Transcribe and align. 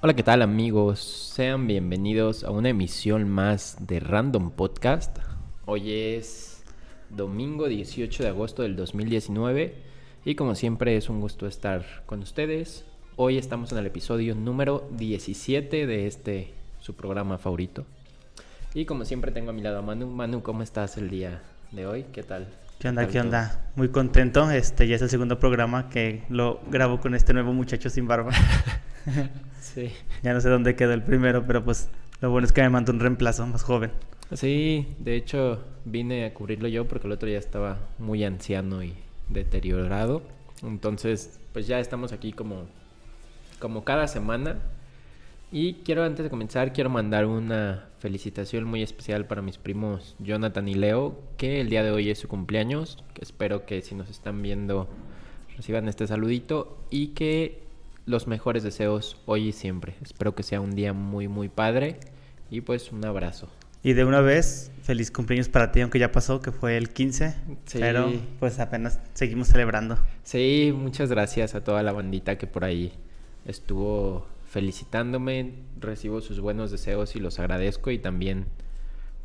Hola, 0.00 0.14
¿qué 0.14 0.22
tal 0.22 0.42
amigos? 0.42 1.00
Sean 1.00 1.66
bienvenidos 1.66 2.44
a 2.44 2.52
una 2.52 2.68
emisión 2.68 3.28
más 3.28 3.84
de 3.84 3.98
Random 3.98 4.52
Podcast. 4.52 5.18
Hoy 5.66 5.92
es 5.92 6.62
domingo 7.10 7.66
18 7.66 8.22
de 8.22 8.28
agosto 8.28 8.62
del 8.62 8.76
2019 8.76 9.74
y 10.24 10.36
como 10.36 10.54
siempre 10.54 10.96
es 10.96 11.08
un 11.08 11.20
gusto 11.20 11.48
estar 11.48 11.84
con 12.06 12.20
ustedes. 12.20 12.84
Hoy 13.16 13.38
estamos 13.38 13.72
en 13.72 13.78
el 13.78 13.86
episodio 13.86 14.36
número 14.36 14.88
17 14.92 15.88
de 15.88 16.06
este 16.06 16.54
su 16.78 16.94
programa 16.94 17.36
favorito. 17.36 17.84
Y 18.74 18.84
como 18.84 19.04
siempre 19.04 19.32
tengo 19.32 19.50
a 19.50 19.52
mi 19.52 19.62
lado 19.62 19.80
a 19.80 19.82
Manu. 19.82 20.06
Manu, 20.06 20.44
¿cómo 20.44 20.62
estás 20.62 20.96
el 20.96 21.10
día 21.10 21.42
de 21.72 21.88
hoy? 21.88 22.04
¿Qué 22.12 22.22
tal? 22.22 22.46
¿Qué 22.78 22.88
onda? 22.88 23.08
¿Qué 23.08 23.18
onda? 23.18 23.70
Muy 23.74 23.88
contento. 23.88 24.48
Este 24.52 24.86
ya 24.86 24.94
es 24.94 25.02
el 25.02 25.10
segundo 25.10 25.40
programa 25.40 25.88
que 25.88 26.22
lo 26.28 26.60
grabo 26.70 27.00
con 27.00 27.16
este 27.16 27.32
nuevo 27.32 27.52
muchacho 27.52 27.90
sin 27.90 28.06
barba. 28.06 28.32
Sí. 29.60 29.90
ya 30.22 30.32
no 30.32 30.40
sé 30.40 30.48
dónde 30.48 30.76
quedó 30.76 30.92
el 30.92 31.02
primero, 31.02 31.46
pero 31.46 31.62
pues 31.64 31.88
lo 32.20 32.30
bueno 32.30 32.46
es 32.46 32.52
que 32.52 32.62
me 32.62 32.70
mandó 32.70 32.92
un 32.92 33.00
reemplazo 33.00 33.46
más 33.46 33.62
joven. 33.62 33.90
Sí, 34.32 34.96
de 34.98 35.16
hecho 35.16 35.64
vine 35.84 36.24
a 36.24 36.34
cubrirlo 36.34 36.68
yo 36.68 36.86
porque 36.86 37.06
el 37.06 37.12
otro 37.12 37.28
ya 37.28 37.38
estaba 37.38 37.78
muy 37.98 38.24
anciano 38.24 38.82
y 38.82 38.94
deteriorado. 39.28 40.22
Entonces, 40.62 41.38
pues 41.52 41.66
ya 41.66 41.80
estamos 41.80 42.12
aquí 42.12 42.32
como, 42.32 42.66
como 43.58 43.84
cada 43.84 44.08
semana. 44.08 44.56
Y 45.50 45.74
quiero 45.84 46.04
antes 46.04 46.24
de 46.24 46.30
comenzar, 46.30 46.72
quiero 46.72 46.90
mandar 46.90 47.24
una 47.24 47.88
felicitación 48.00 48.64
muy 48.64 48.82
especial 48.82 49.26
para 49.26 49.40
mis 49.40 49.56
primos 49.56 50.14
Jonathan 50.18 50.68
y 50.68 50.74
Leo, 50.74 51.18
que 51.38 51.60
el 51.60 51.70
día 51.70 51.82
de 51.82 51.90
hoy 51.90 52.10
es 52.10 52.18
su 52.18 52.28
cumpleaños. 52.28 53.02
Que 53.14 53.22
espero 53.22 53.64
que 53.64 53.80
si 53.80 53.94
nos 53.94 54.10
están 54.10 54.42
viendo 54.42 54.88
reciban 55.56 55.88
este 55.88 56.06
saludito 56.06 56.78
y 56.90 57.08
que 57.08 57.62
los 58.04 58.26
mejores 58.26 58.62
deseos 58.62 59.20
hoy 59.26 59.48
y 59.48 59.52
siempre. 59.52 59.94
Espero 60.02 60.34
que 60.34 60.42
sea 60.42 60.60
un 60.60 60.74
día 60.74 60.92
muy 60.92 61.28
muy 61.28 61.48
padre 61.48 61.98
y 62.50 62.60
pues 62.60 62.92
un 62.92 63.04
abrazo. 63.04 63.48
Y 63.82 63.94
de 63.94 64.04
una 64.04 64.20
vez, 64.20 64.70
feliz 64.82 65.10
cumpleaños 65.10 65.48
para 65.48 65.72
ti, 65.72 65.80
aunque 65.80 65.98
ya 65.98 66.12
pasó, 66.12 66.40
que 66.42 66.52
fue 66.52 66.76
el 66.76 66.90
15. 66.90 67.34
Sí. 67.64 67.78
Pero 67.78 68.12
pues 68.38 68.58
apenas 68.58 69.00
seguimos 69.14 69.48
celebrando. 69.48 69.98
Sí, 70.24 70.74
muchas 70.76 71.10
gracias 71.10 71.54
a 71.54 71.64
toda 71.64 71.82
la 71.82 71.92
bandita 71.92 72.36
que 72.36 72.46
por 72.46 72.64
ahí 72.64 72.92
estuvo 73.46 74.26
felicitándome. 74.48 75.54
Recibo 75.80 76.20
sus 76.20 76.40
buenos 76.40 76.70
deseos 76.70 77.14
y 77.16 77.20
los 77.20 77.38
agradezco. 77.38 77.90
Y 77.90 77.98
también, 77.98 78.46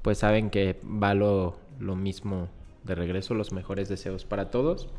pues 0.02 0.20
saben 0.20 0.50
que 0.50 0.80
va 0.84 1.14
lo, 1.14 1.58
lo 1.80 1.96
mismo 1.96 2.50
de 2.84 2.96
regreso, 2.96 3.34
los 3.34 3.52
mejores 3.52 3.90
deseos 3.90 4.26
para 4.26 4.52
todos. 4.52 4.90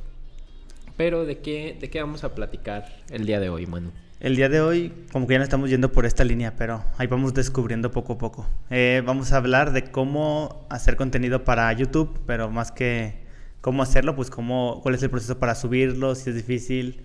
Pero 0.96 1.24
¿de 1.24 1.38
qué, 1.38 1.76
¿de 1.80 1.90
qué 1.90 2.00
vamos 2.00 2.24
a 2.24 2.34
platicar 2.34 3.02
el 3.10 3.26
día 3.26 3.40
de 3.40 3.48
hoy, 3.48 3.66
Manu? 3.66 3.90
El 4.20 4.36
día 4.36 4.48
de 4.48 4.60
hoy, 4.60 4.92
como 5.12 5.26
que 5.26 5.34
ya 5.34 5.38
no 5.38 5.44
estamos 5.44 5.68
yendo 5.68 5.92
por 5.92 6.06
esta 6.06 6.24
línea, 6.24 6.54
pero 6.56 6.82
ahí 6.96 7.06
vamos 7.08 7.34
descubriendo 7.34 7.90
poco 7.90 8.14
a 8.14 8.18
poco. 8.18 8.46
Eh, 8.70 9.02
vamos 9.04 9.32
a 9.32 9.36
hablar 9.36 9.72
de 9.72 9.90
cómo 9.90 10.64
hacer 10.70 10.96
contenido 10.96 11.44
para 11.44 11.70
YouTube, 11.72 12.20
pero 12.26 12.48
más 12.48 12.72
que 12.72 13.24
cómo 13.60 13.82
hacerlo, 13.82 14.14
pues 14.14 14.30
cómo, 14.30 14.80
cuál 14.82 14.94
es 14.94 15.02
el 15.02 15.10
proceso 15.10 15.38
para 15.38 15.54
subirlo, 15.54 16.14
si 16.14 16.30
es 16.30 16.36
difícil, 16.36 17.02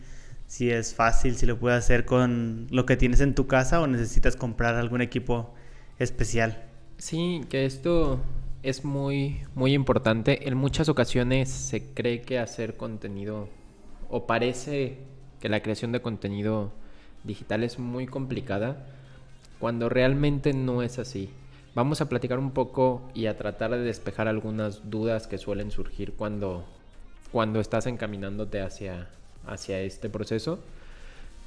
si 0.50 0.72
es 0.72 0.96
fácil, 0.96 1.36
si 1.36 1.46
lo 1.46 1.60
puedes 1.60 1.78
hacer 1.78 2.06
con 2.06 2.66
lo 2.72 2.88
que 2.88 2.98
tienes 2.98 3.22
en 3.22 3.36
tu 3.36 3.46
casa 3.46 3.80
o 3.82 3.86
necesitas 3.86 4.36
comprar 4.36 4.74
algún 4.74 5.00
equipo 5.00 5.54
especial. 6.00 6.66
Sí, 6.98 7.42
que 7.50 7.66
esto 7.66 8.20
es 8.64 8.84
muy, 8.84 9.44
muy 9.54 9.76
importante. 9.76 10.48
En 10.48 10.58
muchas 10.58 10.90
ocasiones 10.90 11.50
se 11.50 11.94
cree 11.94 12.22
que 12.22 12.40
hacer 12.40 12.78
contenido 12.78 13.48
o 14.10 14.26
parece 14.26 14.98
que 15.40 15.50
la 15.50 15.62
creación 15.62 15.92
de 15.92 16.02
contenido 16.02 16.72
digital 17.24 17.64
es 17.64 17.78
muy 17.78 18.08
complicada 18.08 18.88
cuando 19.60 19.88
realmente 19.88 20.54
no 20.54 20.82
es 20.82 20.98
así. 20.98 21.30
Vamos 21.76 22.02
a 22.02 22.10
platicar 22.10 22.40
un 22.40 22.54
poco 22.54 23.08
y 23.14 23.28
a 23.28 23.38
tratar 23.38 23.70
de 23.70 23.82
despejar 23.82 24.28
algunas 24.28 24.90
dudas 24.90 25.28
que 25.28 25.38
suelen 25.38 25.70
surgir 25.70 26.14
cuando, 26.14 26.66
cuando 27.32 27.60
estás 27.60 27.86
encaminándote 27.86 28.62
hacia, 28.62 29.10
hacia 29.46 29.82
este 29.82 30.10
proceso. 30.10 30.60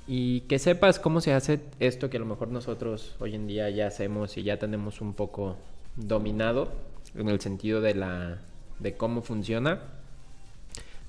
Y 0.07 0.41
que 0.43 0.59
sepas 0.59 0.99
cómo 0.99 1.21
se 1.21 1.33
hace 1.33 1.61
esto 1.79 2.11
que 2.11 2.17
a 2.17 2.21
lo 2.21 2.27
mejor 2.27 2.49
nosotros 2.49 3.15
hoy 3.21 3.35
en 3.35 3.47
día 3.47 3.71
ya 3.71 3.87
hacemos 3.87 4.37
y 4.37 4.43
ya 4.43 4.59
tenemos 4.59 5.01
un 5.01 5.15
poco 5.15 5.57
dominado 5.97 6.73
en 7.15 7.29
el 7.29 7.41
sentido 7.41 7.81
de 7.81 7.95
la 7.95 8.39
de 8.79 8.97
cómo 8.97 9.23
funciona. 9.23 9.81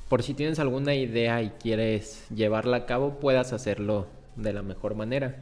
Por 0.10 0.22
si 0.22 0.36
tienes 0.36 0.60
alguna 0.60 0.94
idea 0.94 1.42
y 1.42 1.50
quieres 1.52 2.26
llevarla 2.30 2.78
a 2.78 2.86
cabo, 2.86 3.20
puedas 3.20 3.52
hacerlo 3.52 4.08
de 4.36 4.54
la 4.54 4.62
mejor 4.62 4.96
manera. 4.96 5.36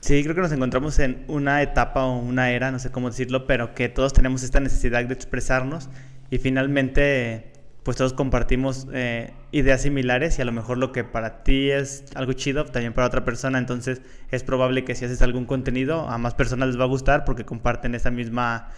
Sí, 0.00 0.22
creo 0.22 0.34
que 0.34 0.42
nos 0.42 0.52
encontramos 0.52 0.98
en 0.98 1.24
una 1.28 1.62
etapa 1.62 2.04
o 2.04 2.18
una 2.18 2.50
era, 2.50 2.70
no 2.70 2.78
sé 2.78 2.90
cómo 2.90 3.08
decirlo, 3.08 3.46
pero 3.46 3.74
que 3.74 3.88
todos 3.88 4.12
tenemos 4.12 4.42
esta 4.42 4.60
necesidad 4.60 5.04
de 5.04 5.14
expresarnos 5.14 5.88
y 6.30 6.38
finalmente 6.38 7.52
pues 7.84 7.96
todos 7.96 8.12
compartimos 8.14 8.88
eh, 8.92 9.32
ideas 9.52 9.82
similares 9.82 10.38
y 10.38 10.42
a 10.42 10.44
lo 10.44 10.52
mejor 10.52 10.78
lo 10.78 10.90
que 10.90 11.04
para 11.04 11.44
ti 11.44 11.70
es 11.70 12.04
algo 12.14 12.32
chido, 12.32 12.64
también 12.64 12.94
para 12.94 13.06
otra 13.06 13.24
persona, 13.24 13.58
entonces 13.58 14.00
es 14.30 14.42
probable 14.42 14.84
que 14.84 14.94
si 14.94 15.04
haces 15.04 15.22
algún 15.22 15.44
contenido 15.44 16.08
a 16.08 16.18
más 16.18 16.34
personas 16.34 16.68
les 16.68 16.80
va 16.80 16.84
a 16.84 16.88
gustar 16.88 17.24
porque 17.24 17.44
comparten 17.44 17.94
esa 17.94 18.10
misma, 18.10 18.70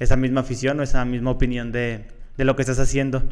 esa 0.00 0.16
misma 0.16 0.40
afición 0.40 0.80
o 0.80 0.82
esa 0.82 1.04
misma 1.04 1.30
opinión 1.30 1.70
de, 1.70 2.06
de 2.36 2.44
lo 2.44 2.56
que 2.56 2.62
estás 2.62 2.78
haciendo. 2.80 3.22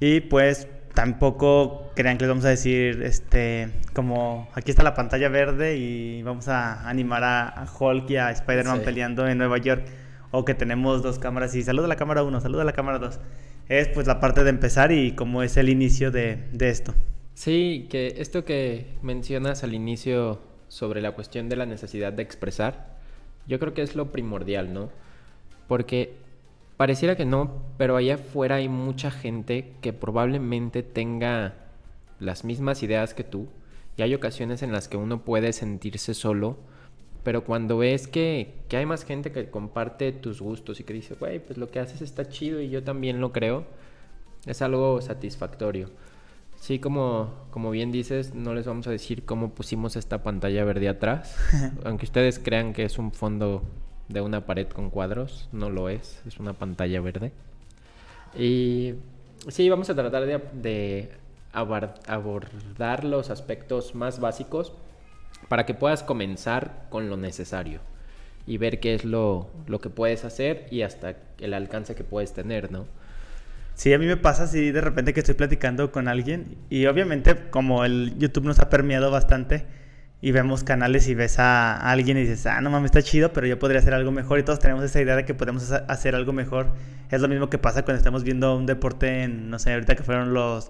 Y 0.00 0.20
pues 0.20 0.68
tampoco 0.94 1.90
crean 1.96 2.16
que 2.16 2.24
les 2.24 2.28
vamos 2.28 2.44
a 2.44 2.48
decir, 2.50 3.02
este, 3.02 3.70
como 3.92 4.48
aquí 4.54 4.70
está 4.70 4.82
la 4.82 4.94
pantalla 4.94 5.28
verde 5.28 5.76
y 5.76 6.22
vamos 6.22 6.48
a 6.48 6.88
animar 6.88 7.24
a, 7.24 7.66
Hulk 7.78 8.10
y 8.10 8.16
a 8.16 8.30
Spider-Man 8.30 8.78
Sí. 8.78 8.84
peleando 8.84 9.26
en 9.26 9.38
Nueva 9.38 9.58
York. 9.58 9.84
O 10.30 10.44
que 10.44 10.54
tenemos 10.54 11.02
dos 11.02 11.20
cámaras 11.20 11.54
y 11.54 11.62
saluda 11.62 11.84
a 11.86 11.88
la 11.88 11.96
cámara 11.96 12.24
1, 12.24 12.40
saluda 12.40 12.62
a 12.62 12.64
la 12.64 12.72
cámara 12.72 12.98
2. 12.98 13.20
Es 13.68 13.88
pues 13.88 14.06
la 14.06 14.20
parte 14.20 14.44
de 14.44 14.50
empezar 14.50 14.92
y 14.92 15.12
como 15.12 15.42
es 15.42 15.56
el 15.56 15.68
inicio 15.68 16.10
de, 16.10 16.38
de 16.52 16.68
esto. 16.68 16.94
Sí, 17.34 17.86
que 17.90 18.14
esto 18.18 18.44
que 18.44 18.86
mencionas 19.02 19.64
al 19.64 19.74
inicio 19.74 20.40
sobre 20.68 21.00
la 21.00 21.12
cuestión 21.12 21.48
de 21.48 21.56
la 21.56 21.66
necesidad 21.66 22.12
de 22.12 22.22
expresar, 22.22 22.94
yo 23.46 23.58
creo 23.58 23.74
que 23.74 23.82
es 23.82 23.96
lo 23.96 24.12
primordial, 24.12 24.72
¿no? 24.72 24.90
Porque 25.68 26.14
pareciera 26.76 27.16
que 27.16 27.24
no, 27.24 27.62
pero 27.78 27.96
allá 27.96 28.16
afuera 28.16 28.56
hay 28.56 28.68
mucha 28.68 29.10
gente 29.10 29.72
que 29.80 29.92
probablemente 29.92 30.82
tenga 30.82 31.54
las 32.20 32.44
mismas 32.44 32.82
ideas 32.82 33.14
que 33.14 33.24
tú 33.24 33.48
y 33.96 34.02
hay 34.02 34.14
ocasiones 34.14 34.62
en 34.62 34.72
las 34.72 34.88
que 34.88 34.96
uno 34.96 35.22
puede 35.22 35.52
sentirse 35.52 36.14
solo, 36.14 36.56
pero 37.24 37.42
cuando 37.42 37.78
ves 37.78 38.06
que, 38.06 38.54
que 38.68 38.76
hay 38.76 38.86
más 38.86 39.04
gente 39.04 39.32
que 39.32 39.48
comparte 39.50 40.12
tus 40.12 40.42
gustos 40.42 40.78
y 40.78 40.84
que 40.84 40.92
dice, 40.92 41.14
güey, 41.14 41.40
pues 41.40 41.58
lo 41.58 41.70
que 41.70 41.80
haces 41.80 42.02
está 42.02 42.28
chido 42.28 42.60
y 42.60 42.68
yo 42.68 42.84
también 42.84 43.20
lo 43.20 43.32
creo, 43.32 43.64
es 44.44 44.60
algo 44.60 45.00
satisfactorio. 45.00 45.88
Sí, 46.60 46.78
como, 46.78 47.32
como 47.50 47.70
bien 47.70 47.92
dices, 47.92 48.34
no 48.34 48.54
les 48.54 48.66
vamos 48.66 48.86
a 48.86 48.90
decir 48.90 49.24
cómo 49.24 49.50
pusimos 49.54 49.96
esta 49.96 50.22
pantalla 50.22 50.64
verde 50.64 50.88
atrás. 50.88 51.36
Aunque 51.84 52.04
ustedes 52.04 52.38
crean 52.38 52.74
que 52.74 52.84
es 52.84 52.98
un 52.98 53.10
fondo 53.10 53.62
de 54.08 54.20
una 54.20 54.44
pared 54.44 54.68
con 54.68 54.90
cuadros, 54.90 55.48
no 55.50 55.70
lo 55.70 55.88
es, 55.88 56.22
es 56.26 56.38
una 56.38 56.52
pantalla 56.52 57.00
verde. 57.00 57.32
Y 58.36 58.94
sí, 59.48 59.68
vamos 59.70 59.88
a 59.88 59.94
tratar 59.94 60.26
de, 60.26 60.40
de 60.52 61.10
abordar 61.52 63.04
los 63.04 63.30
aspectos 63.30 63.94
más 63.94 64.20
básicos 64.20 64.72
para 65.48 65.66
que 65.66 65.74
puedas 65.74 66.02
comenzar 66.02 66.86
con 66.90 67.08
lo 67.08 67.16
necesario 67.16 67.80
y 68.46 68.58
ver 68.58 68.80
qué 68.80 68.94
es 68.94 69.04
lo, 69.04 69.50
lo 69.66 69.80
que 69.80 69.90
puedes 69.90 70.24
hacer 70.24 70.66
y 70.70 70.82
hasta 70.82 71.16
el 71.38 71.54
alcance 71.54 71.94
que 71.94 72.04
puedes 72.04 72.32
tener, 72.32 72.70
¿no? 72.70 72.86
Sí, 73.74 73.92
a 73.92 73.98
mí 73.98 74.06
me 74.06 74.16
pasa 74.16 74.44
así 74.44 74.70
de 74.70 74.80
repente 74.80 75.12
que 75.12 75.20
estoy 75.20 75.34
platicando 75.34 75.90
con 75.90 76.06
alguien 76.06 76.56
y 76.70 76.86
obviamente 76.86 77.34
como 77.50 77.84
el 77.84 78.16
YouTube 78.18 78.44
nos 78.44 78.60
ha 78.60 78.70
permeado 78.70 79.10
bastante 79.10 79.66
y 80.20 80.30
vemos 80.30 80.62
canales 80.64 81.08
y 81.08 81.14
ves 81.14 81.38
a 81.38 81.90
alguien 81.90 82.16
y 82.16 82.20
dices, 82.22 82.46
ah, 82.46 82.60
no 82.60 82.70
mames, 82.70 82.86
está 82.86 83.02
chido, 83.02 83.32
pero 83.32 83.46
yo 83.46 83.58
podría 83.58 83.80
hacer 83.80 83.92
algo 83.92 84.10
mejor 84.12 84.38
y 84.38 84.42
todos 84.42 84.58
tenemos 84.58 84.84
esa 84.84 85.00
idea 85.00 85.16
de 85.16 85.24
que 85.24 85.34
podemos 85.34 85.70
ha- 85.72 85.78
hacer 85.88 86.14
algo 86.14 86.32
mejor. 86.32 86.68
Es 87.10 87.20
lo 87.20 87.28
mismo 87.28 87.50
que 87.50 87.58
pasa 87.58 87.82
cuando 87.82 87.98
estamos 87.98 88.24
viendo 88.24 88.56
un 88.56 88.64
deporte 88.64 89.24
en, 89.24 89.50
no 89.50 89.58
sé, 89.58 89.74
ahorita 89.74 89.96
que 89.96 90.02
fueron 90.02 90.32
los, 90.32 90.68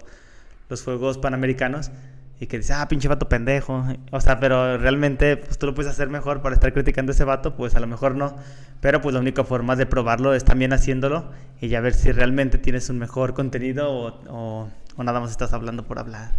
los 0.67 0.83
Juegos 0.83 1.17
Panamericanos 1.19 1.91
y 2.39 2.47
que 2.47 2.57
dice, 2.57 2.73
ah, 2.73 2.87
pinche 2.87 3.07
vato 3.07 3.29
pendejo. 3.29 3.85
O 4.11 4.19
sea, 4.21 4.39
pero 4.39 4.77
realmente 4.77 5.37
pues, 5.37 5.57
tú 5.57 5.65
lo 5.67 5.73
puedes 5.75 5.91
hacer 5.91 6.09
mejor 6.09 6.41
para 6.41 6.55
estar 6.55 6.73
criticando 6.73 7.11
a 7.11 7.13
ese 7.15 7.23
vato, 7.23 7.55
pues 7.55 7.75
a 7.75 7.79
lo 7.79 7.87
mejor 7.87 8.15
no. 8.15 8.35
Pero 8.81 9.01
pues 9.01 9.13
la 9.13 9.19
única 9.21 9.43
forma 9.43 9.75
de 9.75 9.85
probarlo 9.85 10.33
es 10.33 10.43
también 10.43 10.73
haciéndolo 10.73 11.31
y 11.61 11.69
ya 11.69 11.79
ver 11.81 11.93
si 11.93 12.11
realmente 12.11 12.57
tienes 12.57 12.89
un 12.89 12.99
mejor 12.99 13.33
contenido 13.33 13.89
o, 13.91 14.07
o- 14.29 14.69
o 14.97 15.03
nada 15.03 15.19
más 15.19 15.31
estás 15.31 15.53
hablando 15.53 15.83
por 15.83 15.99
hablar. 15.99 16.31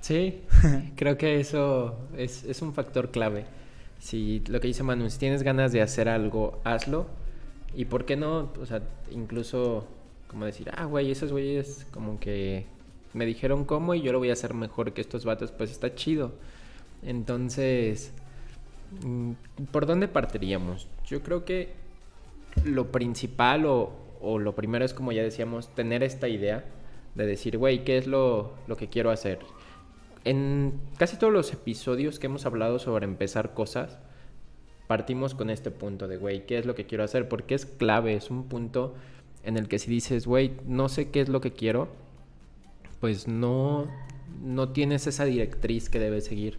Sí, 0.00 0.42
creo 0.96 1.16
que 1.18 1.40
eso 1.40 1.98
es, 2.16 2.44
es 2.44 2.62
un 2.62 2.72
factor 2.74 3.10
clave. 3.10 3.44
Si 3.98 4.42
lo 4.48 4.60
que 4.60 4.68
dice 4.68 4.82
Manu, 4.82 5.10
si 5.10 5.18
tienes 5.18 5.42
ganas 5.42 5.72
de 5.72 5.82
hacer 5.82 6.08
algo, 6.08 6.60
hazlo. 6.64 7.06
Y 7.74 7.86
por 7.86 8.04
qué 8.04 8.16
no, 8.16 8.50
o 8.60 8.66
sea, 8.66 8.80
incluso 9.10 9.86
como 10.28 10.44
decir, 10.44 10.70
ah, 10.76 10.84
güey, 10.84 11.10
esos 11.10 11.32
güeyes 11.32 11.86
como 11.90 12.18
que 12.20 12.66
me 13.14 13.26
dijeron 13.26 13.64
cómo 13.64 13.94
y 13.94 14.02
yo 14.02 14.12
lo 14.12 14.18
voy 14.18 14.30
a 14.30 14.34
hacer 14.34 14.54
mejor 14.54 14.92
que 14.92 15.00
estos 15.00 15.24
vatos, 15.24 15.52
pues 15.52 15.70
está 15.70 15.94
chido. 15.94 16.32
Entonces, 17.02 18.12
mm, 19.04 19.32
¿por 19.70 19.86
dónde 19.86 20.08
partiríamos? 20.08 20.88
Yo 21.06 21.22
creo 21.22 21.44
que 21.44 21.72
lo 22.64 22.90
principal 22.90 23.66
o, 23.66 23.92
o 24.20 24.38
lo 24.38 24.54
primero 24.54 24.84
es, 24.84 24.94
como 24.94 25.12
ya 25.12 25.22
decíamos, 25.22 25.74
tener 25.74 26.02
esta 26.02 26.28
idea 26.28 26.64
de 27.14 27.26
decir, 27.26 27.58
güey, 27.58 27.84
¿qué 27.84 27.98
es 27.98 28.06
lo, 28.06 28.52
lo 28.66 28.76
que 28.76 28.88
quiero 28.88 29.10
hacer? 29.10 29.40
En 30.24 30.80
casi 30.96 31.16
todos 31.16 31.32
los 31.32 31.52
episodios 31.52 32.18
que 32.18 32.26
hemos 32.26 32.46
hablado 32.46 32.78
sobre 32.78 33.04
empezar 33.04 33.54
cosas, 33.54 33.98
partimos 34.86 35.34
con 35.34 35.50
este 35.50 35.70
punto 35.70 36.08
de, 36.08 36.16
güey, 36.16 36.46
¿qué 36.46 36.58
es 36.58 36.66
lo 36.66 36.74
que 36.74 36.86
quiero 36.86 37.04
hacer? 37.04 37.28
Porque 37.28 37.54
es 37.54 37.66
clave, 37.66 38.14
es 38.14 38.30
un 38.30 38.44
punto 38.44 38.94
en 39.44 39.56
el 39.56 39.68
que 39.68 39.78
si 39.78 39.90
dices, 39.90 40.26
güey, 40.26 40.52
no 40.66 40.88
sé 40.88 41.10
qué 41.10 41.20
es 41.20 41.28
lo 41.28 41.40
que 41.40 41.52
quiero, 41.52 41.88
pues 43.00 43.28
no, 43.28 43.86
no 44.42 44.70
tienes 44.70 45.06
esa 45.06 45.24
directriz 45.24 45.88
que 45.88 45.98
debes 45.98 46.24
seguir. 46.24 46.58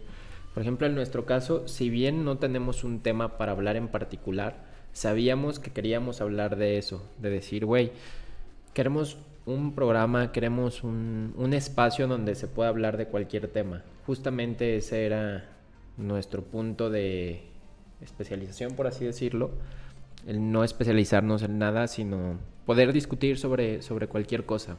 Por 0.54 0.62
ejemplo, 0.62 0.86
en 0.86 0.94
nuestro 0.94 1.26
caso, 1.26 1.68
si 1.68 1.90
bien 1.90 2.24
no 2.24 2.38
tenemos 2.38 2.84
un 2.84 3.00
tema 3.00 3.38
para 3.38 3.52
hablar 3.52 3.76
en 3.76 3.88
particular, 3.88 4.64
sabíamos 4.92 5.58
que 5.58 5.70
queríamos 5.70 6.20
hablar 6.20 6.56
de 6.56 6.78
eso, 6.78 7.08
de 7.18 7.30
decir, 7.30 7.64
güey, 7.64 7.92
queremos 8.74 9.18
un 9.46 9.74
programa, 9.74 10.32
queremos 10.32 10.82
un, 10.82 11.34
un 11.36 11.54
espacio 11.54 12.08
donde 12.08 12.34
se 12.34 12.48
pueda 12.48 12.68
hablar 12.68 12.96
de 12.96 13.06
cualquier 13.06 13.48
tema. 13.48 13.82
Justamente 14.06 14.76
ese 14.76 15.06
era 15.06 15.48
nuestro 15.96 16.42
punto 16.42 16.90
de 16.90 17.42
especialización, 18.00 18.74
por 18.74 18.86
así 18.86 19.04
decirlo. 19.04 19.50
El 20.26 20.52
no 20.52 20.64
especializarnos 20.64 21.42
en 21.42 21.58
nada, 21.58 21.86
sino 21.86 22.38
poder 22.66 22.92
discutir 22.92 23.38
sobre, 23.38 23.82
sobre 23.82 24.06
cualquier 24.08 24.44
cosa. 24.44 24.76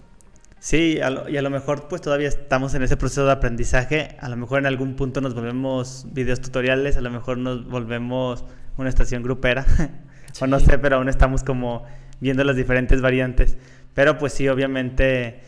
Sí, 0.64 1.02
a 1.02 1.10
lo- 1.10 1.28
y 1.28 1.38
a 1.38 1.42
lo 1.42 1.50
mejor 1.50 1.88
pues 1.88 2.02
todavía 2.04 2.28
estamos 2.28 2.76
en 2.76 2.84
ese 2.84 2.96
proceso 2.96 3.26
de 3.26 3.32
aprendizaje. 3.32 4.16
A 4.20 4.30
lo 4.30 4.38
mejor 4.38 4.60
en 4.60 4.68
algún 4.68 4.96
punto 4.96 5.20
nos 5.20 5.34
volvemos 5.34 6.06
videos 6.12 6.40
tutoriales, 6.40 6.98
a 6.98 7.02
lo 7.02 7.10
mejor 7.10 7.40
nos 7.40 7.66
volvemos 7.68 8.46
una 8.78 8.88
estación 8.88 9.24
grupera. 9.24 9.66
o 10.40 10.46
no 10.46 10.60
Sí. 10.60 10.68
sé, 10.68 10.78
pero 10.78 10.98
aún 10.98 11.10
estamos 11.10 11.44
como 11.44 11.84
viendo 12.20 12.44
las 12.44 12.56
diferentes 12.56 13.02
variantes. 13.02 13.58
Pero 13.96 14.20
pues 14.20 14.34
sí, 14.34 14.48
obviamente, 14.50 15.40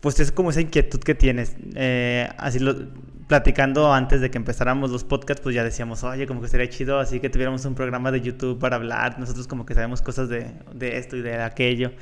pues 0.00 0.18
es 0.18 0.32
como 0.32 0.50
esa 0.50 0.60
inquietud 0.60 0.98
que 0.98 1.14
tienes. 1.14 1.54
Eh, 1.76 2.28
así 2.36 2.58
lo, 2.58 2.74
platicando 3.28 3.94
antes 3.94 4.20
de 4.20 4.32
que 4.32 4.38
empezáramos 4.38 4.90
los 4.90 5.04
podcasts, 5.04 5.40
pues 5.40 5.54
ya 5.54 5.62
decíamos, 5.62 6.02
oye, 6.02 6.26
como 6.26 6.42
que 6.42 6.48
sería 6.48 6.68
chido 6.68 6.98
así 6.98 7.20
que 7.20 7.30
tuviéramos 7.30 7.64
un 7.64 7.76
programa 7.76 8.10
de 8.10 8.20
YouTube 8.20 8.58
para 8.58 8.74
hablar. 8.74 9.20
Nosotros 9.20 9.46
como 9.46 9.64
que 9.64 9.74
sabemos 9.74 10.02
cosas 10.02 10.28
de, 10.28 10.52
de 10.74 10.98
esto 10.98 11.16
y 11.16 11.22
de 11.22 11.40
aquello. 11.40 11.92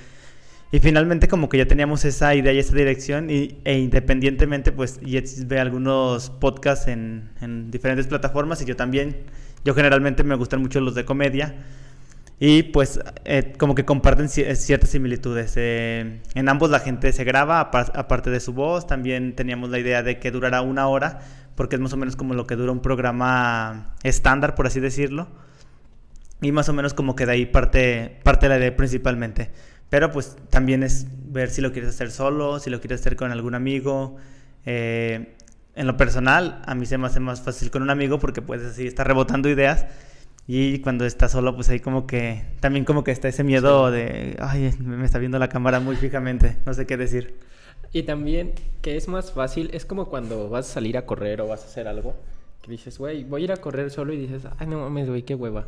Y 0.73 0.79
finalmente 0.79 1.27
como 1.27 1.49
que 1.49 1.59
ya 1.59 1.67
teníamos 1.67 2.05
esa 2.05 2.33
idea 2.35 2.53
y 2.53 2.59
esa 2.59 2.75
dirección 2.77 3.29
y, 3.29 3.59
e 3.65 3.79
independientemente 3.79 4.71
pues 4.71 5.01
Jets 5.01 5.49
ve 5.49 5.59
algunos 5.59 6.31
podcasts 6.31 6.87
en, 6.87 7.31
en 7.41 7.73
diferentes 7.73 8.07
plataformas 8.07 8.63
y 8.63 8.67
yo 8.67 8.77
también, 8.77 9.17
yo 9.65 9.75
generalmente 9.75 10.23
me 10.23 10.37
gustan 10.37 10.61
mucho 10.63 10.81
los 10.81 10.95
de 10.95 11.05
comedia 11.05 11.57
y 12.39 12.63
pues 12.63 13.01
eh, 13.25 13.53
como 13.59 13.75
que 13.75 13.85
comparten 13.85 14.27
ci- 14.27 14.55
ciertas 14.55 14.91
similitudes. 14.91 15.55
Eh, 15.57 16.21
en 16.35 16.49
ambos 16.49 16.71
la 16.71 16.79
gente 16.79 17.13
se 17.13 17.25
graba 17.25 17.61
apar- 17.73 17.91
aparte 17.97 18.31
de 18.31 18.39
su 18.39 18.53
voz, 18.53 18.87
también 18.87 19.35
teníamos 19.35 19.71
la 19.71 19.81
idea 19.81 20.05
de 20.05 20.21
que 20.21 20.31
durara 20.31 20.63
una 20.63 20.87
hora 20.87 21.19
porque 21.57 21.75
es 21.77 21.81
más 21.81 21.93
o 21.93 21.97
menos 21.97 22.15
como 22.15 22.33
lo 22.35 22.47
que 22.47 22.55
dura 22.55 22.71
un 22.71 22.81
programa 22.81 23.97
estándar 24.05 24.55
por 24.55 24.69
así 24.69 24.79
decirlo. 24.79 25.27
Y 26.43 26.53
más 26.53 26.69
o 26.69 26.73
menos 26.73 26.95
como 26.95 27.17
que 27.17 27.27
de 27.27 27.33
ahí 27.33 27.45
parte, 27.47 28.21
parte 28.23 28.49
la 28.49 28.57
idea 28.57 28.75
principalmente. 28.75 29.51
Pero 29.91 30.13
pues 30.13 30.37
también 30.49 30.83
es 30.83 31.07
ver 31.33 31.51
si 31.51 31.61
lo 31.61 31.73
quieres 31.73 31.91
hacer 31.91 32.11
solo, 32.11 32.61
si 32.61 32.71
lo 32.71 32.81
quieres 32.81 33.01
hacer 33.01 33.17
con 33.17 33.33
algún 33.33 33.55
amigo. 33.55 34.17
Eh, 34.65 35.35
en 35.75 35.87
lo 35.87 35.97
personal, 35.97 36.63
a 36.65 36.75
mí 36.75 36.87
se 36.87 36.97
me 36.97 37.07
hace 37.07 37.21
más 37.21 37.43
fácil 37.43 37.71
con 37.71 37.83
un 37.83 37.91
amigo 37.91 38.19
porque 38.19 38.41
puedes 38.41 38.67
así 38.67 38.87
estar 38.87 39.07
rebotando 39.07 39.49
ideas. 39.49 39.87
Y 40.47 40.81
cuando 40.81 41.05
estás 41.05 41.33
solo, 41.33 41.55
pues 41.55 41.69
ahí 41.69 41.81
como 41.81 42.07
que, 42.07 42.45
también 42.61 42.85
como 42.85 43.05
que 43.05 43.13
está 43.13 43.29
ese 43.29 43.45
miedo 43.45 43.91
de, 43.91 44.37
ay, 44.41 44.75
me 44.81 45.05
está 45.05 45.19
viendo 45.19 45.39
la 45.39 45.49
cámara 45.49 45.79
muy 45.81 45.97
fijamente, 45.97 46.57
no 46.67 46.75
sé 46.75 46.87
qué 46.87 46.97
decir. 46.97 47.37
Y 47.93 48.03
también 48.03 48.53
que 48.83 48.97
es 48.97 49.09
más 49.09 49.33
fácil, 49.33 49.71
es 49.73 49.85
como 49.85 50.07
cuando 50.07 50.49
vas 50.49 50.69
a 50.69 50.73
salir 50.73 50.97
a 50.97 51.07
correr 51.07 51.41
o 51.41 51.49
vas 51.49 51.63
a 51.63 51.67
hacer 51.67 51.87
algo, 51.87 52.17
que 52.63 52.71
dices, 52.71 52.99
güey, 52.99 53.25
voy 53.25 53.43
a 53.43 53.45
ir 53.45 53.53
a 53.53 53.59
correr 53.59 53.91
solo 53.91 54.13
y 54.13 54.17
dices, 54.17 54.43
ay, 54.59 54.67
no 54.67 54.81
mames, 54.81 55.09
güey, 55.09 55.23
qué 55.23 55.35
hueva. 55.35 55.67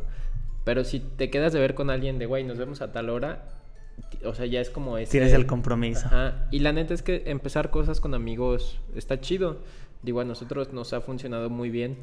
Pero 0.63 0.83
si 0.83 0.99
te 0.99 1.29
quedas 1.29 1.53
de 1.53 1.59
ver 1.59 1.75
con 1.75 1.89
alguien 1.89 2.19
de, 2.19 2.25
güey, 2.25 2.43
nos 2.43 2.57
vemos 2.57 2.81
a 2.81 2.91
tal 2.91 3.09
hora, 3.09 3.43
o 4.23 4.33
sea, 4.33 4.45
ya 4.45 4.61
es 4.61 4.69
como 4.69 4.97
ese... 4.97 5.11
Tienes 5.11 5.33
el 5.33 5.45
compromiso. 5.45 6.05
Ajá. 6.05 6.47
Y 6.51 6.59
la 6.59 6.71
neta 6.71 6.93
es 6.93 7.01
que 7.01 7.23
empezar 7.25 7.69
cosas 7.69 7.99
con 7.99 8.13
amigos 8.13 8.79
está 8.95 9.19
chido. 9.19 9.59
Digo, 10.01 10.21
a 10.21 10.25
nosotros 10.25 10.73
nos 10.73 10.93
ha 10.93 11.01
funcionado 11.01 11.49
muy 11.49 11.69
bien 11.69 11.97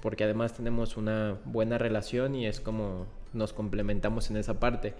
porque 0.00 0.24
además 0.24 0.54
tenemos 0.54 0.96
una 0.96 1.38
buena 1.44 1.78
relación 1.78 2.34
y 2.34 2.46
es 2.46 2.60
como 2.60 3.06
nos 3.32 3.52
complementamos 3.52 4.30
en 4.30 4.36
esa 4.36 4.60
parte. 4.60 4.94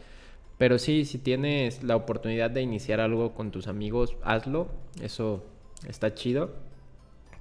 Pero 0.56 0.78
sí, 0.78 1.04
si 1.04 1.18
tienes 1.18 1.82
la 1.82 1.96
oportunidad 1.96 2.50
de 2.50 2.62
iniciar 2.62 3.00
algo 3.00 3.34
con 3.34 3.50
tus 3.50 3.66
amigos, 3.66 4.16
hazlo. 4.22 4.68
Eso 5.02 5.44
está 5.86 6.14
chido. 6.14 6.52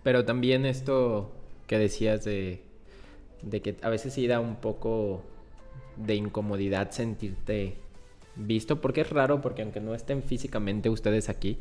Pero 0.03 0.25
también 0.25 0.65
esto 0.65 1.31
que 1.67 1.77
decías 1.77 2.25
de, 2.25 2.63
de 3.41 3.61
que 3.61 3.77
a 3.81 3.89
veces 3.89 4.13
sí 4.13 4.27
da 4.27 4.39
un 4.39 4.57
poco 4.57 5.23
de 5.95 6.15
incomodidad 6.15 6.91
sentirte 6.91 7.77
visto, 8.35 8.81
porque 8.81 9.01
es 9.01 9.09
raro, 9.09 9.41
porque 9.41 9.61
aunque 9.61 9.79
no 9.79 9.93
estén 9.95 10.23
físicamente 10.23 10.89
ustedes 10.89 11.29
aquí, 11.29 11.57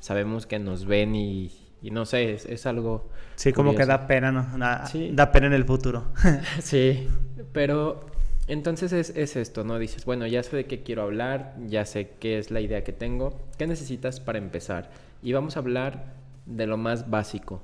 sabemos 0.00 0.46
que 0.46 0.58
nos 0.58 0.84
ven 0.86 1.14
y, 1.14 1.50
y 1.82 1.90
no 1.90 2.04
sé, 2.06 2.34
es, 2.34 2.46
es 2.46 2.66
algo... 2.66 3.08
Sí, 3.36 3.52
como 3.52 3.74
que 3.74 3.86
da 3.86 4.06
pena, 4.06 4.32
¿no? 4.32 4.58
Da, 4.58 4.86
Sí. 4.86 5.10
da 5.12 5.30
pena 5.32 5.46
en 5.46 5.52
el 5.54 5.64
futuro. 5.64 6.04
Sí, 6.60 7.08
pero 7.52 8.06
entonces 8.46 8.92
es, 8.92 9.10
es 9.10 9.36
esto, 9.36 9.64
¿no? 9.64 9.78
Dices, 9.78 10.04
bueno, 10.04 10.26
ya 10.26 10.42
sé 10.42 10.56
de 10.56 10.66
qué 10.66 10.82
quiero 10.82 11.02
hablar, 11.02 11.54
ya 11.66 11.84
sé 11.84 12.10
qué 12.18 12.38
es 12.38 12.50
la 12.50 12.60
idea 12.60 12.82
que 12.84 12.92
tengo, 12.92 13.38
¿qué 13.58 13.66
necesitas 13.66 14.20
para 14.20 14.38
empezar? 14.38 14.90
Y 15.22 15.32
vamos 15.32 15.56
a 15.56 15.60
hablar 15.60 16.14
de 16.46 16.66
lo 16.66 16.76
más 16.76 17.10
básico. 17.10 17.62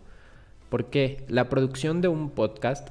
Porque 0.68 1.24
la 1.28 1.48
producción 1.48 2.00
de 2.00 2.08
un 2.08 2.30
podcast, 2.30 2.88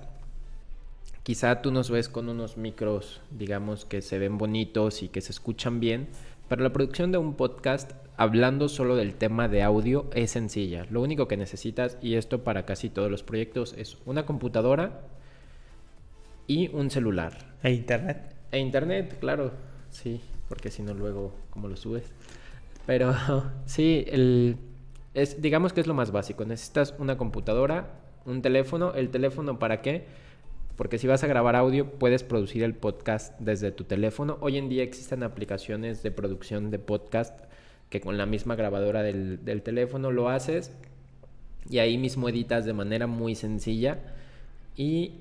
quizá 1.24 1.62
tú 1.62 1.72
nos 1.72 1.90
ves 1.90 2.10
con 2.10 2.30
unos 2.30 2.58
micros, 2.58 3.22
digamos, 3.32 3.86
que 3.86 4.02
se 4.02 4.20
ven 4.20 4.38
bonitos 4.38 5.04
y 5.04 5.10
que 5.10 5.22
se 5.22 5.32
escuchan 5.32 5.80
bien, 5.80 6.08
pero 6.50 6.64
la 6.64 6.74
producción 6.74 7.12
de 7.12 7.18
un 7.18 7.36
podcast, 7.36 7.92
hablando 8.18 8.70
solo 8.70 8.96
del 8.96 9.16
tema 9.16 9.48
de 9.48 9.64
audio, 9.64 10.10
es 10.14 10.32
sencilla. 10.32 10.86
Lo 10.90 11.02
único 11.02 11.28
que 11.28 11.38
necesitas, 11.38 11.98
y 12.02 12.16
esto 12.16 12.44
para 12.44 12.66
casi 12.66 12.90
todos 12.90 13.10
los 13.10 13.24
proyectos, 13.24 13.74
es 13.78 13.98
una 14.06 14.26
computadora 14.26 15.02
y 16.46 16.68
un 16.76 16.92
celular. 16.92 17.56
E 17.64 17.72
internet. 17.72 18.36
E 18.52 18.60
internet, 18.60 19.18
claro, 19.20 19.54
sí, 19.90 20.20
porque 20.50 20.70
si 20.70 20.84
no 20.84 20.94
luego, 20.94 21.34
¿cómo 21.50 21.70
lo 21.70 21.78
subes? 21.78 22.04
Pero 22.86 23.16
sí, 23.66 24.04
el, 24.08 24.58
es, 25.14 25.42
digamos 25.42 25.74
que 25.74 25.82
es 25.82 25.88
lo 25.88 25.94
más 25.94 26.12
básico. 26.12 26.46
Necesitas 26.46 26.94
una 26.98 27.18
computadora, 27.18 28.00
un 28.26 28.42
teléfono. 28.42 28.94
¿El 28.94 29.10
teléfono 29.10 29.60
para 29.60 29.82
qué? 29.82 30.06
Porque 30.76 30.98
si 30.98 31.06
vas 31.06 31.24
a 31.24 31.28
grabar 31.28 31.56
audio, 31.56 31.88
puedes 31.88 32.24
producir 32.24 32.64
el 32.64 32.74
podcast 32.74 33.40
desde 33.40 33.72
tu 33.72 33.84
teléfono. 33.84 34.38
Hoy 34.42 34.58
en 34.58 34.70
día 34.70 34.82
existen 34.82 35.22
aplicaciones 35.22 36.02
de 36.02 36.10
producción 36.10 36.72
de 36.72 36.80
podcast 36.80 37.40
que 37.92 38.02
con 38.02 38.18
la 38.18 38.26
misma 38.26 38.56
grabadora 38.56 39.04
del, 39.04 39.62
teléfono 39.64 40.12
lo 40.12 40.30
haces 40.30 40.72
y 41.70 41.78
ahí 41.78 42.00
mismo 42.00 42.28
editas 42.28 42.66
de 42.66 42.74
manera 42.74 43.06
muy 43.06 43.36
sencilla 43.36 44.00
y 44.76 45.20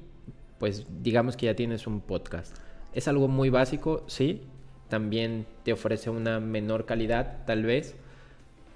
pues 0.59 0.87
digamos 1.03 1.37
que 1.37 1.47
ya 1.47 1.55
tienes 1.55 1.87
un 1.87 2.01
podcast. 2.01 2.57
Es 2.95 3.07
algo 3.07 3.29
muy 3.29 3.51
básico, 3.51 4.05
sí, 4.07 4.41
también 4.89 5.45
te 5.65 5.75
ofrece 5.75 6.09
una 6.09 6.41
menor 6.41 6.87
calidad 6.87 7.45
tal 7.45 7.65
vez, 7.65 7.95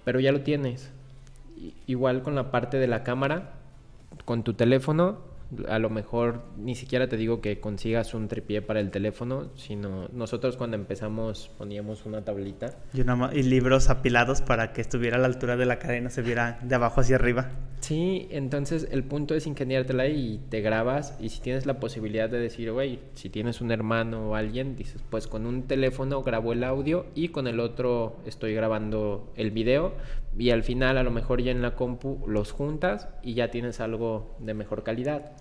pero 0.05 0.21
ya 0.21 0.31
lo 0.31 0.43
tienes. 0.43 0.91
Igual 1.87 2.23
con 2.23 2.35
la 2.35 2.51
parte 2.51 2.77
de 2.77 2.87
la 2.87 3.03
cámara, 3.03 3.55
con 4.27 4.45
tu 4.45 4.53
teléfono 4.53 5.26
A 5.69 5.79
lo 5.79 5.91
mejor 5.91 6.43
ni 6.59 6.75
siquiera 6.75 7.09
te 7.09 7.17
digo 7.17 7.41
que 7.41 7.61
consigas 7.61 8.15
un 8.15 8.29
tripié 8.29 8.63
para 8.63 8.81
el 8.81 8.91
teléfono, 8.91 9.51
sino 9.55 10.09
nosotros 10.13 10.57
cuando 10.57 10.77
empezamos 10.77 11.51
poníamos 11.57 12.05
una 12.07 12.25
tablita. 12.25 12.77
Y, 12.93 13.01
una 13.01 13.31
y 13.33 13.43
libros 13.43 13.89
apilados 13.89 14.43
para 14.43 14.73
que 14.73 14.81
estuviera 14.81 15.17
a 15.17 15.21
la 15.21 15.27
altura 15.27 15.57
de 15.57 15.67
la 15.67 15.79
cadena, 15.79 16.11
se 16.11 16.23
viera 16.23 16.59
de 16.63 16.75
abajo 16.75 17.01
hacia 17.01 17.17
arriba. 17.17 17.51
Sí, 17.81 18.27
entonces 18.31 18.89
el 18.91 19.05
punto 19.05 19.35
es 19.35 19.47
ingeniártela 19.47 20.09
y 20.09 20.41
te 20.49 20.61
grabas 20.61 21.17
y 21.21 21.29
si 21.29 21.41
tienes 21.41 21.67
la 21.67 21.79
posibilidad 21.79 22.29
de 22.29 22.41
decir, 22.41 22.73
güey, 22.73 22.99
si 23.15 23.29
tienes 23.29 23.61
un 23.61 23.71
hermano 23.71 24.31
o 24.31 24.35
alguien, 24.35 24.77
dices, 24.77 25.03
pues 25.09 25.27
con 25.27 25.47
un 25.47 25.65
teléfono 25.65 26.23
grabo 26.23 26.53
el 26.53 26.65
audio 26.65 27.07
y 27.15 27.29
con 27.29 27.47
el 27.47 27.61
otro 27.61 28.17
estoy 28.27 28.55
grabando 28.55 29.33
el 29.37 29.51
video 29.51 29.93
y 30.39 30.51
al 30.51 30.63
final 30.63 30.99
a 30.99 31.03
lo 31.03 31.11
mejor 31.11 31.43
ya 31.43 31.51
en 31.51 31.63
la 31.63 31.75
compu 31.75 32.25
los 32.27 32.53
juntas 32.53 33.09
y 33.23 33.35
ya 33.35 33.51
tienes 33.51 33.81
algo 33.81 34.37
de 34.41 34.55
mejor 34.55 34.83
calidad. 34.83 35.33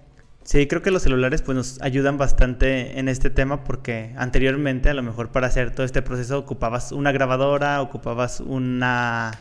Sí, 0.44 0.68
creo 0.68 0.82
que 0.82 0.92
los 0.92 1.02
celulares 1.02 1.42
pues 1.42 1.56
nos 1.56 1.82
ayudan 1.82 2.18
bastante 2.18 3.00
en 3.00 3.10
este 3.10 3.32
tema 3.32 3.64
porque 3.64 4.14
anteriormente 4.16 4.90
a 4.90 4.94
lo 4.94 5.02
mejor 5.02 5.32
para 5.32 5.48
hacer 5.48 5.72
todo 5.72 5.86
este 5.86 6.04
proceso 6.04 6.38
ocupabas 6.38 6.92
una 6.92 7.12
grabadora, 7.12 7.82
ocupabas 7.82 8.42
una 8.42 9.32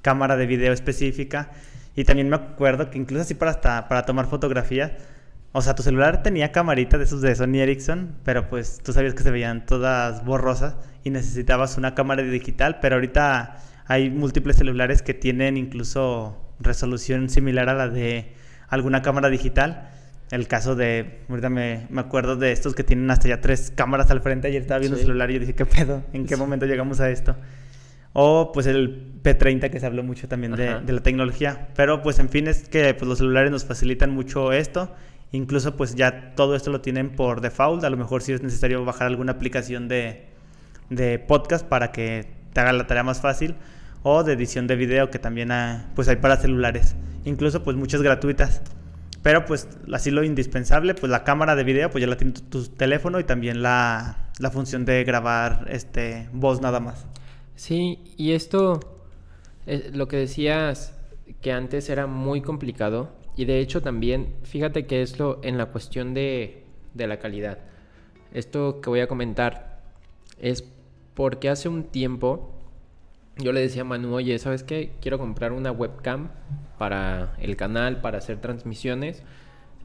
cámara 0.00 0.36
de 0.36 0.46
video 0.46 0.72
específica 0.72 1.50
y 1.94 2.04
también 2.04 2.30
me 2.30 2.36
acuerdo 2.36 2.90
que 2.90 2.98
incluso 2.98 3.22
así 3.22 3.34
para 3.34 3.50
hasta 3.50 3.88
para 3.88 4.06
tomar 4.06 4.26
fotografías, 4.26 4.92
o 5.52 5.62
sea, 5.62 5.76
tu 5.76 5.84
celular 5.84 6.24
tenía 6.24 6.50
camarita 6.50 6.98
de 6.98 7.04
esos 7.04 7.20
de 7.20 7.32
Sony 7.32 7.60
Ericsson, 7.60 8.16
pero 8.24 8.48
pues 8.48 8.80
tú 8.82 8.92
sabías 8.92 9.14
que 9.14 9.22
se 9.22 9.30
veían 9.30 9.66
todas 9.66 10.24
borrosas 10.24 10.74
y 11.04 11.10
necesitabas 11.10 11.78
una 11.78 11.94
cámara 11.94 12.22
digital, 12.22 12.80
pero 12.80 12.96
ahorita 12.96 13.60
hay 13.86 14.10
múltiples 14.10 14.56
celulares 14.56 15.02
que 15.02 15.14
tienen 15.14 15.56
incluso 15.56 16.40
resolución 16.60 17.28
similar 17.28 17.68
a 17.68 17.74
la 17.74 17.88
de 17.88 18.32
alguna 18.68 19.02
cámara 19.02 19.28
digital. 19.30 19.90
El 20.30 20.48
caso 20.48 20.74
de, 20.74 21.20
ahorita 21.28 21.50
me, 21.50 21.86
me 21.90 22.00
acuerdo 22.00 22.36
de 22.36 22.50
estos 22.52 22.74
que 22.74 22.82
tienen 22.82 23.10
hasta 23.10 23.28
ya 23.28 23.40
tres 23.40 23.70
cámaras 23.74 24.10
al 24.10 24.20
frente. 24.20 24.48
Ayer 24.48 24.62
estaba 24.62 24.78
viendo 24.80 24.96
Sí. 24.96 25.02
el 25.02 25.06
celular 25.06 25.30
y 25.30 25.34
yo 25.34 25.40
dije, 25.40 25.54
¿qué 25.54 25.66
pedo? 25.66 26.02
¿En 26.12 26.26
qué 26.26 26.34
Sí. 26.34 26.40
momento 26.40 26.66
llegamos 26.66 27.00
a 27.00 27.10
esto? 27.10 27.36
O 28.14 28.52
pues 28.52 28.66
el 28.66 29.20
P30 29.22 29.70
que 29.70 29.80
se 29.80 29.86
habló 29.86 30.02
mucho 30.02 30.28
también 30.28 30.52
de 30.54 30.92
la 30.92 31.00
tecnología. 31.02 31.68
Pero 31.76 32.00
pues 32.02 32.18
en 32.20 32.28
fin 32.28 32.46
es 32.48 32.68
que 32.68 32.94
pues, 32.94 33.08
los 33.08 33.18
celulares 33.18 33.50
nos 33.50 33.64
facilitan 33.64 34.10
mucho 34.10 34.52
esto. 34.52 34.94
Incluso 35.32 35.76
pues 35.76 35.94
ya 35.96 36.32
todo 36.36 36.54
esto 36.54 36.70
lo 36.70 36.80
tienen 36.80 37.10
por 37.10 37.40
default. 37.40 37.82
A 37.84 37.90
lo 37.90 37.96
mejor 37.96 38.22
si 38.22 38.32
es 38.32 38.42
necesario 38.42 38.84
bajar 38.84 39.08
alguna 39.08 39.32
aplicación 39.32 39.88
de, 39.88 40.26
de 40.90 41.18
podcast 41.18 41.66
para 41.66 41.90
que 41.90 42.26
te 42.52 42.60
haga 42.60 42.72
la 42.72 42.86
tarea 42.86 43.02
más 43.02 43.20
fácil. 43.20 43.56
O 44.04 44.22
de 44.22 44.34
edición 44.34 44.68
de 44.68 44.76
video 44.76 45.10
que 45.10 45.18
también 45.18 45.50
pues 45.96 46.06
hay 46.06 46.16
para 46.16 46.36
celulares. 46.36 46.94
Incluso 47.24 47.64
pues 47.64 47.76
muchas 47.76 48.02
gratuitas. 48.02 48.62
Pero 49.22 49.46
pues 49.46 49.66
así 49.92 50.10
lo 50.10 50.22
indispensable, 50.22 50.94
pues 50.94 51.10
la 51.10 51.24
cámara 51.24 51.56
de 51.56 51.64
video 51.64 51.90
pues 51.90 52.02
ya 52.02 52.06
la 52.06 52.16
tiene 52.16 52.34
tu, 52.34 52.42
tu 52.42 52.66
teléfono 52.66 53.18
y 53.18 53.24
también 53.24 53.62
la, 53.62 54.28
la 54.38 54.50
función 54.50 54.84
de 54.84 55.02
grabar 55.04 55.66
este 55.70 56.28
voz 56.32 56.60
nada 56.60 56.78
más. 56.78 57.06
Sí, 57.56 58.04
y 58.18 58.32
esto, 58.32 58.80
eh, 59.66 59.90
lo 59.94 60.08
que 60.08 60.18
decías, 60.18 60.94
que 61.40 61.52
antes 61.52 61.88
era 61.88 62.06
muy 62.06 62.42
complicado, 62.42 63.12
y 63.36 63.46
de 63.46 63.60
hecho 63.60 63.80
también, 63.80 64.34
fíjate 64.42 64.86
que 64.86 65.00
es 65.00 65.18
lo 65.18 65.40
en 65.42 65.56
la 65.56 65.66
cuestión 65.66 66.12
de, 66.12 66.64
de 66.92 67.06
la 67.06 67.18
calidad. 67.18 67.58
Esto 68.32 68.80
que 68.80 68.90
voy 68.90 69.00
a 69.00 69.08
comentar 69.08 69.80
es 70.38 70.64
porque 71.14 71.48
hace 71.48 71.68
un 71.68 71.84
tiempo 71.84 72.53
yo 73.36 73.52
le 73.52 73.60
decía 73.60 73.82
a 73.82 73.84
Manu, 73.84 74.14
oye, 74.14 74.38
¿sabes 74.38 74.62
qué? 74.62 74.92
Quiero 75.00 75.18
comprar 75.18 75.52
una 75.52 75.70
webcam 75.72 76.30
para 76.78 77.34
el 77.40 77.56
canal, 77.56 78.00
para 78.00 78.18
hacer 78.18 78.40
transmisiones. 78.40 79.22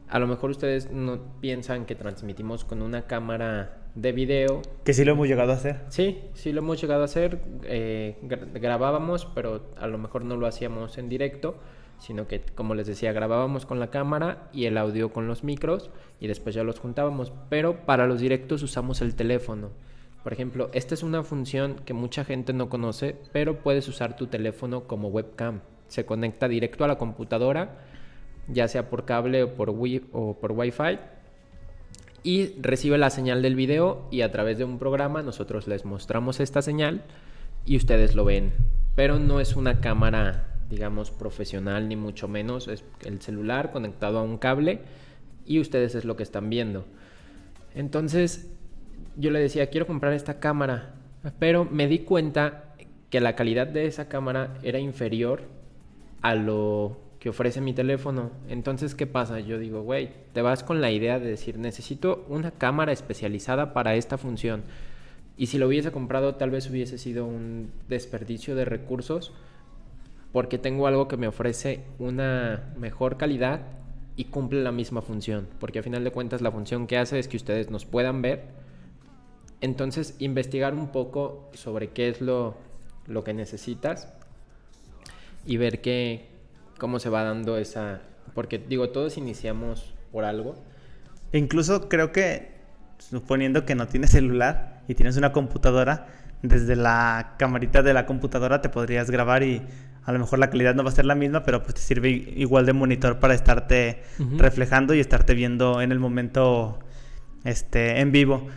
A 0.07 0.19
lo 0.19 0.27
mejor 0.27 0.49
ustedes 0.51 0.91
no 0.91 1.19
piensan 1.39 1.85
que 1.85 1.95
transmitimos 1.95 2.63
con 2.65 2.81
una 2.81 3.03
cámara 3.03 3.75
de 3.95 4.11
video 4.11 4.61
Que 4.83 4.93
sí 4.93 5.03
lo 5.03 5.11
hemos 5.13 5.27
llegado 5.27 5.51
a 5.51 5.55
hacer. 5.55 5.81
Sí, 5.89 6.19
sí 6.33 6.51
lo 6.51 6.59
hemos 6.61 6.79
llegado 6.81 7.01
a 7.01 7.05
hacer. 7.05 7.41
eh, 7.63 8.17
gra- 8.23 8.59
grabábamos, 8.59 9.25
pero 9.35 9.71
a 9.77 9.87
lo 9.87 9.97
mejor 9.97 10.25
no 10.25 10.35
lo 10.37 10.47
hacíamos 10.47 10.97
en 10.97 11.09
directo, 11.09 11.57
sino 11.99 12.27
que, 12.27 12.41
como 12.41 12.75
les 12.75 12.87
decía, 12.87 13.11
grabábamos 13.13 13.65
con 13.65 13.79
la 13.79 13.89
cámara 13.89 14.49
y 14.53 14.65
el 14.65 14.77
audio 14.77 15.11
con 15.11 15.27
los 15.27 15.43
micros 15.43 15.89
y 16.19 16.27
después 16.27 16.55
ya 16.55 16.63
los 16.63 16.79
juntábamos. 16.79 17.31
Pero 17.49 17.85
para 17.85 18.07
los 18.07 18.19
directos 18.21 18.63
usamos 18.63 19.01
el 19.01 19.15
teléfono. 19.15 19.69
Por 20.29 20.35
ejemplo, 20.35 20.69
esta 20.73 20.93
es 20.93 21.01
una 21.01 21.23
función 21.23 21.77
que 21.85 21.95
mucha 21.95 22.23
gente 22.23 22.53
no 22.53 22.69
conoce, 22.69 23.15
pero 23.31 23.63
puedes 23.63 23.87
usar 23.87 24.15
tu 24.15 24.27
teléfono 24.27 24.83
como 24.83 25.07
webcam. 25.07 25.61
Se 25.87 26.05
conecta 26.05 26.47
directo 26.47 26.83
a 26.83 26.87
la 26.87 26.99
computadora, 26.99 27.79
ya 28.47 28.67
sea 28.67 28.91
por 28.91 29.05
cable 29.05 29.41
o 29.41 29.55
por, 29.55 29.71
wi 29.71 30.05
o 30.11 30.35
por 30.39 30.51
Wi-Fi 30.51 30.99
y 32.21 32.61
recibe 32.61 32.99
la 32.99 33.09
señal 33.09 33.41
del 33.41 33.55
video 33.55 34.07
y 34.11 34.21
a 34.21 34.31
través 34.31 34.59
de 34.59 34.65
un 34.65 34.77
programa 34.77 35.23
nosotros 35.23 35.67
les 35.67 35.83
mostramos 35.83 36.39
esta 36.39 36.61
señal 36.61 37.01
y 37.65 37.75
ustedes 37.75 38.13
lo 38.13 38.23
ven. 38.23 38.53
Pero 38.93 39.17
no 39.17 39.39
es 39.39 39.55
una 39.55 39.81
cámara, 39.81 40.59
digamos, 40.69 41.09
profesional 41.09 41.89
ni 41.89 41.95
mucho 41.95 42.27
menos, 42.27 42.67
es 42.67 42.83
el 43.03 43.19
celular 43.19 43.71
conectado 43.71 44.19
a 44.19 44.21
un 44.21 44.37
cable 44.37 44.81
y 45.47 45.59
ustedes 45.59 45.95
es 45.95 46.05
lo 46.05 46.15
que 46.15 46.21
están 46.21 46.51
viendo. 46.51 46.85
Entonces 47.73 48.51
yo 49.19 49.31
le 49.31 49.39
decía, 49.39 49.67
quiero 49.67 49.85
comprar 49.85 50.13
esta 50.13 50.39
cámara, 50.39 50.93
pero 51.37 51.65
me 51.65 51.87
di 51.87 51.99
cuenta 51.99 52.73
que 53.09 53.19
la 53.19 53.35
calidad 53.35 53.67
de 53.67 53.85
esa 53.85 54.07
cámara 54.07 54.55
era 54.63 54.79
inferior 54.79 55.43
a 56.21 56.35
lo 56.35 56.97
que 57.19 57.29
ofrece 57.29 57.59
mi 57.59 57.73
teléfono. 57.73 58.31
Entonces, 58.47 58.95
¿qué 58.95 59.07
pasa? 59.07 59.39
Yo 59.39 59.59
digo, 59.59 59.81
güey, 59.81 60.11
te 60.33 60.41
vas 60.41 60.63
con 60.63 60.79
la 60.79 60.91
idea 60.91 61.19
de 61.19 61.27
decir, 61.27 61.57
necesito 61.57 62.25
una 62.29 62.51
cámara 62.51 62.93
especializada 62.93 63.73
para 63.73 63.95
esta 63.95 64.17
función. 64.17 64.63
Y 65.35 65.47
si 65.47 65.57
lo 65.57 65.67
hubiese 65.67 65.91
comprado, 65.91 66.35
tal 66.35 66.51
vez 66.51 66.69
hubiese 66.69 66.97
sido 66.97 67.25
un 67.25 67.71
desperdicio 67.87 68.55
de 68.55 68.65
recursos, 68.65 69.33
porque 70.31 70.57
tengo 70.57 70.87
algo 70.87 71.07
que 71.07 71.17
me 71.17 71.27
ofrece 71.27 71.81
una 71.97 72.73
mejor 72.77 73.17
calidad 73.17 73.61
y 74.15 74.25
cumple 74.25 74.61
la 74.63 74.71
misma 74.71 75.01
función. 75.01 75.47
Porque 75.59 75.79
a 75.79 75.83
final 75.83 76.03
de 76.03 76.11
cuentas, 76.11 76.41
la 76.41 76.51
función 76.51 76.87
que 76.87 76.97
hace 76.97 77.19
es 77.19 77.27
que 77.27 77.37
ustedes 77.37 77.69
nos 77.69 77.85
puedan 77.85 78.21
ver. 78.21 78.43
Entonces, 79.61 80.15
investigar 80.19 80.73
un 80.73 80.91
poco 80.91 81.49
sobre 81.53 81.89
qué 81.89 82.09
es 82.09 82.21
lo, 82.21 82.57
lo 83.07 83.23
que 83.23 83.33
necesitas 83.33 84.13
y 85.45 85.57
ver 85.57 85.81
qué, 85.81 86.27
cómo 86.77 86.99
se 86.99 87.09
va 87.09 87.23
dando 87.23 87.57
esa... 87.57 88.01
Porque 88.33 88.57
digo, 88.57 88.89
todos 88.89 89.17
iniciamos 89.17 89.93
por 90.11 90.23
algo. 90.23 90.55
E 91.31 91.37
incluso 91.37 91.89
creo 91.89 92.11
que, 92.11 92.51
suponiendo 92.97 93.65
que 93.65 93.75
no 93.75 93.87
tienes 93.87 94.11
celular 94.11 94.81
y 94.87 94.95
tienes 94.95 95.17
una 95.17 95.31
computadora, 95.31 96.07
desde 96.41 96.75
la 96.75 97.35
camarita 97.37 97.83
de 97.83 97.93
la 97.93 98.05
computadora 98.05 98.61
te 98.61 98.69
podrías 98.69 99.11
grabar 99.11 99.43
y 99.43 99.61
a 100.05 100.11
lo 100.11 100.19
mejor 100.19 100.39
la 100.39 100.49
calidad 100.49 100.73
no 100.73 100.83
va 100.83 100.89
a 100.89 100.93
ser 100.93 101.05
la 101.05 101.15
misma, 101.15 101.43
pero 101.43 101.61
pues 101.61 101.75
te 101.75 101.81
sirve 101.81 102.09
igual 102.09 102.65
de 102.65 102.73
monitor 102.73 103.19
para 103.19 103.33
estarte 103.33 104.03
reflejando 104.37 104.93
y 104.93 104.99
estarte 104.99 105.33
viendo 105.33 105.81
en 105.81 105.91
el 105.91 105.99
momento 105.99 106.79
este, 107.43 107.99
en 107.99 108.11
vivo. 108.11 108.47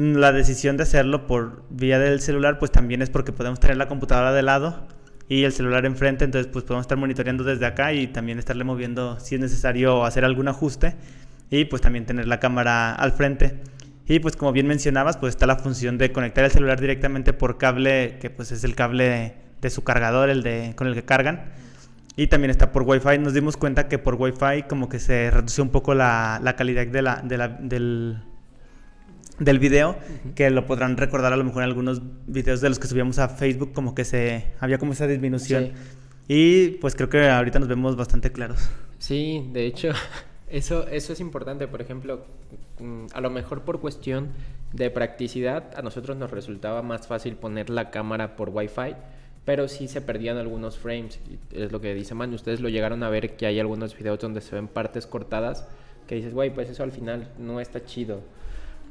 La 0.00 0.30
decisión 0.30 0.76
de 0.76 0.84
hacerlo 0.84 1.26
por 1.26 1.64
vía 1.70 1.98
del 1.98 2.20
celular 2.20 2.60
pues 2.60 2.70
también 2.70 3.02
es 3.02 3.10
porque 3.10 3.32
podemos 3.32 3.58
tener 3.58 3.76
la 3.76 3.88
computadora 3.88 4.32
de 4.32 4.42
lado 4.42 4.86
y 5.28 5.42
el 5.42 5.50
celular 5.52 5.86
enfrente, 5.86 6.24
entonces 6.24 6.48
pues 6.52 6.64
podemos 6.64 6.84
estar 6.84 6.96
monitoreando 6.96 7.42
desde 7.42 7.66
acá 7.66 7.92
y 7.92 8.06
también 8.06 8.38
estarle 8.38 8.62
moviendo 8.62 9.18
si 9.18 9.34
es 9.34 9.40
necesario 9.40 10.04
hacer 10.04 10.24
algún 10.24 10.46
ajuste 10.46 10.94
y 11.50 11.64
pues 11.64 11.82
también 11.82 12.06
tener 12.06 12.28
la 12.28 12.38
cámara 12.38 12.94
al 12.94 13.10
frente. 13.10 13.58
Y 14.06 14.20
pues 14.20 14.36
como 14.36 14.52
bien 14.52 14.68
mencionabas, 14.68 15.16
pues 15.16 15.30
está 15.34 15.46
la 15.46 15.56
función 15.56 15.98
de 15.98 16.12
conectar 16.12 16.44
el 16.44 16.52
celular 16.52 16.80
directamente 16.80 17.32
por 17.32 17.58
cable, 17.58 18.18
que 18.20 18.30
pues 18.30 18.52
es 18.52 18.62
el 18.62 18.76
cable 18.76 19.34
de, 19.60 19.70
su 19.70 19.82
cargador, 19.82 20.30
el 20.30 20.44
de 20.44 20.74
con 20.76 20.86
el 20.86 20.94
que 20.94 21.04
cargan. 21.04 21.50
Y 22.14 22.28
también 22.28 22.52
está 22.52 22.70
por 22.70 22.84
Wi-Fi. 22.84 23.18
Nos 23.18 23.34
dimos 23.34 23.56
cuenta 23.56 23.88
que 23.88 23.98
por 23.98 24.14
Wi-Fi 24.14 24.62
como 24.68 24.88
que 24.88 25.00
se 25.00 25.28
reduce 25.32 25.60
un 25.60 25.70
poco 25.70 25.92
la, 25.94 26.40
la 26.40 26.54
calidad 26.54 26.86
de 26.86 27.02
la- 27.02 27.20
del, 27.20 28.22
del 29.38 29.58
video, 29.58 29.96
que 30.34 30.50
lo 30.50 30.66
podrán 30.66 30.96
recordar 30.96 31.32
a 31.32 31.36
lo 31.36 31.44
mejor 31.44 31.62
en 31.62 31.68
algunos 31.68 32.02
videos 32.26 32.60
de 32.60 32.68
los 32.68 32.78
que 32.78 32.88
subíamos 32.88 33.18
a 33.18 33.28
Facebook, 33.28 33.72
como 33.72 33.94
que 33.94 34.04
se 34.04 34.46
había 34.60 34.78
como 34.78 34.92
esa 34.92 35.06
disminución. 35.06 35.66
Sí. 35.66 35.72
Y 36.28 36.68
pues 36.80 36.94
creo 36.94 37.08
que 37.08 37.28
ahorita 37.28 37.58
nos 37.58 37.68
vemos 37.68 37.96
bastante 37.96 38.30
claros. 38.32 38.68
Sí, 38.98 39.48
de 39.52 39.66
hecho, 39.66 39.90
eso, 40.48 40.86
eso 40.88 41.12
es 41.12 41.20
importante. 41.20 41.66
Por 41.68 41.80
ejemplo, 41.80 42.24
mm, 42.80 43.06
a 43.12 43.20
lo 43.20 43.30
mejor 43.30 43.62
por 43.62 43.80
cuestión 43.80 44.28
de 44.72 44.90
practicidad, 44.90 45.70
a 45.76 45.82
nosotros 45.82 46.16
nos 46.16 46.30
resultaba 46.30 46.82
más 46.82 47.06
fácil 47.06 47.36
poner 47.36 47.70
la 47.70 47.90
cámara 47.90 48.36
por 48.36 48.50
Wi-Fi, 48.50 48.94
pero 49.46 49.66
sí 49.68 49.88
se 49.88 50.02
perdían 50.02 50.36
algunos 50.36 50.76
frames. 50.76 51.20
Es 51.52 51.72
lo 51.72 51.80
que 51.80 51.94
dice 51.94 52.14
Man, 52.14 52.34
ustedes 52.34 52.60
lo 52.60 52.68
llegaron 52.68 53.02
a 53.02 53.08
ver 53.08 53.36
que 53.36 53.46
hay 53.46 53.58
algunos 53.58 53.96
videos 53.96 54.18
donde 54.18 54.42
se 54.42 54.54
ven 54.54 54.68
partes 54.68 55.06
cortadas 55.06 55.66
que 56.06 56.16
dices, 56.16 56.34
güey, 56.34 56.52
pues 56.52 56.68
eso 56.68 56.82
al 56.82 56.90
final 56.92 57.30
no 57.38 57.60
está 57.60 57.84
chido. 57.84 58.22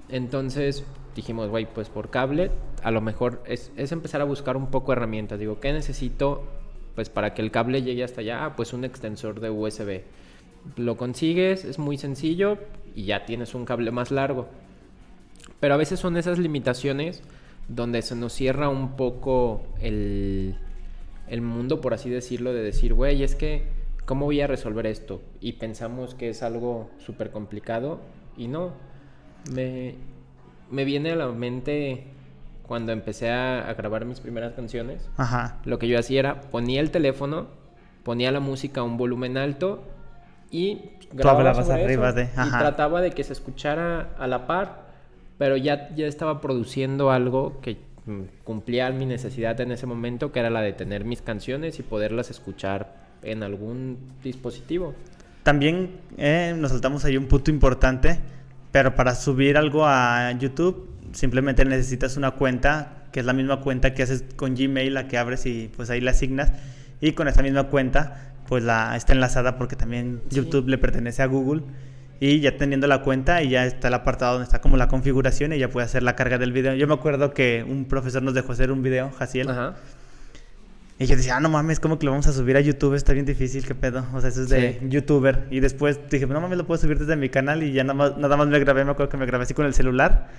Entonces 0.10 0.86
dijimos, 1.16 1.50
güey, 1.50 1.68
pues 1.72 1.90
por 1.90 2.10
cable, 2.10 2.52
a 2.84 2.92
lo 2.92 3.02
mejor 3.02 3.44
es, 3.46 3.72
empezar 3.76 4.22
a 4.22 4.26
buscar 4.26 4.56
un 4.56 4.68
poco 4.68 4.94
herramientas. 4.94 5.40
Digo, 5.40 5.60
¿qué 5.60 5.74
necesito? 5.74 6.44
Pues 6.96 7.10
para 7.10 7.34
que 7.34 7.42
el 7.42 7.52
cable 7.52 7.82
llegue 7.82 8.04
hasta 8.04 8.22
allá, 8.22 8.46
ah, 8.46 8.56
pues 8.56 8.74
un 8.74 8.86
extensor 8.86 9.40
de 9.40 9.50
USB. 9.50 10.02
Lo 10.76 10.98
consigues, 10.98 11.66
es 11.66 11.80
muy 11.80 11.98
sencillo 11.98 12.58
y 12.96 13.06
ya 13.06 13.26
tienes 13.26 13.56
un 13.56 13.66
cable 13.66 13.92
más 13.92 14.12
largo. 14.12 14.48
Pero 15.60 15.74
a 15.74 15.78
veces 15.78 16.00
son 16.00 16.18
esas 16.18 16.40
limitaciones 16.40 17.24
donde 17.68 18.02
se 18.02 18.16
nos 18.16 18.34
cierra 18.34 18.70
un 18.70 18.96
poco 18.96 19.64
el, 19.82 20.58
el 21.28 21.42
mundo, 21.42 21.82
por 21.82 21.94
así 21.94 22.10
decirlo, 22.10 22.54
de 22.54 22.62
decir, 22.62 22.94
güey, 22.94 23.24
es 23.24 23.36
que, 23.36 23.64
¿cómo 24.06 24.26
voy 24.26 24.42
a 24.42 24.48
resolver 24.48 24.86
esto? 24.86 25.22
Y 25.42 25.54
pensamos 25.54 26.16
que 26.16 26.30
es 26.30 26.44
algo 26.44 26.90
súper 26.98 27.32
complicado 27.32 28.00
y 28.38 28.48
no. 28.48 28.74
Me, 29.54 29.96
me 30.72 30.86
viene 30.86 31.12
a 31.12 31.16
la 31.16 31.28
mente 31.28 32.04
cuando 32.68 32.92
empecé 32.92 33.30
a, 33.32 33.68
a 33.70 33.74
grabar 33.74 34.06
mis 34.06 34.20
primeras 34.20 34.54
canciones. 34.54 35.08
Ajá. 35.18 35.58
Lo 35.66 35.80
que 35.80 35.88
yo 35.88 35.98
hacía 36.00 36.20
era 36.20 36.42
ponía 36.42 36.82
el 36.82 36.92
teléfono, 36.92 37.48
ponía 38.04 38.32
la 38.32 38.40
música 38.40 38.82
a 38.82 38.84
un 38.84 38.98
volumen 38.98 39.38
alto 39.38 39.84
y 40.52 40.82
grababa 41.14 41.40
hablabas 41.40 41.68
sobre 41.68 41.84
arriba 41.86 42.10
eso. 42.10 42.18
de- 42.18 42.24
y 42.26 42.50
trataba 42.50 43.02
de 43.02 43.12
que 43.12 43.24
se 43.24 43.34
escuchara 43.34 44.10
a 44.20 44.28
la 44.28 44.48
par, 44.48 44.88
pero 45.38 45.56
ya, 45.58 45.94
ya 45.96 46.08
estaba 46.08 46.42
produciendo 46.42 47.12
algo 47.12 47.60
que 47.62 47.78
mm, 48.06 48.22
cumplía 48.44 48.90
mi 48.92 49.06
necesidad 49.06 49.60
en 49.62 49.72
ese 49.72 49.86
momento, 49.86 50.32
que 50.32 50.40
era 50.40 50.50
la 50.50 50.62
de 50.62 50.74
tener 50.74 51.06
mis 51.06 51.22
canciones 51.22 51.80
y 51.80 51.84
poderlas 51.84 52.30
escuchar 52.30 52.96
en 53.24 53.44
algún 53.44 53.98
dispositivo. 54.24 54.94
También 55.44 55.92
eh, 56.18 56.54
nos 56.58 56.72
saltamos 56.72 57.06
ahí 57.06 57.16
un 57.18 57.28
punto 57.28 57.50
importante, 57.52 58.20
pero 58.78 58.94
para 58.94 59.16
subir 59.16 59.58
algo 59.58 59.88
a 59.88 60.32
YouTube 60.34 60.88
simplemente 61.12 61.66
necesitas 61.66 62.16
una 62.16 62.30
cuenta, 62.30 63.06
que 63.12 63.22
es 63.22 63.26
la 63.26 63.34
misma 63.34 63.60
cuenta 63.62 63.96
que 63.96 64.04
haces 64.04 64.24
con 64.36 64.54
Gmail, 64.54 64.94
la 64.94 65.08
que 65.08 65.18
abres 65.18 65.48
y 65.48 65.72
pues 65.76 65.90
ahí 65.90 66.00
la 66.00 66.12
asignas. 66.12 66.52
Y 67.02 67.14
con 67.14 67.28
esa 67.28 67.42
misma 67.42 67.64
cuenta 67.70 68.36
pues 68.48 68.64
la 68.64 68.96
está 68.96 69.14
enlazada 69.14 69.58
porque 69.58 69.76
también 69.76 70.22
Sí. 70.30 70.36
YouTube 70.36 70.68
le 70.70 70.78
pertenece 70.78 71.24
a 71.24 71.26
Google. 71.26 71.64
Y 72.20 72.40
ya 72.40 72.56
teniendo 72.56 72.86
la 72.86 73.02
cuenta 73.02 73.42
y 73.42 73.50
ya 73.50 73.66
está 73.66 73.88
el 73.88 73.96
apartado 73.96 74.34
donde 74.34 74.44
está 74.44 74.62
como 74.62 74.78
la 74.78 74.88
configuración 74.88 75.54
y 75.54 75.58
ya 75.58 75.70
puede 75.70 75.88
hacer 75.88 76.04
la 76.04 76.16
carga 76.16 76.38
del 76.38 76.52
video. 76.52 76.76
Yo 76.76 76.86
me 76.86 76.94
acuerdo 76.94 77.34
que 77.34 77.66
un 77.68 77.86
profesor 77.86 78.22
nos 78.22 78.36
dejó 78.36 78.52
hacer 78.52 78.72
un 78.72 78.84
video, 78.84 79.10
Jaciel. 79.10 79.50
Ajá. 79.50 79.74
Y 81.00 81.06
yo 81.06 81.16
decía, 81.16 81.38
ah, 81.38 81.40
no 81.40 81.50
mames, 81.50 81.80
¿cómo 81.80 82.00
que 82.00 82.06
lo 82.06 82.12
vamos 82.12 82.26
a 82.28 82.34
subir 82.34 82.58
a 82.58 82.62
YouTube? 82.62 82.96
Está 82.96 83.14
bien 83.14 83.26
difícil, 83.26 83.64
¿qué 83.66 83.76
pedo? 83.76 84.04
O 84.14 84.20
sea, 84.20 84.30
eso 84.30 84.42
es 84.42 84.50
de 84.50 84.80
Sí. 84.82 84.90
YouTuber. 84.90 85.46
Y 85.52 85.60
después 85.60 86.00
dije, 86.10 86.26
no 86.26 86.42
mames, 86.42 86.58
lo 86.58 86.66
puedo 86.66 86.82
subir 86.82 86.98
desde 86.98 87.16
mi 87.16 87.30
canal 87.30 87.62
y 87.62 87.72
ya 87.72 87.84
nada 87.84 87.94
más, 87.94 88.18
nada 88.18 88.36
más 88.36 88.48
me 88.48 88.58
grabé, 88.60 88.84
me 88.84 88.92
acuerdo 88.92 89.10
que 89.12 89.18
me 89.18 89.28
grabé 89.28 89.44
así 89.44 89.54
con 89.54 89.66
el 89.68 89.74
celular 89.76 90.30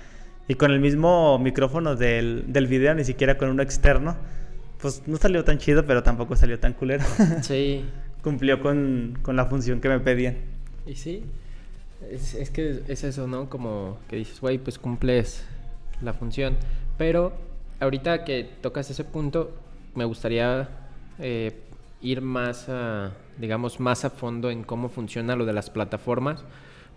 y 0.49 0.55
con 0.55 0.71
el 0.71 0.79
mismo 0.81 1.39
micrófono 1.39 1.95
del, 1.95 2.43
del 2.51 2.67
video, 2.67 2.93
ni 2.93 3.05
siquiera 3.05 3.37
con 3.37 3.49
uno 3.49 3.63
externo. 3.63 4.17
Pues 4.81 5.03
no 5.07 5.15
salió 5.17 5.43
tan 5.45 5.57
chido, 5.59 5.85
pero 5.85 6.03
tampoco 6.03 6.35
salió 6.35 6.59
tan 6.59 6.73
culero. 6.73 7.05
Sí, 7.41 7.85
Cumplió 8.21 8.61
con, 8.61 9.17
con 9.21 9.37
la 9.37 9.45
función 9.45 9.79
que 9.79 9.87
me 9.87 9.99
pedían. 10.01 10.35
Y 10.85 10.95
sí, 10.95 11.23
es, 12.11 12.33
es 12.33 12.49
que 12.49 12.81
es 12.89 13.03
eso, 13.05 13.27
¿no? 13.27 13.49
Como 13.49 13.97
que 14.09 14.17
dices, 14.17 14.41
güey, 14.41 14.57
pues 14.57 14.77
cumples 14.77 15.45
la 16.01 16.11
función. 16.13 16.57
Pero 16.97 17.31
ahorita 17.79 18.25
que 18.25 18.49
tocas 18.61 18.89
ese 18.89 19.05
punto, 19.05 19.51
me 19.95 20.05
gustaría 20.05 20.69
eh, 21.19 21.53
ir 22.01 22.21
más 22.21 22.69
a, 22.69 23.11
digamos, 23.37 23.79
más 23.79 24.05
a 24.05 24.09
fondo 24.09 24.49
en 24.49 24.63
cómo 24.63 24.89
funciona 24.89 25.35
lo 25.35 25.45
de 25.45 25.53
las 25.53 25.69
plataformas. 25.69 26.43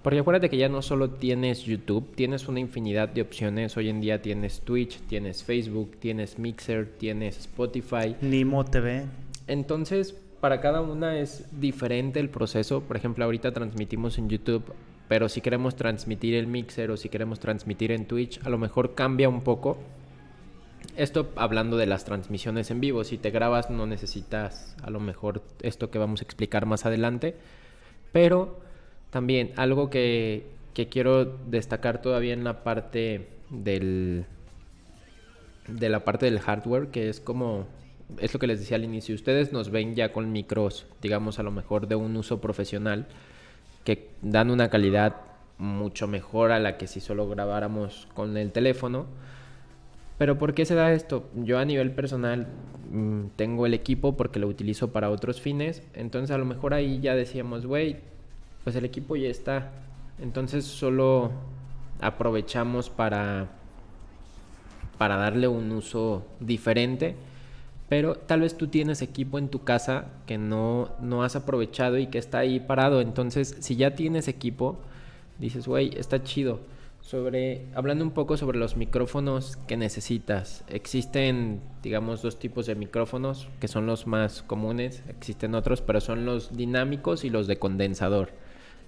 Porque 0.02 0.18
acuérdate 0.18 0.50
que 0.50 0.56
ya 0.56 0.68
no 0.68 0.82
solo 0.82 1.10
tienes 1.10 1.62
YouTube, 1.62 2.14
tienes 2.16 2.48
una 2.48 2.58
infinidad 2.58 3.08
de 3.08 3.22
opciones. 3.22 3.76
Hoy 3.76 3.88
en 3.88 4.00
día 4.00 4.20
tienes 4.20 4.60
Twitch, 4.60 4.98
tienes 5.02 5.44
Facebook, 5.44 5.96
tienes 6.00 6.40
Mixer, 6.40 6.88
tienes 6.98 7.38
Spotify. 7.38 8.16
Nimo 8.20 8.64
TV. 8.64 9.06
Entonces, 9.46 10.16
para 10.40 10.60
cada 10.60 10.80
una 10.80 11.18
es 11.18 11.46
diferente 11.52 12.18
el 12.18 12.30
proceso. 12.30 12.80
Por 12.80 12.96
ejemplo, 12.96 13.24
ahorita 13.24 13.52
transmitimos 13.52 14.18
en 14.18 14.28
YouTube, 14.28 14.74
pero 15.06 15.28
si 15.28 15.40
queremos 15.40 15.76
transmitir 15.76 16.34
el 16.34 16.48
mixer 16.48 16.90
o 16.90 16.96
si 16.96 17.08
queremos 17.08 17.38
transmitir 17.38 17.92
en 17.92 18.06
Twitch, 18.06 18.44
a 18.44 18.50
lo 18.50 18.58
mejor 18.58 18.96
cambia 18.96 19.28
un 19.28 19.42
poco. 19.42 19.78
Esto 20.96 21.30
hablando 21.36 21.76
de 21.76 21.86
las 21.86 22.04
transmisiones 22.04 22.70
en 22.70 22.80
vivo, 22.80 23.04
si 23.04 23.18
te 23.18 23.30
grabas 23.30 23.70
no 23.70 23.86
necesitas 23.86 24.76
a 24.82 24.90
lo 24.90 25.00
mejor 25.00 25.42
esto 25.62 25.90
que 25.90 25.98
vamos 25.98 26.20
a 26.20 26.24
explicar 26.24 26.66
más 26.66 26.84
adelante, 26.84 27.36
pero 28.12 28.60
también 29.10 29.52
algo 29.56 29.90
que, 29.90 30.46
que 30.74 30.88
quiero 30.88 31.24
destacar 31.24 32.02
todavía 32.02 32.34
en 32.34 32.44
la 32.44 32.62
parte 32.62 33.28
del, 33.50 34.26
de 35.68 35.88
la 35.88 36.04
parte 36.04 36.26
del 36.26 36.40
hardware, 36.40 36.88
que 36.88 37.08
es 37.08 37.20
como, 37.20 37.66
es 38.18 38.34
lo 38.34 38.40
que 38.40 38.46
les 38.46 38.60
decía 38.60 38.76
al 38.76 38.84
inicio, 38.84 39.14
ustedes 39.14 39.52
nos 39.52 39.70
ven 39.70 39.94
ya 39.94 40.12
con 40.12 40.32
micros, 40.32 40.86
digamos 41.00 41.38
a 41.38 41.42
lo 41.42 41.50
mejor 41.50 41.88
de 41.88 41.94
un 41.94 42.16
uso 42.16 42.40
profesional, 42.40 43.06
que 43.84 44.10
dan 44.22 44.50
una 44.50 44.68
calidad 44.68 45.16
mucho 45.58 46.08
mejor 46.08 46.52
a 46.52 46.58
la 46.58 46.76
que 46.76 46.86
si 46.86 47.00
solo 47.00 47.28
grabáramos 47.28 48.08
con 48.14 48.36
el 48.36 48.52
teléfono. 48.52 49.06
Pero 50.22 50.38
¿por 50.38 50.54
qué 50.54 50.64
se 50.64 50.76
da 50.76 50.92
esto? 50.92 51.28
Yo 51.34 51.58
a 51.58 51.64
nivel 51.64 51.90
personal 51.90 52.46
mm, 52.92 53.30
tengo 53.34 53.66
el 53.66 53.74
equipo 53.74 54.16
porque 54.16 54.38
lo 54.38 54.46
utilizo 54.46 54.92
para 54.92 55.10
otros 55.10 55.40
fines, 55.40 55.82
entonces 55.94 56.30
a 56.30 56.38
lo 56.38 56.44
mejor 56.44 56.74
ahí 56.74 57.00
ya 57.00 57.16
decíamos, 57.16 57.66
güey, 57.66 57.96
pues 58.62 58.76
el 58.76 58.84
equipo 58.84 59.16
ya 59.16 59.28
está, 59.28 59.72
entonces 60.20 60.64
solo 60.64 61.32
aprovechamos 62.00 62.88
para 62.88 63.48
para 64.96 65.16
darle 65.16 65.48
un 65.48 65.72
uso 65.72 66.24
diferente. 66.38 67.16
Pero 67.88 68.14
tal 68.14 68.42
vez 68.42 68.56
tú 68.56 68.68
tienes 68.68 69.02
equipo 69.02 69.40
en 69.40 69.48
tu 69.48 69.64
casa 69.64 70.04
que 70.26 70.38
no, 70.38 70.90
no 71.00 71.24
has 71.24 71.34
aprovechado 71.34 71.98
y 71.98 72.06
que 72.06 72.18
está 72.18 72.38
ahí 72.38 72.60
parado. 72.60 73.00
Entonces, 73.00 73.56
si 73.58 73.74
ya 73.74 73.96
tienes 73.96 74.28
equipo, 74.28 74.78
dices, 75.40 75.66
güey, 75.66 75.90
está 75.98 76.22
chido. 76.22 76.60
Sobre, 77.02 77.66
hablando 77.74 78.04
un 78.04 78.12
poco 78.12 78.36
sobre 78.36 78.58
los 78.58 78.76
micrófonos 78.76 79.56
que 79.66 79.76
necesitas. 79.76 80.64
Existen, 80.68 81.60
digamos, 81.82 82.22
dos 82.22 82.38
tipos 82.38 82.66
de 82.66 82.76
micrófonos 82.76 83.48
que 83.60 83.66
son 83.66 83.86
los 83.86 84.06
más 84.06 84.42
comunes. 84.42 85.02
Existen 85.08 85.56
otros, 85.56 85.82
pero 85.82 86.00
son 86.00 86.24
los 86.24 86.56
dinámicos 86.56 87.24
y 87.24 87.30
los 87.30 87.48
de 87.48 87.58
condensador. 87.58 88.30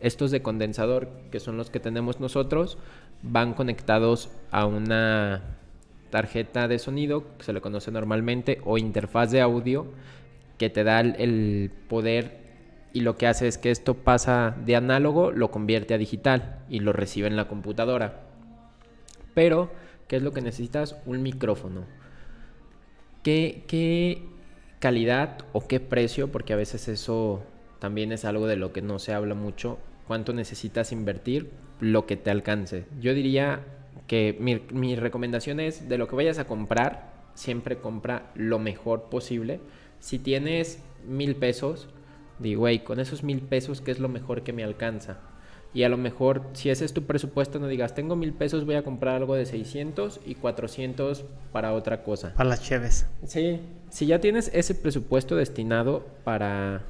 Estos 0.00 0.30
de 0.30 0.42
condensador, 0.42 1.08
que 1.32 1.40
son 1.40 1.56
los 1.56 1.70
que 1.70 1.80
tenemos 1.80 2.20
nosotros, 2.20 2.78
van 3.22 3.52
conectados 3.52 4.30
a 4.52 4.64
una 4.64 5.42
tarjeta 6.10 6.68
de 6.68 6.78
sonido, 6.78 7.24
que 7.36 7.44
se 7.44 7.52
le 7.52 7.60
conoce 7.60 7.90
normalmente, 7.90 8.60
o 8.64 8.78
interfaz 8.78 9.32
de 9.32 9.40
audio, 9.40 9.86
que 10.58 10.70
te 10.70 10.84
da 10.84 11.00
el, 11.00 11.72
poder 11.88 12.43
y 12.94 13.00
lo 13.00 13.16
que 13.16 13.26
hace 13.26 13.48
es 13.48 13.58
que 13.58 13.72
esto 13.72 13.94
pasa 13.94 14.56
de 14.64 14.76
análogo, 14.76 15.32
lo 15.32 15.50
convierte 15.50 15.94
a 15.94 15.98
digital 15.98 16.60
y 16.70 16.78
lo 16.78 16.92
recibe 16.92 17.26
en 17.26 17.34
la 17.34 17.48
computadora. 17.48 18.22
Pero, 19.34 19.72
¿qué 20.06 20.16
es 20.16 20.22
lo 20.22 20.32
que 20.32 20.40
necesitas? 20.40 20.96
Un 21.04 21.20
micrófono. 21.20 21.86
¿Qué, 23.24 23.64
qué 23.66 24.22
calidad 24.78 25.38
o 25.52 25.66
qué 25.66 25.80
precio? 25.80 26.30
Porque 26.30 26.52
a 26.52 26.56
veces 26.56 26.86
eso 26.86 27.42
también 27.80 28.12
es 28.12 28.24
algo 28.24 28.46
de 28.46 28.56
lo 28.56 28.72
que 28.72 28.80
no 28.80 29.00
se 29.00 29.12
habla 29.12 29.34
mucho. 29.34 29.78
¿Cuánto 30.06 30.32
necesitas 30.32 30.92
invertir? 30.92 31.50
Lo 31.80 32.06
que 32.06 32.16
te 32.16 32.30
alcance. 32.30 32.84
Yo 33.00 33.12
diría 33.12 33.64
que 34.06 34.36
mi, 34.38 34.62
mi 34.70 34.94
recomendación 34.94 35.58
es 35.58 35.88
de 35.88 35.98
lo 35.98 36.06
que 36.06 36.14
vayas 36.14 36.38
a 36.38 36.46
comprar, 36.46 37.12
siempre 37.34 37.78
compra 37.78 38.30
lo 38.36 38.60
mejor 38.60 39.08
posible. 39.10 39.58
Si 39.98 40.20
tienes 40.20 40.80
mil 41.08 41.34
pesos, 41.34 41.88
digo, 42.38 42.60
güey, 42.60 42.84
con 42.84 43.00
esos 43.00 43.22
mil 43.22 43.40
pesos, 43.40 43.80
¿qué 43.80 43.90
es 43.90 43.98
lo 43.98 44.08
mejor 44.08 44.42
que 44.42 44.52
me 44.52 44.64
alcanza? 44.64 45.18
Y 45.74 45.82
a 45.82 45.88
lo 45.88 45.96
mejor, 45.96 46.42
si 46.52 46.70
ese 46.70 46.84
es 46.84 46.92
tu 46.92 47.02
presupuesto, 47.02 47.58
no 47.58 47.66
digas, 47.66 47.96
tengo 47.96 48.14
mil 48.14 48.32
pesos, 48.32 48.64
voy 48.64 48.76
a 48.76 48.84
comprar 48.84 49.16
algo 49.16 49.34
de 49.34 49.44
600 49.44 50.20
y 50.24 50.36
400 50.36 51.24
para 51.50 51.72
otra 51.72 52.04
cosa. 52.04 52.32
Para 52.34 52.50
las 52.50 52.62
cheves. 52.62 53.06
Sí, 53.26 53.60
si 53.90 54.06
ya 54.06 54.20
tienes 54.20 54.52
ese 54.54 54.76
presupuesto 54.76 55.34
destinado 55.34 56.06
para, 56.22 56.82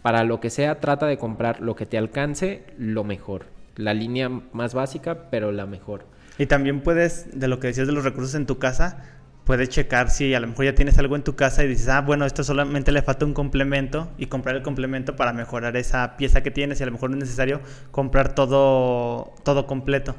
para 0.00 0.22
lo 0.22 0.38
que 0.38 0.50
sea, 0.50 0.78
trata 0.78 1.06
de 1.06 1.18
comprar 1.18 1.60
lo 1.60 1.74
que 1.74 1.86
te 1.86 1.98
alcance, 1.98 2.64
lo 2.78 3.02
mejor. 3.02 3.46
La 3.74 3.94
línea 3.94 4.28
más 4.28 4.74
básica, 4.74 5.28
pero 5.30 5.50
la 5.50 5.66
mejor. 5.66 6.04
Y 6.38 6.46
también 6.46 6.82
puedes, 6.82 7.38
de 7.38 7.48
lo 7.48 7.58
que 7.58 7.66
decías 7.66 7.88
de 7.88 7.92
los 7.92 8.04
recursos 8.04 8.36
en 8.36 8.46
tu 8.46 8.58
casa, 8.58 9.23
puedes 9.44 9.68
checar 9.68 10.10
si 10.10 10.34
a 10.34 10.40
lo 10.40 10.48
mejor 10.48 10.64
ya 10.66 10.74
tienes 10.74 10.98
algo 10.98 11.16
en 11.16 11.22
tu 11.22 11.36
casa 11.36 11.64
y 11.64 11.68
dices, 11.68 11.88
ah, 11.88 12.00
bueno, 12.00 12.24
esto 12.26 12.42
solamente 12.44 12.92
le 12.92 13.02
falta 13.02 13.26
un 13.26 13.34
complemento 13.34 14.10
y 14.18 14.26
comprar 14.26 14.56
el 14.56 14.62
complemento 14.62 15.16
para 15.16 15.32
mejorar 15.32 15.76
esa 15.76 16.16
pieza 16.16 16.42
que 16.42 16.50
tienes 16.50 16.80
y 16.80 16.82
a 16.82 16.86
lo 16.86 16.92
mejor 16.92 17.10
no 17.10 17.16
es 17.16 17.20
necesario 17.24 17.60
comprar 17.90 18.34
todo, 18.34 19.34
todo 19.44 19.66
completo. 19.66 20.16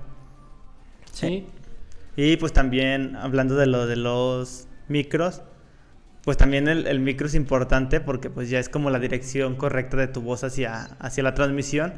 Sí, 1.11 1.47
Y 2.15 2.38
pues 2.38 2.53
también 2.53 3.15
hablando 3.15 3.55
de 3.55 3.67
lo 3.67 3.88
de 3.88 3.95
los 3.97 4.67
micros, 4.88 5.43
pues 6.23 6.38
también 6.38 6.67
el, 6.67 6.88
el 6.88 6.99
micro 6.99 7.27
es 7.27 7.35
importante 7.35 7.99
porque 8.01 8.29
pues 8.29 8.49
ya 8.49 8.59
es 8.59 8.69
como 8.69 8.89
la 8.89 8.99
dirección 8.99 9.55
correcta 9.55 9.97
de 9.97 10.07
tu 10.07 10.21
voz 10.21 10.43
hacia, 10.43 10.83
hacia 10.99 11.23
la 11.23 11.33
transmisión, 11.33 11.93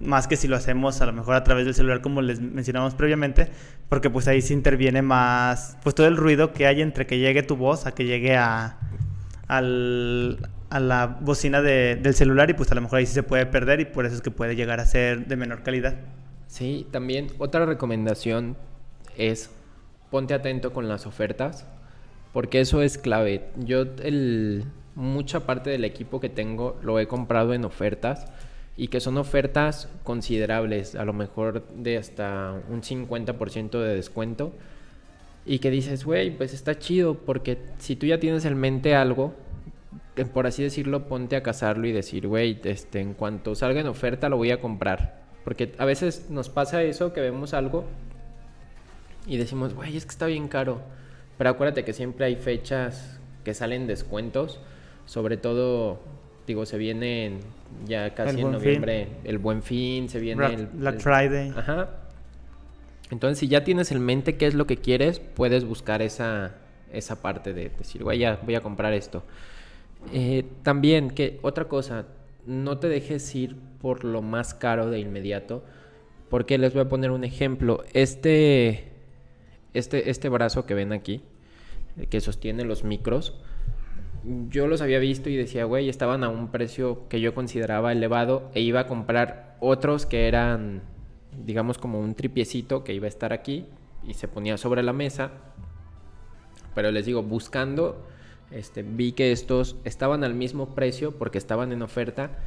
más 0.00 0.26
que 0.28 0.36
si 0.36 0.46
lo 0.48 0.56
hacemos 0.56 1.00
a 1.00 1.06
lo 1.06 1.12
mejor 1.12 1.34
a 1.34 1.44
través 1.44 1.64
del 1.64 1.74
celular 1.74 2.00
como 2.02 2.20
les 2.22 2.40
mencionamos 2.40 2.94
previamente, 2.94 3.48
porque 3.88 4.10
pues 4.10 4.28
ahí 4.28 4.42
se 4.42 4.52
interviene 4.52 5.02
más, 5.02 5.76
pues 5.82 5.94
todo 5.94 6.06
el 6.06 6.16
ruido 6.16 6.52
que 6.52 6.66
hay 6.66 6.82
entre 6.82 7.06
que 7.06 7.18
llegue 7.18 7.42
tu 7.42 7.56
voz 7.56 7.86
a 7.86 7.92
que 7.92 8.04
llegue 8.04 8.36
a, 8.36 8.78
al, 9.48 10.38
a 10.70 10.80
la 10.80 11.06
bocina 11.20 11.62
de- 11.62 11.96
del 11.96 12.14
celular 12.14 12.50
y 12.50 12.54
pues 12.54 12.70
a 12.72 12.74
lo 12.74 12.80
mejor 12.82 12.98
ahí 12.98 13.06
sí 13.06 13.14
se 13.14 13.22
puede 13.22 13.46
perder 13.46 13.80
y 13.80 13.84
por 13.86 14.06
eso 14.06 14.14
es 14.16 14.22
que 14.22 14.30
puede 14.30 14.56
llegar 14.56 14.80
a 14.80 14.84
ser 14.86 15.26
de 15.26 15.36
menor 15.36 15.62
calidad. 15.62 15.94
Sí, 16.46 16.86
también 16.90 17.28
otra 17.38 17.66
recomendación 17.66 18.56
es 19.16 19.50
ponte 20.10 20.34
atento 20.34 20.72
con 20.72 20.88
las 20.88 21.06
ofertas, 21.06 21.66
porque 22.32 22.60
eso 22.60 22.82
es 22.82 22.98
clave. 22.98 23.48
Yo 23.56 23.82
el, 24.02 24.64
mucha 24.94 25.46
parte 25.46 25.70
del 25.70 25.84
equipo 25.84 26.20
que 26.20 26.28
tengo 26.28 26.78
lo 26.82 27.00
he 27.00 27.08
comprado 27.08 27.54
en 27.54 27.64
ofertas 27.64 28.26
y 28.76 28.88
que 28.88 29.00
son 29.00 29.16
ofertas 29.16 29.88
considerables, 30.04 30.94
a 30.94 31.04
lo 31.04 31.12
mejor 31.12 31.66
de 31.68 31.96
hasta 31.96 32.60
un 32.68 32.82
50% 32.82 33.80
de 33.80 33.94
descuento. 33.94 34.52
Y 35.46 35.60
que 35.60 35.70
dices, 35.70 36.04
güey, 36.04 36.36
pues 36.36 36.52
está 36.52 36.78
chido, 36.78 37.14
porque 37.14 37.58
si 37.78 37.96
tú 37.96 38.06
ya 38.06 38.18
tienes 38.18 38.44
en 38.44 38.58
mente 38.58 38.94
algo, 38.94 39.34
eh, 40.16 40.24
por 40.24 40.46
así 40.46 40.62
decirlo, 40.62 41.06
ponte 41.08 41.36
a 41.36 41.42
cazarlo 41.42 41.86
y 41.86 41.92
decir, 41.92 42.26
güey, 42.26 42.60
este, 42.64 43.00
en 43.00 43.14
cuanto 43.14 43.54
salga 43.54 43.80
en 43.80 43.86
oferta 43.86 44.28
lo 44.28 44.36
voy 44.36 44.50
a 44.50 44.60
comprar. 44.60 45.24
Porque 45.44 45.72
a 45.78 45.84
veces 45.84 46.28
nos 46.30 46.48
pasa 46.48 46.82
eso, 46.82 47.12
que 47.12 47.20
vemos 47.20 47.54
algo 47.54 47.84
y 49.26 49.36
decimos, 49.36 49.74
güey, 49.74 49.96
es 49.96 50.04
que 50.04 50.10
está 50.10 50.26
bien 50.26 50.48
caro. 50.48 50.80
Pero 51.38 51.50
acuérdate 51.50 51.84
que 51.84 51.92
siempre 51.92 52.26
hay 52.26 52.36
fechas 52.36 53.18
que 53.44 53.54
salen 53.54 53.86
descuentos. 53.86 54.60
Sobre 55.04 55.36
todo, 55.36 56.00
digo, 56.46 56.66
se 56.66 56.78
viene 56.78 57.38
ya 57.86 58.14
casi 58.14 58.30
en 58.30 58.36
Fin. 58.36 58.52
noviembre 58.52 59.08
el 59.24 59.38
buen 59.38 59.62
fin, 59.62 60.08
se 60.08 60.20
viene 60.20 60.46
el... 60.46 60.66
Black 60.66 60.94
el- 60.96 61.00
Friday. 61.00 61.52
Ajá. 61.56 61.90
Entonces, 63.10 63.38
si 63.38 63.48
ya 63.48 63.62
tienes 63.64 63.92
en 63.92 64.04
mente 64.04 64.36
qué 64.36 64.46
es 64.46 64.54
lo 64.54 64.66
que 64.66 64.76
quieres, 64.78 65.20
puedes 65.20 65.64
buscar 65.64 66.02
esa, 66.02 66.54
esa 66.92 67.22
parte 67.22 67.52
de 67.52 67.68
decir, 67.70 68.02
güey, 68.02 68.18
ya 68.18 68.40
voy 68.44 68.54
a 68.56 68.60
comprar 68.60 68.92
esto. 68.92 69.22
Eh, 70.12 70.44
también, 70.62 71.10
que 71.10 71.38
otra 71.42 71.66
cosa, 71.66 72.06
no 72.46 72.78
te 72.78 72.88
dejes 72.88 73.32
ir 73.34 73.56
por 73.80 74.04
lo 74.04 74.22
más 74.22 74.54
caro 74.54 74.90
de 74.90 74.98
inmediato, 74.98 75.64
porque 76.28 76.58
les 76.58 76.72
voy 76.72 76.82
a 76.82 76.88
poner 76.88 77.12
un 77.12 77.22
ejemplo. 77.22 77.84
Este, 77.92 78.88
este, 79.74 80.10
este 80.10 80.28
brazo 80.28 80.66
que 80.66 80.74
ven 80.74 80.92
aquí, 80.92 81.22
que 82.10 82.20
sostiene 82.20 82.64
los 82.64 82.82
micros, 82.82 83.38
yo 84.48 84.66
los 84.66 84.80
había 84.80 84.98
visto 84.98 85.30
y 85.30 85.36
decía, 85.36 85.64
güey, 85.64 85.88
estaban 85.88 86.24
a 86.24 86.28
un 86.28 86.48
precio 86.48 87.08
que 87.08 87.20
yo 87.20 87.34
consideraba 87.34 87.92
elevado 87.92 88.50
e 88.54 88.60
iba 88.60 88.80
a 88.80 88.86
comprar 88.86 89.56
otros 89.60 90.06
que 90.06 90.26
eran, 90.26 90.82
digamos, 91.44 91.78
como 91.78 92.00
un 92.00 92.14
tripiecito 92.14 92.82
que 92.82 92.92
iba 92.92 93.06
a 93.06 93.08
estar 93.08 93.32
aquí 93.32 93.66
y 94.06 94.14
se 94.14 94.28
ponía 94.28 94.56
sobre 94.56 94.82
la 94.82 94.92
mesa. 94.92 95.30
Pero 96.74 96.90
les 96.90 97.06
digo, 97.06 97.22
buscando, 97.22 98.04
este, 98.50 98.82
vi 98.82 99.12
que 99.12 99.32
estos 99.32 99.76
estaban 99.84 100.24
al 100.24 100.34
mismo 100.34 100.74
precio 100.74 101.12
porque 101.12 101.38
estaban 101.38 101.72
en 101.72 101.82
oferta 101.82 102.38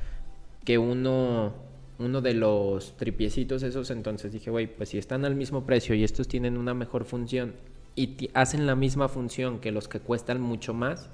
que 0.66 0.78
uno, 0.78 1.54
uno 1.98 2.22
de 2.22 2.34
los 2.34 2.98
tripiecitos 2.98 3.64
esos. 3.64 3.90
Entonces 3.90 4.34
dije, 4.34 4.52
güey, 4.52 4.68
pues 4.68 4.90
si 4.90 4.98
están 4.98 5.24
al 5.24 5.36
mismo 5.36 5.66
precio 5.66 5.96
y 5.96 6.04
estos 6.04 6.28
tienen 6.28 6.58
una 6.58 6.74
mejor 6.74 7.06
función 7.06 7.54
y 7.96 8.30
hacen 8.34 8.66
la 8.68 8.76
misma 8.76 9.08
función 9.08 9.60
que 9.60 9.72
los 9.72 9.88
que 9.88 10.00
cuestan 10.00 10.42
mucho 10.42 10.74
más, 10.74 11.10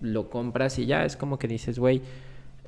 lo 0.00 0.30
compras 0.30 0.78
y 0.78 0.86
ya 0.86 1.04
es 1.04 1.16
como 1.16 1.38
que 1.38 1.48
dices, 1.48 1.78
güey, 1.78 2.02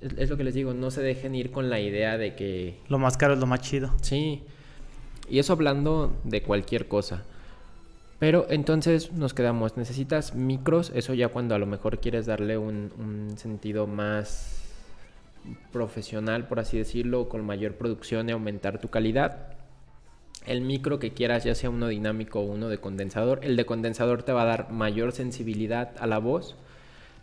es, 0.00 0.12
es 0.16 0.30
lo 0.30 0.36
que 0.36 0.44
les 0.44 0.54
digo, 0.54 0.74
no 0.74 0.90
se 0.90 1.02
dejen 1.02 1.34
ir 1.34 1.50
con 1.50 1.70
la 1.70 1.80
idea 1.80 2.18
de 2.18 2.34
que 2.34 2.78
Lo 2.88 2.98
más 2.98 3.16
caro 3.16 3.34
es 3.34 3.40
lo 3.40 3.46
más 3.46 3.60
chido. 3.60 3.92
Sí. 4.02 4.42
Y 5.28 5.38
eso 5.38 5.52
hablando 5.52 6.16
de 6.24 6.42
cualquier 6.42 6.88
cosa. 6.88 7.24
Pero 8.18 8.46
entonces 8.50 9.12
nos 9.12 9.32
quedamos, 9.32 9.76
necesitas 9.76 10.34
micros, 10.34 10.92
eso 10.94 11.14
ya 11.14 11.28
cuando 11.28 11.54
a 11.54 11.58
lo 11.58 11.66
mejor 11.66 12.00
quieres 12.00 12.26
darle 12.26 12.58
un, 12.58 12.92
un 12.98 13.38
sentido 13.38 13.86
más 13.86 14.60
profesional, 15.72 16.46
por 16.46 16.60
así 16.60 16.76
decirlo, 16.76 17.28
con 17.28 17.44
mayor 17.46 17.76
producción 17.76 18.28
y 18.28 18.32
aumentar 18.32 18.78
tu 18.78 18.88
calidad. 18.88 19.54
El 20.46 20.60
micro 20.60 20.98
que 20.98 21.12
quieras, 21.12 21.44
ya 21.44 21.54
sea 21.54 21.70
uno 21.70 21.88
dinámico 21.88 22.40
o 22.40 22.44
uno 22.44 22.68
de 22.68 22.78
condensador, 22.78 23.40
el 23.42 23.56
de 23.56 23.64
condensador 23.64 24.22
te 24.22 24.32
va 24.32 24.42
a 24.42 24.46
dar 24.46 24.70
mayor 24.70 25.12
sensibilidad 25.12 25.92
a 25.98 26.06
la 26.06 26.18
voz 26.18 26.56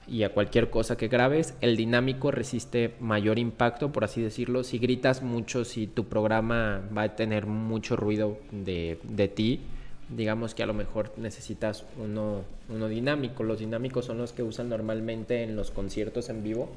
y 0.08 0.24
a 0.24 0.30
cualquier 0.30 0.70
cosa 0.70 0.98
que 0.98 1.08
grabes. 1.08 1.54
El 1.62 1.76
dinámico 1.76 2.32
resiste 2.32 2.96
mayor 3.00 3.40
impacto, 3.40 3.92
por 3.92 4.04
así 4.04 4.22
decirlo. 4.22 4.64
Si 4.64 4.80
gritas 4.80 5.22
mucho, 5.22 5.66
si 5.66 5.88
tu 5.88 6.06
programa 6.06 6.82
va 6.96 7.04
a 7.04 7.16
tener 7.16 7.46
mucho 7.46 7.96
ruido 7.96 8.38
de, 8.52 9.00
de 9.04 9.28
ti, 9.28 9.62
digamos 10.10 10.56
que 10.56 10.64
a 10.64 10.66
lo 10.66 10.74
mejor 10.74 11.12
necesitas 11.18 11.86
uno, 11.98 12.44
uno 12.70 12.88
dinámico. 12.88 13.44
Los 13.44 13.60
dinámicos 13.60 14.06
son 14.06 14.18
los 14.18 14.34
que 14.34 14.44
usan 14.44 14.70
normalmente 14.70 15.44
en 15.44 15.56
los 15.56 15.72
conciertos 15.72 16.30
en 16.30 16.44
vivo, 16.44 16.70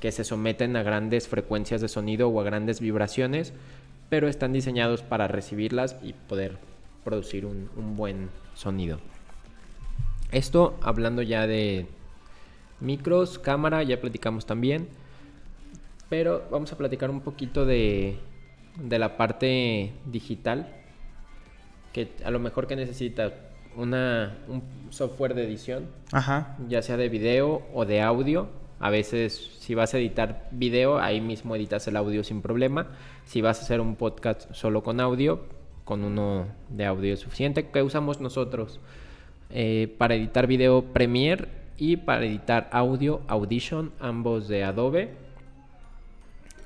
que 0.00 0.12
se 0.12 0.24
someten 0.24 0.76
a 0.76 0.82
grandes 0.82 1.26
frecuencias 1.28 1.80
de 1.80 1.88
sonido 1.88 2.28
o 2.28 2.40
a 2.40 2.44
grandes 2.44 2.80
vibraciones, 2.80 3.52
pero 4.08 4.28
están 4.28 4.52
diseñados 4.52 5.02
para 5.02 5.26
recibirlas 5.26 5.96
y 6.02 6.12
poder 6.12 6.58
producir 7.04 7.44
un, 7.44 7.68
un 7.76 7.96
buen 7.96 8.28
sonido. 8.54 9.00
Esto 10.30 10.78
hablando 10.82 11.22
ya 11.22 11.46
de 11.46 11.86
micros, 12.80 13.38
cámara, 13.38 13.82
ya 13.82 14.00
platicamos 14.00 14.46
también. 14.46 14.88
Pero 16.08 16.44
vamos 16.50 16.72
a 16.72 16.78
platicar 16.78 17.10
un 17.10 17.20
poquito 17.20 17.66
de, 17.66 18.18
de 18.76 18.98
la 18.98 19.16
parte 19.16 19.92
digital. 20.06 20.74
Que 21.92 22.12
a 22.24 22.30
lo 22.30 22.38
mejor 22.38 22.66
que 22.66 22.76
necesitas 22.76 23.32
una, 23.76 24.38
un 24.48 24.62
software 24.90 25.34
de 25.34 25.44
edición, 25.44 25.86
Ajá. 26.12 26.56
ya 26.68 26.82
sea 26.82 26.96
de 26.96 27.08
video 27.08 27.62
o 27.72 27.84
de 27.84 28.00
audio. 28.00 28.48
A 28.80 28.90
veces 28.90 29.56
si 29.58 29.74
vas 29.74 29.92
a 29.94 29.98
editar 29.98 30.48
video, 30.52 30.98
ahí 30.98 31.20
mismo 31.20 31.56
editas 31.56 31.86
el 31.88 31.96
audio 31.96 32.22
sin 32.24 32.42
problema. 32.42 32.88
Si 33.24 33.40
vas 33.40 33.60
a 33.60 33.62
hacer 33.62 33.80
un 33.80 33.96
podcast 33.96 34.52
solo 34.52 34.82
con 34.82 35.00
audio, 35.00 35.44
con 35.84 36.04
uno 36.04 36.46
de 36.68 36.86
audio 36.86 37.14
es 37.14 37.20
suficiente. 37.20 37.68
que 37.70 37.82
usamos 37.82 38.20
nosotros? 38.20 38.80
Eh, 39.50 39.94
para 39.98 40.14
editar 40.14 40.46
video 40.46 40.82
Premiere 40.92 41.48
y 41.78 41.96
para 41.96 42.26
editar 42.26 42.68
audio 42.72 43.22
Audition, 43.28 43.92
ambos 44.00 44.48
de 44.48 44.64
Adobe. 44.64 45.14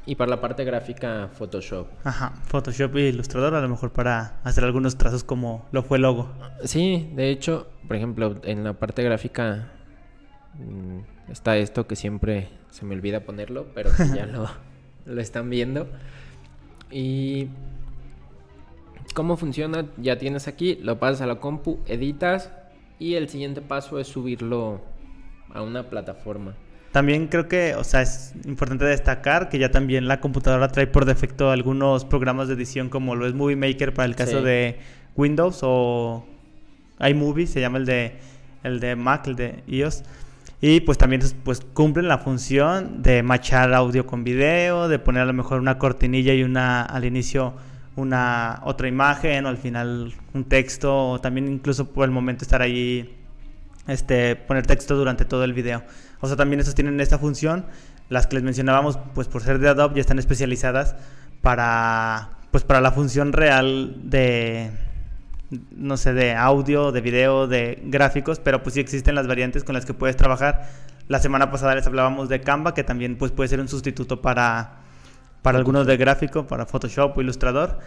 Y 0.05 0.17
para 0.17 0.31
la 0.31 0.41
parte 0.41 0.65
gráfica 0.65 1.29
Photoshop. 1.33 1.87
Ajá. 2.03 2.33
Photoshop 2.47 2.97
y 2.97 3.01
Illustrator 3.03 3.55
a 3.55 3.61
lo 3.61 3.69
mejor 3.69 3.93
para 3.93 4.41
hacer 4.43 4.65
algunos 4.65 4.97
trazos 4.97 5.23
como 5.23 5.65
lo 5.71 5.85
fue 5.85 5.99
el 5.99 6.03
logo. 6.03 6.33
Sí, 6.65 7.13
de 7.15 7.31
hecho, 7.31 7.69
por 7.87 7.97
ejemplo, 7.97 8.35
en 8.43 8.65
la 8.65 8.73
parte 8.73 9.05
gráfica 9.05 9.71
mm, 10.55 11.31
está 11.31 11.57
esto 11.57 11.87
que 11.87 11.95
siempre 11.95 12.49
se 12.71 12.85
me 12.85 12.97
olvida 12.97 13.21
ponerlo, 13.21 13.67
pero 13.75 13.91
que 13.97 14.09
ya 14.17 14.27
lo, 14.27 14.49
lo 15.05 15.21
están 15.21 15.51
viendo. 15.51 15.87
Y 16.91 17.49
cómo 19.15 19.37
funciona, 19.37 19.87
ya 19.99 20.19
tienes 20.19 20.49
aquí, 20.49 20.77
lo 20.83 20.99
pasas 20.99 21.21
a 21.21 21.27
la 21.27 21.37
compu, 21.37 21.79
editas 21.87 22.51
y 22.99 23.15
el 23.15 23.29
siguiente 23.29 23.61
paso 23.61 24.01
es 24.01 24.09
subirlo 24.09 24.81
a 25.55 25.63
una 25.63 25.89
plataforma. 25.89 26.55
También 26.93 27.29
creo 27.29 27.49
que, 27.49 27.75
o 27.75 27.85
sea, 27.85 28.03
es 28.03 28.35
importante 28.45 28.85
destacar 28.85 29.49
que 29.49 29.59
ya 29.59 29.71
también 29.71 30.09
la 30.09 30.21
computadora 30.21 30.69
trae 30.69 30.87
por 30.87 31.07
defecto 31.07 31.51
algunos 31.51 32.05
programas 32.05 32.49
de 32.49 32.55
edición 32.55 32.91
como 32.91 33.17
lo 33.17 33.27
es 33.27 33.33
Movie 33.35 33.57
Maker 33.57 33.95
para 33.95 34.07
el 34.07 34.15
caso 34.15 34.41
Sí. 34.41 34.45
de 34.45 34.79
Windows 35.17 35.61
o 35.63 36.27
iMovie, 37.01 37.47
se 37.47 37.61
llama 37.61 37.79
el 37.79 37.87
de 37.87 38.19
el 38.63 38.79
de 38.79 38.95
Mac, 38.95 39.27
el 39.27 39.37
de 39.37 39.63
iOS. 39.67 40.05
Y 40.61 40.81
pues 40.81 40.97
también 40.99 41.23
pues 41.43 41.61
cumplen 41.73 42.07
la 42.09 42.19
función 42.19 43.03
de 43.03 43.23
machar 43.23 43.73
audio 43.75 44.07
con 44.07 44.23
video, 44.23 44.87
de 44.87 44.99
poner 44.99 45.23
a 45.23 45.27
lo 45.27 45.33
mejor 45.33 45.61
una 45.61 45.79
cortinilla 45.79 46.35
y 46.35 46.43
una 46.45 46.83
al 46.83 47.05
inicio 47.05 47.55
una 47.97 48.61
otra 48.65 48.89
imagen 48.89 49.45
o 49.45 49.49
al 49.49 49.59
final 49.59 50.13
un 50.33 50.45
texto 50.45 51.11
o 51.11 51.21
también 51.21 51.49
incluso 51.49 51.93
por 51.93 52.05
el 52.07 52.11
momento 52.11 52.43
estar 52.45 52.63
ahí 52.63 53.15
este, 53.87 54.37
poner 54.37 54.67
texto 54.67 54.97
durante 54.97 55.25
todo 55.25 55.45
el 55.45 55.53
video. 55.53 55.83
O 56.21 56.27
sea, 56.27 56.37
también 56.37 56.61
estos 56.61 56.75
tienen 56.75 57.01
esta 57.01 57.19
función. 57.19 57.67
Las 58.09 58.27
que 58.27 58.37
les 58.37 58.43
mencionábamos, 58.43 58.99
pues 59.15 59.29
por 59.29 59.43
ser 59.43 59.59
de 59.59 59.69
Adobe, 59.69 59.97
ya 59.97 60.01
están 60.01 60.19
especializadas 60.19 60.95
para, 61.41 62.31
pues 62.51 62.65
para 62.65 62.81
la 62.81 62.93
función 62.93 63.33
real 63.33 63.97
de, 64.05 64.71
no 65.71 65.97
sé, 65.97 66.13
de 66.13 66.35
audio, 66.35 66.93
de 66.93 67.01
video, 67.01 67.47
de 67.47 67.83
gráficos, 67.85 68.39
pero 68.39 68.63
pues 68.63 68.75
sí 68.75 68.81
existen 68.81 69.15
las 69.15 69.27
variantes 69.27 69.65
con 69.65 69.75
las 69.75 69.85
que 69.85 69.95
puedes 69.95 70.17
trabajar. 70.17 70.69
La 71.09 71.19
semana 71.19 71.51
pasada 71.51 71.75
les 71.75 71.87
hablábamos 71.87 72.29
de 72.29 72.41
Canva, 72.41 72.75
que 72.75 72.85
también 72.85 73.17
pues 73.17 73.33
puede 73.33 73.49
ser 73.49 73.61
un 73.61 73.69
sustituto 73.69 74.23
para, 74.23 74.77
para 75.43 75.59
algunos 75.59 75.87
de 75.87 75.97
gráfico, 75.97 76.47
para 76.47 76.67
Photoshop 76.67 77.17
o 77.17 77.21
Illustrator. 77.21 77.79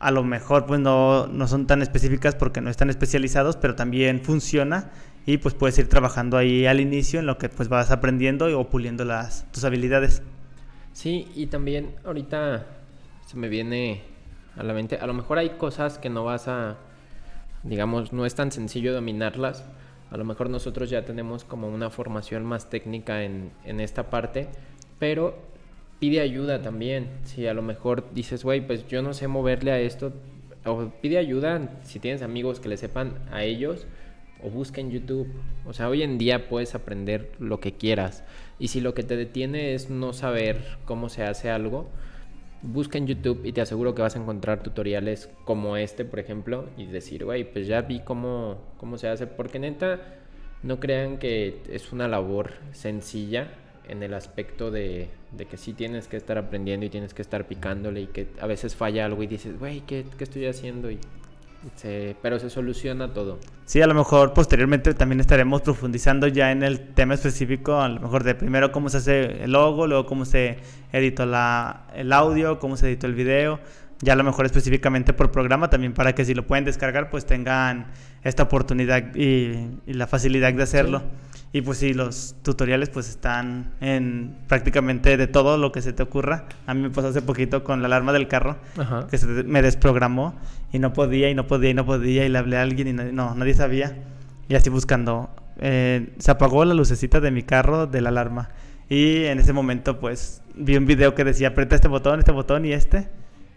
A 0.00 0.10
lo 0.10 0.24
mejor 0.24 0.66
pues 0.66 0.80
no, 0.80 1.26
no 1.26 1.48
son 1.48 1.66
tan 1.66 1.82
específicas 1.82 2.34
porque 2.34 2.60
no 2.60 2.70
están 2.70 2.90
especializados, 2.90 3.56
pero 3.56 3.74
también 3.74 4.22
funciona 4.22 4.90
y 5.28 5.38
pues 5.38 5.54
puedes 5.54 5.78
ir 5.78 5.88
trabajando 5.88 6.36
ahí 6.38 6.66
al 6.66 6.80
inicio 6.80 7.20
en 7.20 7.26
lo 7.26 7.38
que 7.38 7.48
pues 7.50 7.68
vas 7.68 7.90
aprendiendo 7.90 8.48
y- 8.50 8.54
o 8.54 8.68
puliendo 8.70 9.04
las, 9.04 9.50
tus 9.52 9.64
habilidades. 9.64 10.22
Sí, 10.92 11.28
y 11.34 11.46
también 11.46 11.94
ahorita 12.04 12.66
se 13.26 13.36
me 13.36 13.48
viene 13.48 14.02
a 14.56 14.62
la 14.62 14.72
mente, 14.74 14.96
a 14.98 15.06
lo 15.06 15.14
mejor 15.14 15.38
hay 15.38 15.50
cosas 15.50 15.98
que 15.98 16.10
no 16.10 16.24
vas 16.24 16.48
a, 16.48 16.78
digamos, 17.62 18.12
no 18.12 18.26
es 18.26 18.34
tan 18.34 18.52
sencillo 18.52 18.92
dominarlas, 18.94 19.64
A 20.10 20.16
lo 20.16 20.24
mejor 20.24 20.48
nosotros 20.50 20.88
ya 20.90 21.04
tenemos 21.04 21.44
como 21.44 21.68
una 21.68 21.90
formación 21.90 22.44
más 22.46 22.70
técnica 22.70 23.24
en, 23.24 23.50
en 23.64 23.80
esta 23.80 24.10
parte, 24.10 24.48
pero 24.98 25.36
pide 26.00 26.20
ayuda 26.20 26.62
también. 26.62 27.10
Si 27.24 27.46
a 27.46 27.52
lo 27.54 27.62
mejor 27.62 28.06
dices, 28.14 28.42
güey, 28.44 28.66
pues 28.66 28.86
yo 28.88 29.02
no 29.02 29.12
sé 29.14 29.28
moverle 29.28 29.70
a 29.72 29.78
esto, 29.80 30.14
o 30.64 30.86
pide 31.02 31.18
ayuda 31.18 31.60
si 31.84 32.00
tienes 32.00 32.22
amigos 32.22 32.60
que 32.60 32.70
le 32.70 32.78
sepan 32.78 33.18
a 33.30 33.44
ellos, 33.44 33.86
o 34.42 34.50
busca 34.50 34.80
en 34.80 34.90
YouTube. 34.90 35.28
O 35.66 35.72
sea, 35.72 35.88
hoy 35.88 36.02
en 36.02 36.18
día 36.18 36.48
puedes 36.48 36.74
aprender 36.74 37.32
lo 37.38 37.60
que 37.60 37.72
quieras. 37.72 38.24
Y 38.58 38.68
si 38.68 38.80
lo 38.80 38.94
que 38.94 39.02
te 39.02 39.16
detiene 39.16 39.74
es 39.74 39.90
no 39.90 40.12
saber 40.12 40.78
cómo 40.84 41.08
se 41.08 41.24
hace 41.24 41.50
algo, 41.50 41.88
busca 42.62 42.98
en 42.98 43.06
YouTube 43.06 43.44
y 43.44 43.52
te 43.52 43.60
aseguro 43.60 43.94
que 43.94 44.02
vas 44.02 44.16
a 44.16 44.20
encontrar 44.20 44.62
tutoriales 44.62 45.30
como 45.44 45.76
este, 45.76 46.04
por 46.04 46.18
ejemplo, 46.18 46.68
y 46.76 46.86
decir, 46.86 47.24
güey, 47.24 47.50
pues 47.50 47.66
ya 47.66 47.82
vi 47.82 48.00
cómo, 48.00 48.58
cómo 48.76 48.98
se 48.98 49.08
hace. 49.08 49.26
Porque 49.26 49.58
neta, 49.58 50.00
no 50.62 50.80
crean 50.80 51.18
que 51.18 51.62
es 51.70 51.92
una 51.92 52.08
labor 52.08 52.52
sencilla 52.72 53.48
en 53.88 54.02
el 54.02 54.14
aspecto 54.14 54.70
de, 54.70 55.08
que 55.50 55.56
sí 55.56 55.72
tienes 55.72 56.08
que 56.08 56.16
estar 56.16 56.36
aprendiendo 56.36 56.84
y 56.84 56.90
tienes 56.90 57.14
que 57.14 57.22
estar 57.22 57.46
picándole 57.46 58.02
y 58.02 58.06
que 58.08 58.28
a 58.40 58.46
veces 58.46 58.76
falla 58.76 59.06
algo 59.06 59.22
y 59.22 59.26
dices, 59.26 59.58
güey, 59.58 59.80
¿qué, 59.80 60.04
¿qué, 60.16 60.24
estoy 60.24 60.46
haciendo? 60.46 60.90
Y 60.90 60.98
se, 61.76 62.16
pero 62.22 62.38
se 62.38 62.50
soluciona 62.50 63.12
todo. 63.12 63.38
Sí, 63.64 63.80
a 63.80 63.86
lo 63.86 63.94
mejor 63.94 64.32
posteriormente 64.32 64.94
también 64.94 65.20
estaremos 65.20 65.62
profundizando 65.62 66.26
ya 66.26 66.52
en 66.52 66.62
el 66.62 66.94
tema 66.94 67.14
específico, 67.14 67.80
a 67.80 67.88
lo 67.88 68.00
mejor 68.00 68.24
de 68.24 68.34
primero 68.34 68.72
cómo 68.72 68.88
se 68.88 68.98
hace 68.98 69.44
el 69.44 69.52
logo, 69.52 69.86
luego 69.86 70.06
cómo 70.06 70.24
se 70.24 70.58
editó 70.92 71.26
la, 71.26 71.86
el 71.94 72.12
audio, 72.12 72.58
cómo 72.58 72.76
se 72.76 72.86
editó 72.86 73.06
el 73.06 73.14
video, 73.14 73.60
ya 74.00 74.14
a 74.14 74.16
lo 74.16 74.24
mejor 74.24 74.46
específicamente 74.46 75.12
por 75.12 75.30
programa 75.30 75.70
también 75.70 75.92
para 75.92 76.14
que 76.14 76.24
si 76.24 76.34
lo 76.34 76.46
pueden 76.46 76.64
descargar 76.64 77.10
pues 77.10 77.26
tengan 77.26 77.88
esta 78.22 78.44
oportunidad 78.44 79.14
y, 79.14 79.78
y 79.86 79.92
la 79.94 80.06
facilidad 80.06 80.52
de 80.52 80.62
hacerlo. 80.62 81.00
Sí. 81.00 81.37
Y 81.50 81.62
pues 81.62 81.78
sí, 81.78 81.94
los 81.94 82.36
tutoriales 82.42 82.90
pues 82.90 83.08
están 83.08 83.72
en 83.80 84.36
prácticamente 84.48 85.16
de 85.16 85.26
todo 85.26 85.56
lo 85.56 85.72
que 85.72 85.80
se 85.80 85.94
te 85.94 86.02
ocurra. 86.02 86.46
A 86.66 86.74
mí 86.74 86.82
me 86.82 86.90
pasó 86.90 87.08
hace 87.08 87.22
poquito 87.22 87.64
con 87.64 87.80
la 87.80 87.86
alarma 87.86 88.12
del 88.12 88.28
carro, 88.28 88.58
Ajá. 88.76 89.06
que 89.10 89.16
se 89.16 89.26
me 89.26 89.62
desprogramó 89.62 90.34
y 90.72 90.78
no 90.78 90.92
podía 90.92 91.30
y 91.30 91.34
no 91.34 91.46
podía 91.46 91.70
y 91.70 91.74
no 91.74 91.86
podía 91.86 92.26
y 92.26 92.28
le 92.28 92.38
hablé 92.38 92.58
a 92.58 92.62
alguien 92.62 92.88
y 92.88 92.92
no, 92.92 93.04
no 93.12 93.34
nadie 93.34 93.54
sabía. 93.54 93.96
Y 94.48 94.54
así 94.54 94.68
buscando. 94.68 95.30
Eh, 95.60 96.14
se 96.18 96.30
apagó 96.30 96.64
la 96.64 96.74
lucecita 96.74 97.18
de 97.20 97.30
mi 97.30 97.42
carro 97.42 97.86
de 97.86 98.00
la 98.02 98.10
alarma. 98.10 98.50
Y 98.90 99.24
en 99.24 99.38
ese 99.38 99.52
momento 99.54 99.98
pues 100.00 100.42
vi 100.54 100.76
un 100.76 100.84
video 100.86 101.14
que 101.14 101.24
decía 101.24 101.48
aprieta 101.48 101.76
este 101.76 101.88
botón, 101.88 102.18
este 102.18 102.32
botón 102.32 102.66
y 102.66 102.72
este. 102.72 103.08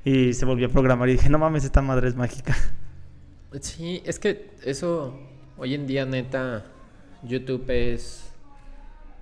Y 0.06 0.34
se 0.34 0.46
volvió 0.46 0.68
a 0.68 0.70
programar 0.70 1.10
y 1.10 1.14
dije, 1.14 1.30
no 1.30 1.38
mames, 1.40 1.66
esta 1.66 1.82
madre 1.82 2.08
es 2.08 2.16
mágica. 2.16 2.56
Sí, 3.60 4.02
es 4.06 4.18
que 4.18 4.50
eso 4.64 5.20
hoy 5.58 5.74
en 5.76 5.86
día 5.86 6.06
neta 6.06 6.64
YouTube 7.24 7.70
es 7.70 8.32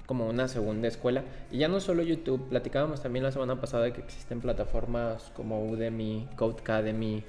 como 0.06 0.28
una 0.28 0.48
segunda 0.48 0.88
escuela. 0.88 1.24
Y 1.52 1.60
ya 1.60 1.68
no 1.68 1.80
solo 1.80 2.02
YouTube, 2.02 2.50
platicábamos 2.50 3.04
también 3.04 3.24
la 3.24 3.32
semana 3.32 3.62
pasada 3.62 3.84
de 3.84 3.94
que 3.94 4.02
existen 4.02 4.42
plataformas 4.42 5.32
como 5.36 5.64
Udemy, 5.70 6.28
Codecademy. 6.36 7.24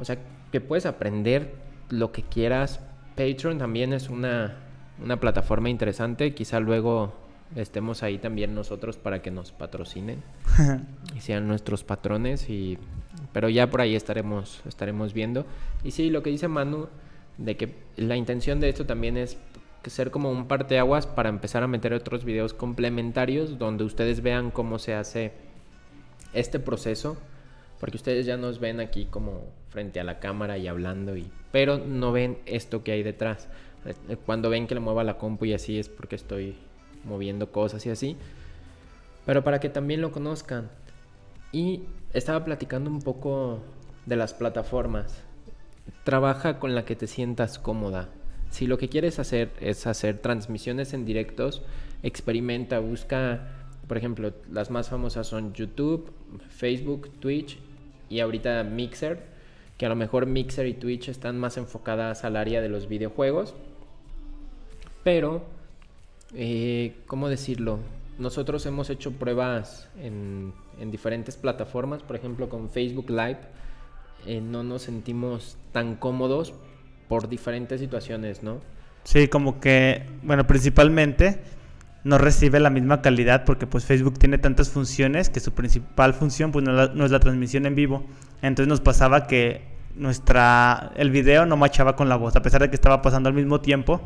O 0.00 0.04
sea, 0.04 0.18
que 0.50 0.60
puedes 0.60 0.84
aprender 0.86 1.54
lo 1.90 2.10
que 2.10 2.22
quieras. 2.22 2.80
Patreon 3.16 3.58
también 3.58 3.92
es 3.92 4.08
una, 4.08 4.56
una 5.00 5.20
plataforma 5.20 5.70
interesante. 5.70 6.34
Quizá 6.34 6.58
luego 6.60 7.12
estemos 7.54 8.02
ahí 8.02 8.18
también 8.18 8.54
nosotros 8.54 8.98
para 8.98 9.22
que 9.22 9.30
nos 9.30 9.52
patrocinen 9.52 10.22
y 11.16 11.20
sean 11.20 11.46
nuestros 11.46 11.84
patrones. 11.84 12.50
Y, 12.50 12.78
pero 13.32 13.48
ya 13.48 13.70
por 13.70 13.80
ahí 13.80 13.94
estaremos, 13.94 14.60
estaremos 14.66 15.12
viendo. 15.12 15.46
Y 15.84 15.92
sí, 15.92 16.10
lo 16.10 16.24
que 16.24 16.30
dice 16.30 16.48
Manu, 16.48 16.88
de 17.36 17.56
que 17.56 17.74
la 17.96 18.16
intención 18.16 18.58
de 18.58 18.68
esto 18.68 18.86
también 18.86 19.16
es 19.16 19.38
ser 19.90 20.10
como 20.10 20.30
un 20.30 20.46
parteaguas 20.48 21.06
para 21.06 21.28
empezar 21.28 21.62
a 21.62 21.68
meter 21.68 21.92
otros 21.92 22.24
videos 22.24 22.54
complementarios 22.54 23.58
donde 23.58 23.84
ustedes 23.84 24.22
vean 24.22 24.50
cómo 24.50 24.78
se 24.78 24.94
hace 24.94 25.32
este 26.32 26.58
proceso, 26.58 27.16
porque 27.80 27.96
ustedes 27.96 28.26
ya 28.26 28.36
nos 28.36 28.60
ven 28.60 28.80
aquí 28.80 29.06
como 29.06 29.44
frente 29.70 30.00
a 30.00 30.04
la 30.04 30.18
cámara 30.18 30.58
y 30.58 30.68
hablando 30.68 31.16
y 31.16 31.30
pero 31.50 31.78
no 31.78 32.12
ven 32.12 32.38
esto 32.46 32.82
que 32.82 32.92
hay 32.92 33.02
detrás. 33.02 33.48
Eh, 33.86 34.16
cuando 34.26 34.50
ven 34.50 34.66
que 34.66 34.74
le 34.74 34.80
mueva 34.80 35.04
la 35.04 35.18
compu 35.18 35.46
y 35.46 35.54
así 35.54 35.78
es 35.78 35.88
porque 35.88 36.16
estoy 36.16 36.56
moviendo 37.04 37.50
cosas 37.50 37.84
y 37.86 37.90
así. 37.90 38.16
Pero 39.24 39.44
para 39.44 39.60
que 39.60 39.68
también 39.68 40.00
lo 40.00 40.12
conozcan. 40.12 40.70
Y 41.52 41.84
estaba 42.12 42.44
platicando 42.44 42.90
un 42.90 43.00
poco 43.00 43.60
de 44.06 44.16
las 44.16 44.34
plataformas. 44.34 45.22
Trabaja 46.04 46.58
con 46.58 46.74
la 46.74 46.84
que 46.84 46.96
te 46.96 47.06
sientas 47.06 47.58
cómoda. 47.58 48.08
Si 48.50 48.66
lo 48.66 48.78
que 48.78 48.88
quieres 48.88 49.18
hacer 49.18 49.50
es 49.60 49.86
hacer 49.86 50.18
transmisiones 50.18 50.92
en 50.94 51.04
directos, 51.04 51.62
experimenta, 52.02 52.78
busca, 52.78 53.48
por 53.86 53.98
ejemplo, 53.98 54.32
las 54.50 54.70
más 54.70 54.88
famosas 54.88 55.26
son 55.26 55.52
YouTube, 55.52 56.10
Facebook, 56.48 57.10
Twitch 57.20 57.58
y 58.08 58.20
ahorita 58.20 58.64
Mixer, 58.64 59.22
que 59.76 59.86
a 59.86 59.88
lo 59.88 59.96
mejor 59.96 60.26
Mixer 60.26 60.66
y 60.66 60.74
Twitch 60.74 61.08
están 61.08 61.38
más 61.38 61.56
enfocadas 61.56 62.24
al 62.24 62.36
área 62.36 62.60
de 62.60 62.68
los 62.68 62.88
videojuegos. 62.88 63.54
Pero, 65.04 65.44
eh, 66.34 66.96
¿cómo 67.06 67.28
decirlo? 67.28 67.78
Nosotros 68.18 68.66
hemos 68.66 68.90
hecho 68.90 69.12
pruebas 69.12 69.88
en, 70.00 70.52
en 70.80 70.90
diferentes 70.90 71.36
plataformas, 71.36 72.02
por 72.02 72.16
ejemplo 72.16 72.48
con 72.48 72.70
Facebook 72.70 73.10
Live. 73.10 73.38
Eh, 74.26 74.40
no 74.40 74.64
nos 74.64 74.82
sentimos 74.82 75.56
tan 75.72 75.94
cómodos 75.94 76.52
por 77.08 77.28
diferentes 77.28 77.80
situaciones, 77.80 78.42
¿no? 78.42 78.60
Sí, 79.04 79.28
como 79.28 79.60
que, 79.60 80.04
bueno, 80.22 80.46
principalmente 80.46 81.40
no 82.04 82.18
recibe 82.18 82.60
la 82.60 82.70
misma 82.70 83.02
calidad 83.02 83.44
porque 83.44 83.66
pues 83.66 83.84
Facebook 83.84 84.18
tiene 84.18 84.38
tantas 84.38 84.70
funciones 84.70 85.30
que 85.30 85.40
su 85.40 85.52
principal 85.52 86.14
función 86.14 86.52
pues 86.52 86.64
no, 86.64 87.04
es 87.04 87.10
la 87.10 87.20
transmisión 87.20 87.66
en 87.66 87.74
vivo. 87.74 88.04
Entonces 88.42 88.68
nos 88.68 88.80
pasaba 88.80 89.26
que 89.26 89.62
nuestra 89.96 90.92
el 90.96 91.10
video 91.10 91.44
no 91.44 91.56
machaba 91.56 91.96
con 91.96 92.08
la 92.08 92.16
voz, 92.16 92.36
a 92.36 92.42
pesar 92.42 92.60
de 92.60 92.68
que 92.68 92.76
estaba 92.76 93.02
pasando 93.02 93.28
al 93.28 93.34
mismo 93.34 93.60
tiempo, 93.60 94.00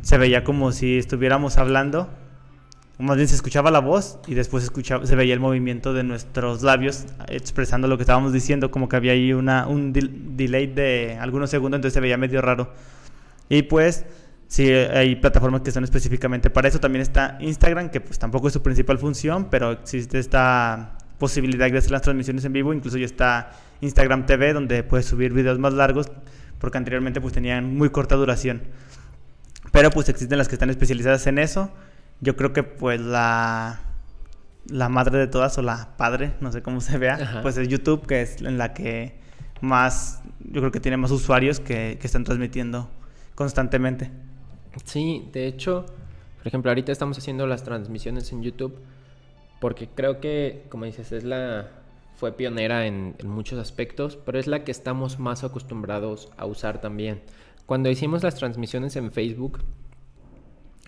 se 0.00 0.16
veía 0.16 0.44
como 0.44 0.72
si 0.72 0.96
estuviéramos 0.96 1.58
hablando, 1.58 2.08
más 2.98 3.16
bien 3.16 3.28
se 3.28 3.34
escuchaba 3.34 3.70
la 3.70 3.80
voz 3.80 4.18
y 4.26 4.34
después 4.34 4.64
escuchaba, 4.64 5.06
se 5.06 5.16
veía 5.16 5.34
el 5.34 5.40
movimiento 5.40 5.92
de 5.92 6.02
nuestros 6.02 6.62
labios 6.62 7.04
expresando 7.28 7.88
lo 7.88 7.98
que 7.98 8.04
estábamos 8.04 8.32
diciendo, 8.32 8.70
como 8.70 8.88
que 8.88 8.96
había 8.96 9.12
ahí 9.12 9.34
una, 9.34 9.66
un 9.66 9.92
delay 9.92 10.66
de 10.66 11.18
algunos 11.20 11.50
segundos, 11.50 11.78
entonces 11.78 11.94
se 11.94 12.00
veía 12.00 12.16
medio 12.16 12.40
raro. 12.40 12.72
Y 13.48 13.62
pues 13.62 14.06
sí, 14.48 14.70
hay 14.70 15.16
plataformas 15.16 15.60
que 15.60 15.70
son 15.72 15.84
específicamente 15.84 16.48
para 16.48 16.68
eso. 16.68 16.80
También 16.80 17.02
está 17.02 17.36
Instagram, 17.40 17.90
que 17.90 18.00
pues 18.00 18.18
tampoco 18.18 18.48
es 18.48 18.54
su 18.54 18.62
principal 18.62 18.98
función, 18.98 19.48
pero 19.50 19.72
existe 19.72 20.18
esta 20.18 20.96
posibilidad 21.18 21.70
de 21.70 21.78
hacer 21.78 21.90
las 21.90 22.02
transmisiones 22.02 22.44
en 22.46 22.52
vivo. 22.54 22.72
Incluso 22.72 22.96
ya 22.96 23.06
está 23.06 23.50
Instagram 23.82 24.24
TV, 24.24 24.54
donde 24.54 24.82
puedes 24.82 25.06
subir 25.06 25.32
videos 25.34 25.58
más 25.58 25.74
largos, 25.74 26.10
porque 26.58 26.78
anteriormente 26.78 27.20
pues 27.20 27.34
tenían 27.34 27.76
muy 27.76 27.90
corta 27.90 28.16
duración. 28.16 28.62
Pero 29.70 29.90
pues 29.90 30.08
existen 30.08 30.38
las 30.38 30.48
que 30.48 30.54
están 30.54 30.70
especializadas 30.70 31.26
en 31.26 31.38
eso. 31.38 31.70
Yo 32.20 32.36
creo 32.36 32.52
que 32.52 32.62
pues 32.62 33.00
la, 33.00 33.80
la 34.68 34.88
madre 34.88 35.18
de 35.18 35.26
todas 35.26 35.56
o 35.58 35.62
la 35.62 35.96
padre, 35.96 36.34
no 36.40 36.52
sé 36.52 36.62
cómo 36.62 36.80
se 36.80 36.98
vea, 36.98 37.14
Ajá. 37.14 37.42
pues 37.42 37.56
es 37.56 37.68
YouTube, 37.68 38.06
que 38.06 38.22
es 38.22 38.40
en 38.42 38.58
la 38.58 38.74
que 38.74 39.18
más, 39.60 40.22
yo 40.40 40.60
creo 40.60 40.72
que 40.72 40.80
tiene 40.80 40.96
más 40.96 41.10
usuarios 41.10 41.60
que, 41.60 41.98
que 42.00 42.06
están 42.06 42.24
transmitiendo 42.24 42.90
constantemente. 43.34 44.10
Sí, 44.84 45.28
de 45.32 45.46
hecho, 45.46 45.86
por 46.38 46.46
ejemplo, 46.46 46.70
ahorita 46.70 46.92
estamos 46.92 47.18
haciendo 47.18 47.46
las 47.46 47.64
transmisiones 47.64 48.32
en 48.32 48.42
YouTube 48.42 48.78
porque 49.60 49.88
creo 49.88 50.20
que, 50.20 50.66
como 50.68 50.84
dices, 50.84 51.12
es 51.12 51.24
la 51.24 51.68
fue 52.16 52.32
pionera 52.32 52.86
en, 52.86 53.14
en, 53.18 53.28
muchos 53.28 53.58
aspectos, 53.58 54.16
pero 54.16 54.38
es 54.38 54.46
la 54.46 54.64
que 54.64 54.70
estamos 54.70 55.18
más 55.18 55.44
acostumbrados 55.44 56.30
a 56.38 56.46
usar 56.46 56.80
también. 56.80 57.20
Cuando 57.66 57.90
hicimos 57.90 58.22
las 58.22 58.36
transmisiones 58.36 58.96
en 58.96 59.12
Facebook, 59.12 59.60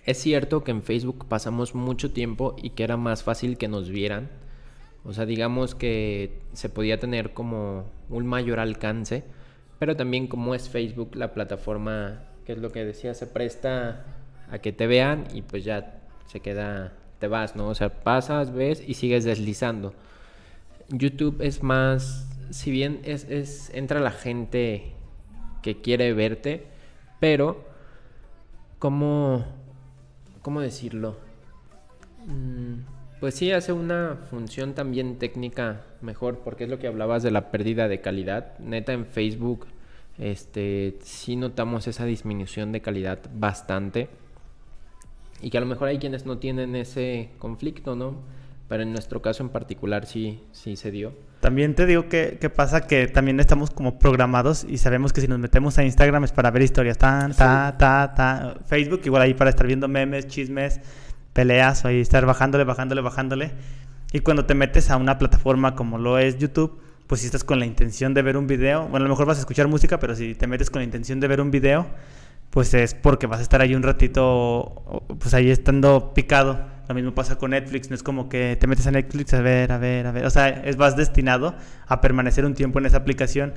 es 0.05 0.17
cierto 0.17 0.63
que 0.63 0.71
en 0.71 0.83
Facebook 0.83 1.25
pasamos 1.27 1.75
mucho 1.75 2.11
tiempo 2.11 2.55
y 2.61 2.71
que 2.71 2.83
era 2.83 2.97
más 2.97 3.23
fácil 3.23 3.57
que 3.57 3.67
nos 3.67 3.89
vieran. 3.89 4.29
O 5.03 5.13
sea, 5.13 5.25
digamos 5.25 5.75
que 5.75 6.41
se 6.53 6.69
podía 6.69 6.99
tener 6.99 7.33
como 7.33 7.85
un 8.09 8.27
mayor 8.27 8.59
alcance, 8.59 9.23
pero 9.77 9.95
también 9.95 10.27
como 10.27 10.55
es 10.55 10.69
Facebook, 10.69 11.15
la 11.15 11.33
plataforma, 11.33 12.23
que 12.45 12.53
es 12.53 12.57
lo 12.57 12.71
que 12.71 12.83
decía, 12.83 13.13
se 13.13 13.27
presta 13.27 14.05
a 14.51 14.59
que 14.59 14.71
te 14.73 14.87
vean 14.87 15.25
y 15.33 15.41
pues 15.41 15.63
ya 15.63 16.01
se 16.25 16.41
queda, 16.41 16.93
te 17.19 17.27
vas, 17.27 17.55
¿no? 17.55 17.67
O 17.69 17.75
sea, 17.75 17.89
pasas, 18.01 18.53
ves 18.53 18.83
y 18.85 18.95
sigues 18.95 19.23
deslizando. 19.23 19.93
YouTube 20.89 21.41
es 21.41 21.63
más, 21.63 22.27
si 22.49 22.71
bien 22.71 22.99
es, 23.03 23.25
es 23.29 23.71
entra 23.73 23.99
la 23.99 24.11
gente 24.11 24.93
que 25.61 25.81
quiere 25.81 26.13
verte, 26.13 26.67
pero 27.19 27.63
como 28.79 29.45
¿cómo 30.41 30.61
decirlo? 30.61 31.17
Mm, 32.25 32.81
pues 33.19 33.35
sí, 33.35 33.51
hace 33.51 33.73
una 33.73 34.17
función 34.29 34.73
también 34.73 35.17
técnica 35.17 35.85
mejor, 36.01 36.39
porque 36.39 36.65
es 36.65 36.69
lo 36.69 36.79
que 36.79 36.87
hablabas 36.87 37.23
de 37.23 37.31
la 37.31 37.51
pérdida 37.51 37.87
de 37.87 38.01
calidad. 38.01 38.57
Neta, 38.59 38.93
en 38.93 39.05
Facebook 39.05 39.67
este, 40.17 40.97
sí 41.01 41.35
notamos 41.35 41.87
esa 41.87 42.05
disminución 42.05 42.71
de 42.71 42.81
calidad 42.81 43.19
bastante. 43.33 44.09
Y 45.41 45.49
que 45.49 45.57
a 45.57 45.61
lo 45.61 45.67
mejor 45.67 45.87
hay 45.87 45.99
quienes 45.99 46.25
no 46.25 46.37
tienen 46.37 46.75
ese 46.75 47.29
conflicto, 47.39 47.95
¿no? 47.95 48.15
Pero 48.69 48.83
en 48.83 48.91
nuestro 48.91 49.21
caso 49.21 49.41
en 49.41 49.49
particular 49.49 50.05
sí, 50.05 50.43
sí 50.51 50.75
se 50.75 50.91
dio. 50.91 51.13
También 51.39 51.73
te 51.73 51.87
digo 51.87 52.07
que, 52.07 52.37
que 52.39 52.51
pasa 52.51 52.81
que 52.81 53.07
también 53.07 53.39
estamos 53.39 53.71
como 53.71 53.97
programados 53.97 54.63
y 54.63 54.77
sabemos 54.77 55.11
que 55.11 55.21
si 55.21 55.27
nos 55.27 55.39
metemos 55.39 55.77
a 55.79 55.83
Instagram 55.83 56.23
es 56.23 56.31
para 56.31 56.51
ver 56.51 56.61
historias, 56.61 56.97
tan, 56.99 57.33
ta, 57.33 57.75
ta, 57.77 58.13
ta. 58.15 58.55
Facebook 58.67 59.01
igual 59.05 59.23
ahí 59.23 59.33
para 59.33 59.49
estar 59.49 59.65
viendo 59.65 59.87
memes, 59.87 60.27
chismes, 60.27 60.79
peleas, 61.33 61.83
o 61.83 61.87
ahí 61.87 61.99
estar 61.99 62.25
bajándole, 62.27 62.63
bajándole, 62.63 63.01
bajándole. 63.01 63.51
Y 64.13 64.19
cuando 64.19 64.45
te 64.45 64.53
metes 64.53 64.91
a 64.91 64.97
una 64.97 65.17
plataforma 65.17 65.75
como 65.75 65.97
lo 65.97 66.19
es 66.19 66.37
YouTube, 66.37 66.79
pues 67.07 67.21
si 67.21 67.25
estás 67.27 67.43
con 67.43 67.57
la 67.57 67.65
intención 67.65 68.13
de 68.13 68.21
ver 68.21 68.37
un 68.37 68.45
video, 68.45 68.87
bueno, 68.87 69.05
a 69.05 69.07
lo 69.07 69.09
mejor 69.09 69.25
vas 69.25 69.37
a 69.37 69.39
escuchar 69.39 69.67
música, 69.67 69.99
pero 69.99 70.15
si 70.15 70.35
te 70.35 70.45
metes 70.45 70.69
con 70.69 70.81
la 70.81 70.83
intención 70.83 71.19
de 71.19 71.27
ver 71.27 71.41
un 71.41 71.49
video, 71.49 71.87
pues 72.51 72.73
es 72.75 72.93
porque 72.93 73.25
vas 73.25 73.39
a 73.39 73.43
estar 73.43 73.61
ahí 73.61 73.73
un 73.73 73.81
ratito, 73.81 75.05
pues 75.19 75.33
ahí 75.33 75.49
estando 75.49 76.13
picado. 76.13 76.77
Lo 76.89 76.95
mismo 76.95 77.13
pasa 77.13 77.37
con 77.37 77.51
Netflix, 77.51 77.91
no 77.91 77.95
es 77.95 78.01
como 78.01 78.29
que 78.29 78.57
te 78.59 78.65
metes 78.65 78.87
a 78.87 78.91
Netflix 78.91 79.35
a 79.35 79.41
ver, 79.41 79.71
a 79.71 79.77
ver, 79.77 80.07
a 80.07 80.11
ver. 80.11 80.25
O 80.25 80.31
sea, 80.31 80.49
es, 80.49 80.75
vas 80.75 80.97
destinado 80.97 81.53
a 81.85 82.01
permanecer 82.01 82.45
un 82.45 82.55
tiempo 82.55 82.79
en 82.79 82.87
esa 82.87 82.97
aplicación. 82.97 83.53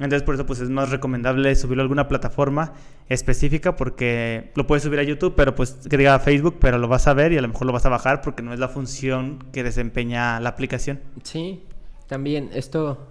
Entonces, 0.00 0.24
por 0.24 0.34
eso, 0.34 0.46
pues 0.46 0.58
es 0.58 0.68
más 0.68 0.90
recomendable 0.90 1.54
subirlo 1.54 1.82
a 1.82 1.84
alguna 1.84 2.08
plataforma 2.08 2.72
específica 3.08 3.76
porque 3.76 4.50
lo 4.56 4.66
puedes 4.66 4.82
subir 4.82 4.98
a 4.98 5.04
YouTube, 5.04 5.34
pero 5.36 5.54
pues 5.54 5.78
que 5.88 5.96
diga 5.96 6.16
a 6.16 6.18
Facebook, 6.18 6.56
pero 6.60 6.76
lo 6.78 6.88
vas 6.88 7.06
a 7.06 7.14
ver 7.14 7.32
y 7.32 7.38
a 7.38 7.40
lo 7.40 7.46
mejor 7.46 7.68
lo 7.68 7.72
vas 7.72 7.86
a 7.86 7.88
bajar 7.88 8.20
porque 8.20 8.42
no 8.42 8.52
es 8.52 8.58
la 8.58 8.68
función 8.68 9.38
que 9.52 9.62
desempeña 9.62 10.40
la 10.40 10.48
aplicación. 10.48 10.98
Sí, 11.22 11.62
también 12.08 12.50
esto 12.52 13.10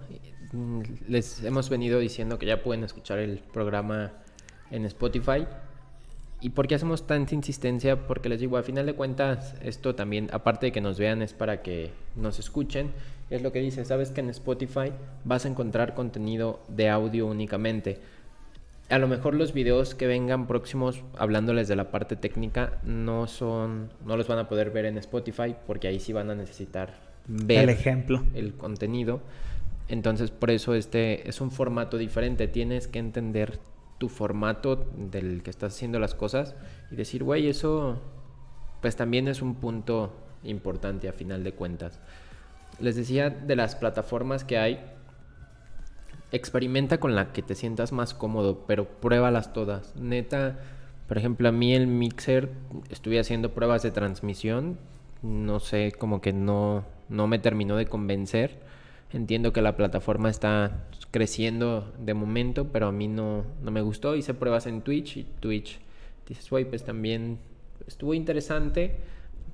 mm, 0.52 0.82
les 1.08 1.42
hemos 1.44 1.70
venido 1.70 1.98
diciendo 1.98 2.38
que 2.38 2.44
ya 2.44 2.62
pueden 2.62 2.84
escuchar 2.84 3.20
el 3.20 3.38
programa 3.38 4.12
en 4.70 4.84
Spotify. 4.84 5.46
¿Y 6.42 6.50
por 6.50 6.66
qué 6.66 6.74
hacemos 6.74 7.06
tanta 7.06 7.36
insistencia? 7.36 8.08
Porque 8.08 8.28
les 8.28 8.40
digo, 8.40 8.56
a 8.56 8.64
final 8.64 8.84
de 8.84 8.94
cuentas, 8.94 9.54
esto 9.62 9.94
también, 9.94 10.28
aparte 10.32 10.66
de 10.66 10.72
que 10.72 10.80
nos 10.80 10.98
vean, 10.98 11.22
es 11.22 11.32
para 11.32 11.62
que 11.62 11.92
nos 12.16 12.40
escuchen. 12.40 12.90
Es 13.30 13.42
lo 13.42 13.52
que 13.52 13.60
dice, 13.60 13.84
sabes 13.84 14.10
que 14.10 14.22
en 14.22 14.28
Spotify 14.30 14.90
vas 15.24 15.44
a 15.44 15.48
encontrar 15.48 15.94
contenido 15.94 16.58
de 16.66 16.88
audio 16.88 17.28
únicamente. 17.28 18.00
A 18.90 18.98
lo 18.98 19.06
mejor 19.06 19.34
los 19.34 19.52
videos 19.52 19.94
que 19.94 20.08
vengan 20.08 20.48
próximos 20.48 21.04
hablándoles 21.16 21.68
de 21.68 21.76
la 21.76 21.92
parte 21.92 22.16
técnica 22.16 22.80
no 22.84 23.28
son, 23.28 23.90
no 24.04 24.16
los 24.16 24.26
van 24.26 24.40
a 24.40 24.48
poder 24.48 24.70
ver 24.70 24.86
en 24.86 24.98
Spotify 24.98 25.54
porque 25.64 25.86
ahí 25.86 26.00
sí 26.00 26.12
van 26.12 26.28
a 26.28 26.34
necesitar 26.34 26.98
ver 27.28 27.62
El 27.62 27.68
ejemplo. 27.68 28.24
el 28.34 28.54
contenido. 28.54 29.20
Entonces, 29.88 30.32
por 30.32 30.50
eso 30.50 30.74
este 30.74 31.28
es 31.28 31.40
un 31.40 31.52
formato 31.52 31.98
diferente. 31.98 32.48
Tienes 32.48 32.88
que 32.88 32.98
entender 32.98 33.60
tu 34.02 34.08
formato 34.08 34.84
del 34.96 35.44
que 35.44 35.50
estás 35.50 35.74
haciendo 35.74 36.00
las 36.00 36.16
cosas 36.16 36.56
y 36.90 36.96
decir, 36.96 37.22
güey, 37.22 37.46
eso 37.46 38.00
pues 38.80 38.96
también 38.96 39.28
es 39.28 39.42
un 39.42 39.54
punto 39.54 40.12
importante 40.42 41.08
a 41.08 41.12
final 41.12 41.44
de 41.44 41.52
cuentas. 41.52 42.00
Les 42.80 42.96
decía 42.96 43.30
de 43.30 43.54
las 43.54 43.76
plataformas 43.76 44.42
que 44.42 44.58
hay, 44.58 44.80
experimenta 46.32 46.98
con 46.98 47.14
la 47.14 47.32
que 47.32 47.42
te 47.42 47.54
sientas 47.54 47.92
más 47.92 48.12
cómodo, 48.12 48.64
pero 48.66 48.88
pruébalas 48.88 49.52
todas. 49.52 49.94
Neta, 49.94 50.58
por 51.06 51.16
ejemplo, 51.16 51.48
a 51.48 51.52
mí 51.52 51.72
el 51.72 51.86
mixer, 51.86 52.50
estuve 52.90 53.20
haciendo 53.20 53.54
pruebas 53.54 53.84
de 53.84 53.92
transmisión, 53.92 54.78
no 55.22 55.60
sé, 55.60 55.92
como 55.96 56.20
que 56.20 56.32
no, 56.32 56.84
no 57.08 57.28
me 57.28 57.38
terminó 57.38 57.76
de 57.76 57.86
convencer. 57.86 58.58
Entiendo 59.12 59.52
que 59.52 59.60
la 59.60 59.76
plataforma 59.76 60.30
está 60.30 60.86
creciendo 61.10 61.92
de 61.98 62.14
momento, 62.14 62.68
pero 62.72 62.86
a 62.86 62.92
mí 62.92 63.08
no, 63.08 63.44
no 63.62 63.70
me 63.70 63.82
gustó. 63.82 64.16
Hice 64.16 64.32
pruebas 64.32 64.66
en 64.66 64.82
Twitch 64.82 65.18
y 65.18 65.24
Twitch, 65.24 65.80
dices, 66.26 66.48
güey, 66.48 66.64
pues 66.64 66.84
también 66.84 67.38
estuvo 67.86 68.14
interesante, 68.14 68.96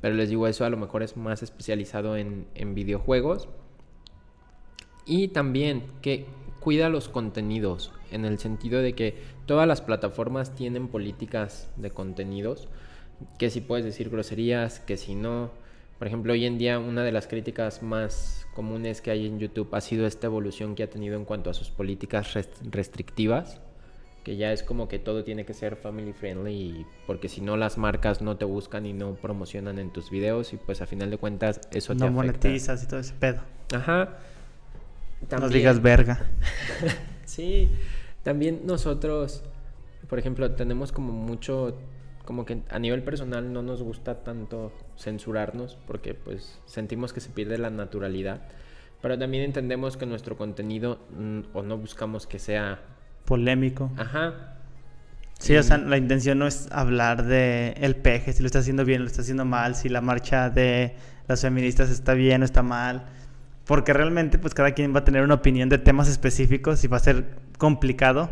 pero 0.01 0.15
les 0.15 0.29
digo, 0.29 0.47
eso 0.47 0.65
a 0.65 0.71
lo 0.71 0.77
mejor 0.77 1.03
es 1.03 1.17
más 1.17 1.43
especializado 1.43 2.17
en, 2.17 2.47
en 2.55 2.75
videojuegos. 2.75 3.49
Y 5.05 5.29
también 5.29 5.85
que 6.03 6.27
cuida 6.61 6.89
los 6.89 7.09
contenidos, 7.09 7.93
en 8.13 8.25
el 8.25 8.39
sentido 8.39 8.81
de 8.81 8.93
que 8.93 9.17
todas 9.47 9.67
las 9.67 9.81
plataformas 9.81 10.55
tienen 10.55 10.89
políticas 10.89 11.71
de 11.77 11.91
contenidos, 11.91 12.69
que 13.39 13.51
si 13.51 13.61
puedes 13.61 13.85
decir 13.85 14.11
groserías, 14.11 14.81
que 14.81 14.97
si 14.97 15.15
no. 15.15 15.51
Por 15.99 16.07
ejemplo, 16.07 16.33
hoy 16.33 16.45
en 16.47 16.59
día 16.59 16.79
una 16.79 17.03
de 17.03 17.11
las 17.13 17.27
críticas 17.27 17.83
más 17.83 18.47
comunes 18.55 19.01
que 19.01 19.11
hay 19.11 19.27
en 19.27 19.39
YouTube 19.39 19.69
ha 19.75 19.81
sido 19.81 20.07
esta 20.07 20.27
evolución 20.29 20.75
que 20.75 20.83
ha 20.85 20.91
tenido 20.91 21.17
en 21.17 21.25
cuanto 21.25 21.51
a 21.51 21.55
sus 21.55 21.71
políticas 21.71 22.35
rest- 22.35 22.71
restrictivas, 22.71 23.61
que 24.23 24.37
ya 24.37 24.53
es 24.53 24.63
como 24.63 24.87
que 24.89 24.99
todo 25.01 25.25
tiene 25.25 25.45
que 25.45 25.55
ser 25.55 25.75
family 25.77 26.13
friendly, 26.13 26.87
porque 27.07 27.29
si 27.29 27.41
no 27.41 27.57
las 27.57 27.79
marcas 27.79 28.23
no 28.23 28.37
te 28.37 28.45
buscan 28.45 28.87
y 28.87 28.93
no 28.93 29.15
promocionan 29.15 29.79
en 29.79 29.91
tus 29.93 30.11
videos 30.11 30.53
y 30.53 30.57
pues 30.57 30.81
a 30.83 30.87
final 30.87 31.11
de 31.11 31.19
cuentas 31.19 31.61
eso 31.73 31.95
te 31.95 32.01
No 32.01 32.07
afecta. 32.07 32.17
monetizas 32.49 32.85
y 32.85 32.87
todo 32.87 33.01
ese 33.01 33.15
pedo. 33.15 33.41
Ajá. 33.75 34.19
No 35.23 35.27
También- 35.29 35.53
digas 35.53 35.83
verga. 35.83 36.27
Sí, 37.25 37.69
también 38.23 38.63
nosotros, 38.65 39.43
por 40.09 40.19
ejemplo, 40.19 40.51
tenemos 40.53 40.93
como 40.93 41.13
mucho, 41.13 41.77
como 42.25 42.47
que 42.47 42.63
a 42.71 42.79
nivel 42.79 43.03
personal 43.03 43.53
no 43.53 43.61
nos 43.63 43.83
gusta 43.83 44.25
tanto 44.25 44.73
censurarnos 44.99 45.79
porque 45.87 46.15
pues 46.15 46.61
sentimos 46.67 47.13
que 47.13 47.21
se 47.21 47.31
pierde 47.31 47.59
la 47.59 47.71
naturalidad, 47.71 48.43
pero 49.01 49.19
también 49.19 49.45
entendemos 49.45 49.97
que 49.97 50.07
nuestro 50.07 50.37
contenido 50.37 50.99
mm, 51.17 51.41
o 51.55 51.63
no 51.63 51.79
buscamos 51.79 52.27
que 52.27 52.39
sea, 52.39 52.81
Polémico. 53.25 53.91
ajá, 53.97 54.59
Sí, 55.39 55.57
o 55.57 55.63
sea, 55.63 55.79
la 55.79 55.97
intención 55.97 56.39
no 56.39 56.49
es 56.49 56.69
hablar 56.73 57.25
de 57.25 57.75
el 57.79 57.95
peje, 57.95 58.33
si 58.33 58.43
lo 58.43 58.47
está 58.47 58.59
haciendo 58.59 58.85
bien, 58.85 59.03
lo 59.03 59.07
está 59.07 59.23
haciendo 59.23 59.45
mal, 59.45 59.77
si 59.77 59.89
la 59.89 60.01
marcha 60.01 60.51
de 60.51 60.97
las 61.29 61.43
feministas 61.43 61.91
está 61.91 62.15
bien 62.15 62.43
o 62.43 62.45
está 62.45 62.63
mal. 62.63 63.07
Porque 63.65 63.93
realmente, 63.93 64.39
pues 64.39 64.55
cada 64.55 64.73
quien 64.73 64.95
va 64.95 65.01
a 65.01 65.05
tener 65.05 65.23
una 65.23 65.35
opinión 65.35 65.69
de 65.69 65.79
temas 65.79 66.09
específicos 66.09 66.83
y 66.83 66.89
va 66.89 66.97
a 66.97 67.01
ser 67.01 67.37
complicado 67.57 68.31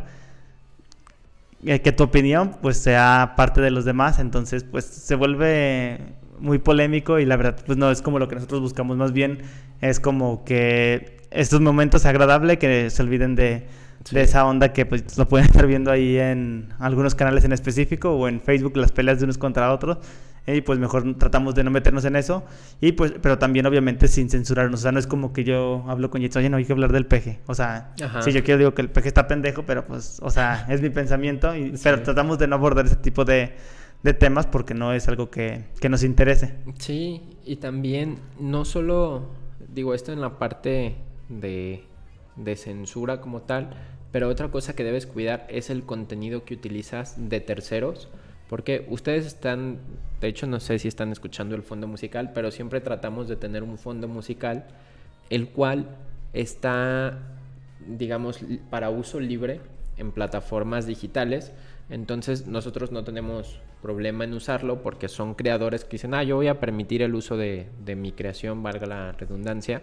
eh, 1.65 1.81
que 1.81 1.93
tu 1.93 2.05
opinión, 2.05 2.57
pues, 2.61 2.79
sea 2.79 3.35
parte 3.37 3.61
de 3.61 3.71
los 3.71 3.85
demás. 3.85 4.19
Entonces, 4.19 4.65
pues, 4.65 4.87
se 4.87 5.15
vuelve 5.15 6.01
muy 6.41 6.59
polémico 6.59 7.19
y 7.19 7.25
la 7.27 7.37
verdad, 7.37 7.57
pues, 7.65 7.79
no 7.79 7.91
es 7.91 8.03
como 8.03 8.19
lo 8.19 8.29
que 8.29 8.35
nosotros 8.35 8.61
buscamos. 8.61 8.97
Más 8.97 9.13
bien, 9.13 9.39
es 9.81 10.01
como 10.01 10.45
que 10.45 11.19
estos 11.31 11.61
momentos 11.61 12.07
agradable 12.07 12.59
que 12.59 12.91
se 12.91 13.03
olviden 13.03 13.35
de, 13.35 13.67
Sí. 14.05 14.15
de 14.15 14.23
esa 14.23 14.47
onda 14.47 14.73
que 14.73 14.87
pues 14.87 15.19
lo 15.19 15.27
pueden 15.27 15.47
estar 15.47 15.67
viendo 15.67 15.91
ahí 15.91 16.17
en 16.17 16.69
algunos 16.79 17.17
canales 17.17 17.45
en 17.45 17.53
específico 17.53 18.13
o 18.13 18.29
en 18.29 18.41
Facebook 18.41 18.77
las 18.77 18.93
peleas 18.93 19.19
de 19.19 19.25
unos 19.25 19.37
contra 19.37 19.73
otros 19.73 19.99
y 20.47 20.61
pues 20.61 20.79
mejor 20.79 21.17
tratamos 21.19 21.57
de 21.57 21.65
no 21.65 21.73
meternos 21.73 22.05
en 22.05 22.15
eso 22.15 22.45
y 22.81 22.93
pues 22.93 23.15
pero 23.21 23.37
también 23.39 23.67
obviamente 23.67 24.07
sin 24.07 24.31
censurarnos 24.31 24.79
o 24.79 24.83
sea 24.85 24.93
no 24.93 25.01
es 25.01 25.09
como 25.09 25.33
que 25.33 25.43
yo 25.43 25.85
hablo 25.89 26.09
con 26.09 26.21
Jitsu 26.21 26.39
oye 26.39 26.49
no 26.49 26.57
hay 26.59 26.65
que 26.65 26.73
hablar 26.73 26.93
del 26.93 27.07
peje 27.07 27.41
o 27.47 27.55
sea 27.57 27.95
Ajá. 28.01 28.23
sí 28.23 28.31
yo 28.31 28.45
quiero 28.45 28.59
digo 28.59 28.75
que 28.75 28.83
el 28.83 28.91
peje 28.91 29.09
está 29.09 29.27
pendejo 29.27 29.65
pero 29.65 29.85
pues 29.85 30.21
o 30.23 30.31
sea 30.31 30.67
es 30.69 30.83
mi 30.83 30.91
pensamiento 30.91 31.57
y, 31.57 31.75
pero 31.83 32.01
tratamos 32.03 32.39
de 32.39 32.47
no 32.47 32.55
abordar 32.55 32.87
ese 32.87 32.95
tipo 32.95 33.25
de, 33.25 33.57
de 34.03 34.15
temas 34.15 34.47
porque 34.47 34.75
no 34.75 34.93
es 34.93 35.09
algo 35.09 35.31
que, 35.31 35.65
que 35.81 35.89
nos 35.89 36.03
interese 36.03 36.55
Sí, 36.79 37.23
y 37.45 37.57
también 37.57 38.19
no 38.39 38.65
solo, 38.65 39.31
digo 39.73 39.95
esto 39.95 40.13
en 40.13 40.21
la 40.21 40.39
parte 40.39 40.97
de, 41.29 41.85
de 42.37 42.57
censura 42.57 43.21
como 43.21 43.43
tal, 43.43 43.71
pero 44.13 44.29
otra 44.29 44.51
cosa 44.51 44.75
que 44.75 44.85
debes 44.85 45.07
cuidar 45.07 45.47
es 45.51 45.71
el 45.71 45.85
contenido 45.85 46.45
que 46.45 46.55
utilizas 46.55 47.29
de 47.29 47.41
terceros, 47.41 48.09
porque 48.49 48.87
ustedes 48.89 49.27
están, 49.27 49.79
de 50.21 50.29
hecho 50.29 50.47
no 50.47 50.61
sé 50.61 50.79
si 50.79 50.89
están 50.89 51.11
escuchando 51.11 51.57
el 51.57 51.63
fondo 51.63 51.87
musical, 51.89 52.33
pero 52.33 52.51
siempre 52.51 52.81
tratamos 52.81 53.29
de 53.29 53.37
tener 53.37 53.63
un 53.63 53.77
fondo 53.77 54.09
musical 54.09 54.67
el 55.31 55.49
cual 55.49 55.89
está, 56.33 57.19
digamos, 57.87 58.41
para 58.71 58.91
uso 58.91 59.21
libre 59.21 59.61
en 59.97 60.13
plataformas 60.13 60.87
digitales. 60.87 61.53
Entonces 61.89 62.47
nosotros 62.47 62.93
no 62.93 63.05
tenemos 63.05 63.59
problema 63.87 64.25
en 64.25 64.35
usarlo 64.35 64.83
porque 64.83 65.07
son 65.07 65.35
creadores 65.35 65.85
que 65.85 65.93
dicen, 65.93 66.13
ah, 66.13 66.25
yo 66.25 66.35
voy 66.35 66.49
a 66.49 66.59
permitir 66.59 67.03
el 67.03 67.15
uso 67.15 67.37
de, 67.37 67.69
de 67.85 67.95
mi 67.95 68.11
creación, 68.11 68.61
valga 68.61 68.85
la 68.85 69.13
redundancia, 69.13 69.83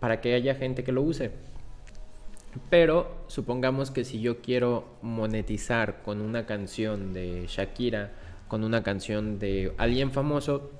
para 0.00 0.20
que 0.20 0.34
haya 0.34 0.56
gente 0.56 0.82
que 0.82 0.90
lo 0.90 1.02
use. 1.02 1.30
Pero 2.70 3.24
supongamos 3.28 3.92
que 3.92 4.02
si 4.02 4.20
yo 4.20 4.40
quiero 4.40 4.88
monetizar 5.00 6.02
con 6.02 6.20
una 6.20 6.44
canción 6.44 7.12
de 7.12 7.44
Shakira, 7.46 8.10
con 8.48 8.64
una 8.64 8.82
canción 8.82 9.38
de 9.38 9.72
alguien 9.78 10.10
famoso, 10.10 10.72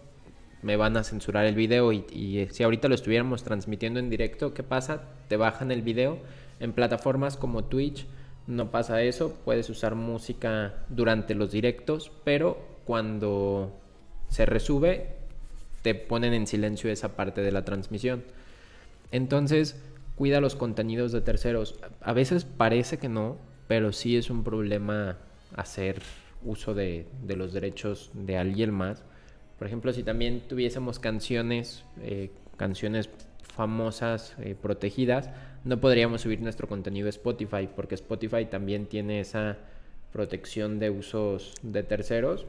me 0.62 0.75
van 0.75 0.97
a 0.97 1.05
censurar 1.05 1.47
el 1.47 1.55
video 1.55 1.93
y, 1.93 2.05
y, 2.11 2.39
eh, 2.39 2.49
si 2.51 2.64
ahorita 2.64 2.89
lo 2.89 2.97
estuviéramos 2.97 3.45
transmitiendo 3.45 4.01
en 4.01 4.11
directo, 4.11 4.55
¿qué 4.55 4.64
pasa? 4.64 5.03
Te 5.29 5.37
bajan 5.37 5.71
el 5.71 5.83
video. 5.83 6.19
En 6.59 6.73
plataformas 6.73 7.37
como 7.37 7.62
Twitch 7.64 8.07
no 8.47 8.70
pasa 8.70 9.03
eso, 9.03 9.36
puedes 9.44 9.68
usar 9.70 9.94
música 9.94 10.74
durante 10.88 11.34
los 11.34 11.51
directos, 11.51 12.12
pero 12.24 12.64
cuando 12.84 13.72
se 14.28 14.47
resube 14.47 15.16
te 15.82 15.94
ponen 15.94 16.32
en 16.34 16.47
silencio 16.47 16.90
esa 16.90 17.16
parte 17.16 17.42
de 17.42 17.53
la 17.53 17.64
transmisión. 17.64 18.24
Entonces, 19.12 19.80
cuida 20.16 20.40
los 20.40 20.57
contenidos 20.57 21.12
de 21.12 21.20
terceros. 21.20 21.78
A 22.01 22.12
veces 22.12 22.44
parece 22.44 22.99
que 22.99 23.09
no, 23.09 23.36
pero 23.68 23.92
sí 23.92 24.16
es 24.16 24.30
un 24.30 24.42
problema 24.42 25.18
hacer 25.55 26.03
uso 26.44 26.74
de, 26.74 27.07
de 27.22 27.36
los 27.36 27.53
derechos 27.53 28.11
de 28.14 28.36
alguien 28.36 28.72
más. 28.72 29.05
Por 29.59 29.66
ejemplo, 29.68 29.92
si 29.92 30.03
también 30.03 30.40
tuviésemos 30.49 30.99
canciones, 30.99 31.84
eh, 32.03 32.30
canciones 32.57 33.09
famosas 33.57 34.37
eh, 34.39 34.55
protegidas, 34.61 35.31
no 35.65 35.81
podríamos 35.81 36.21
subir 36.21 36.41
nuestro 36.41 36.69
contenido 36.69 37.07
a 37.07 37.11
Spotify, 37.11 37.69
porque 37.75 37.95
Spotify 37.95 38.45
también 38.45 38.87
tiene 38.87 39.21
esa 39.21 39.57
protección 40.13 40.79
de 40.79 40.91
usos 40.91 41.55
de 41.63 41.83
terceros. 41.83 42.47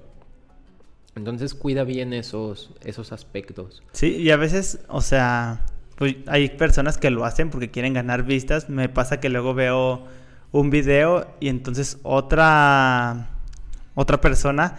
Entonces 1.16 1.56
cuida 1.56 1.84
bien 1.84 2.14
esos, 2.14 2.72
esos 2.84 3.12
aspectos. 3.12 3.82
Sí, 3.92 4.18
y 4.18 4.30
a 4.30 4.38
veces, 4.38 4.80
o 4.88 5.02
sea, 5.02 5.66
pues 5.96 6.16
hay 6.28 6.50
personas 6.50 6.98
que 7.00 7.10
lo 7.10 7.26
hacen 7.26 7.50
porque 7.50 7.72
quieren 7.72 7.94
ganar 7.94 8.24
vistas. 8.24 8.70
Me 8.70 8.88
pasa 8.88 9.20
que 9.20 9.30
luego 9.30 9.56
veo 9.56 10.06
un 10.52 10.70
video 10.70 11.28
y 11.40 11.50
entonces 11.50 11.98
otra 12.04 13.30
otra 13.96 14.22
persona 14.22 14.76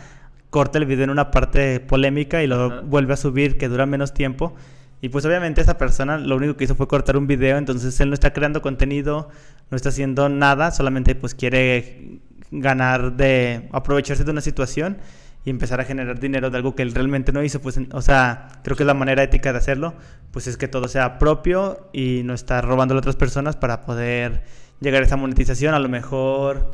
corta 0.51 0.79
el 0.79 0.87
video 0.87 1.05
en 1.05 1.11
una 1.11 1.31
parte 1.31 1.81
polémica 1.81 2.43
y 2.43 2.47
lo 2.47 2.67
Ajá. 2.67 2.81
vuelve 2.83 3.15
a 3.15 3.17
subir 3.17 3.59
que 3.59 3.69
dura 3.69 3.85
menos 3.85 4.15
tiempo. 4.15 4.55
Y 5.01 5.11
pues 5.11 5.25
obviamente 5.25 5.61
esa 5.61 5.79
persona 5.79 6.19
lo 6.19 6.37
único 6.37 6.57
que 6.57 6.65
hizo 6.65 6.75
fue 6.75 6.89
cortar 6.89 7.17
un 7.17 7.27
video, 7.27 7.57
entonces 7.57 7.99
él 8.01 8.09
no 8.09 8.15
está 8.15 8.33
creando 8.33 8.63
contenido, 8.63 9.29
no 9.71 9.77
está 9.77 9.91
haciendo 9.91 10.29
nada, 10.29 10.71
solamente 10.71 11.15
pues 11.15 11.35
quiere 11.35 12.21
ganar 12.51 13.13
de 13.17 13.69
aprovecharse 13.73 14.25
de 14.25 14.31
una 14.31 14.41
situación 14.41 14.99
y 15.45 15.51
empezar 15.51 15.81
a 15.81 15.85
generar 15.85 16.19
dinero 16.19 16.51
de 16.51 16.57
algo 16.57 16.75
que 16.75 16.83
él 16.83 16.95
realmente 16.95 17.33
no 17.33 17.43
hizo, 17.43 17.61
pues 17.61 17.79
o 17.93 18.03
sea, 18.03 18.49
creo 18.65 18.77
que 18.77 18.85
la 18.85 18.95
manera 18.95 19.23
ética 19.23 19.53
de 19.53 19.59
hacerlo. 19.59 19.95
Pues 20.33 20.47
es 20.47 20.57
que 20.57 20.69
todo 20.69 20.89
sea 20.89 21.19
propio 21.19 21.89
y 21.93 22.23
no 22.25 22.35
estar 22.35 22.65
robando 22.65 22.95
a 22.95 22.99
otras 22.99 23.17
personas 23.17 23.57
para 23.57 23.87
poder 23.87 24.43
llegar 24.81 25.03
a 25.03 25.07
esa 25.07 25.17
monetización, 25.17 25.75
a 25.75 25.79
lo 25.79 25.89
mejor 25.89 26.73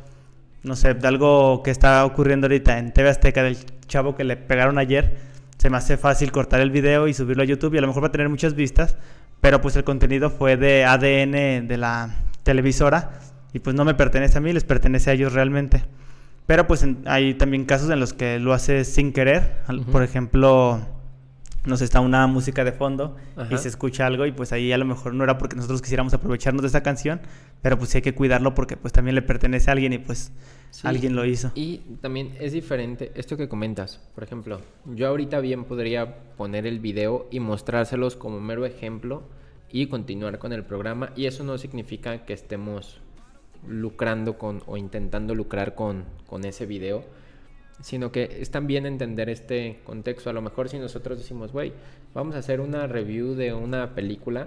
no 0.65 0.77
sé, 0.77 0.95
de 0.95 1.07
algo 1.07 1.63
que 1.63 1.71
está 1.71 2.05
ocurriendo 2.05 2.47
ahorita 2.47 2.79
en 2.79 2.93
TV 2.93 3.11
Azteca 3.11 3.43
del 3.43 3.59
chavo 3.87 4.17
que 4.17 4.25
le 4.25 4.37
pegaron 4.37 4.79
ayer, 4.79 5.17
se 5.65 5.71
me 5.71 5.79
hace 5.79 5.97
fácil 5.97 6.31
cortar 6.31 6.61
el 6.61 6.71
video 6.71 7.09
y 7.09 7.15
subirlo 7.15 7.43
a 7.43 7.47
YouTube 7.47 7.73
y 7.75 7.79
a 7.79 7.81
lo 7.81 7.87
mejor 7.87 8.03
va 8.03 8.09
a 8.09 8.13
tener 8.13 8.29
muchas 8.29 8.55
vistas, 8.55 8.99
pero 9.41 9.63
pues 9.63 9.75
el 9.77 9.83
contenido 9.83 10.29
fue 10.29 10.59
de 10.59 10.85
ADN 10.85 11.67
de 11.67 11.77
la 11.79 12.11
televisora 12.43 13.13
y 13.55 13.61
pues 13.61 13.75
no 13.75 13.87
me 13.87 13.95
pertenece 13.95 14.37
a 14.37 14.43
mí, 14.43 14.53
les 14.53 14.63
pertenece 14.63 15.09
a 15.09 15.15
ellos 15.15 15.33
realmente. 15.33 15.83
Pero 16.45 16.67
pues 16.67 16.83
en- 16.83 16.99
hay 17.07 17.33
también 17.33 17.65
casos 17.65 17.89
en 17.89 17.99
los 17.99 18.13
que 18.13 18.39
lo 18.41 18.53
haces 18.53 18.93
sin 18.93 19.15
querer, 19.15 19.55
al- 19.67 19.79
Ujú. 19.79 19.91
por 19.93 20.03
ejemplo, 20.03 20.87
nos 21.65 21.81
está 21.81 22.01
una 22.01 22.27
música 22.27 22.63
de 22.65 22.73
fondo 22.73 23.17
y 23.51 23.57
se 23.59 23.69
escucha 23.69 24.07
algo 24.07 24.27
y 24.27 24.33
pues 24.33 24.53
ahí 24.53 24.73
a 24.73 24.79
lo 24.79 24.85
mejor 24.85 25.15
no 25.15 25.25
era 25.25 25.39
porque 25.39 25.57
nosotros 25.57 25.81
quisiéramos 25.81 26.13
aprovecharnos 26.13 26.63
de 26.63 26.69
esa 26.69 26.83
canción, 26.83 27.21
pero 27.63 27.79
pues 27.79 27.91
sí 27.91 27.99
hay 27.99 28.03
que 28.03 28.15
cuidarlo 28.15 28.55
porque 28.55 28.77
pues 28.77 28.93
también 28.93 29.15
le 29.15 29.23
pertenece 29.23 29.71
a 29.71 29.73
alguien 29.73 29.93
y 29.95 29.99
pues 29.99 30.33
Sí. 30.71 30.89
alguien 30.89 31.15
lo 31.15 31.25
hizo. 31.25 31.53
Y 31.55 31.79
también 32.01 32.35
es 32.41 32.53
diferente 32.53 33.13
esto 33.15 33.37
que 33.37 33.49
comentas. 33.49 34.01
Por 34.15 34.25
ejemplo, 34.25 34.61
yo 34.85 35.07
ahorita 35.07 35.39
bien 35.39 35.65
podría 35.65 36.17
poner 36.37 36.67
el 36.67 36.81
video 36.81 37.29
y 37.31 37.39
mostrárselos 37.39 38.17
como 38.17 38.41
mero 38.41 38.67
ejemplo 38.67 39.23
y 39.71 39.87
continuar 39.87 40.41
con 40.41 40.53
el 40.53 40.65
programa. 40.65 41.11
Y 41.15 41.27
eso 41.27 41.45
no 41.45 41.59
significa 41.59 42.25
que 42.25 42.33
estemos 42.33 42.99
lucrando 43.69 44.37
con 44.37 44.63
o 44.67 44.77
intentando 44.77 45.35
lucrar 45.35 45.75
con, 45.77 46.05
con 46.27 46.45
ese 46.45 46.67
video. 46.67 47.05
Sino 47.81 48.13
que 48.13 48.39
es 48.41 48.51
también 48.51 48.87
entender 48.87 49.29
este 49.29 49.81
contexto. 49.85 50.31
A 50.31 50.33
lo 50.33 50.41
mejor 50.41 50.69
si 50.69 50.79
nosotros 50.79 51.19
decimos, 51.19 51.53
güey, 51.53 51.73
vamos 52.15 52.35
a 52.37 52.39
hacer 52.39 52.61
una 52.61 52.87
review 52.87 53.35
de 53.35 53.53
una 53.53 53.95
película 53.95 54.47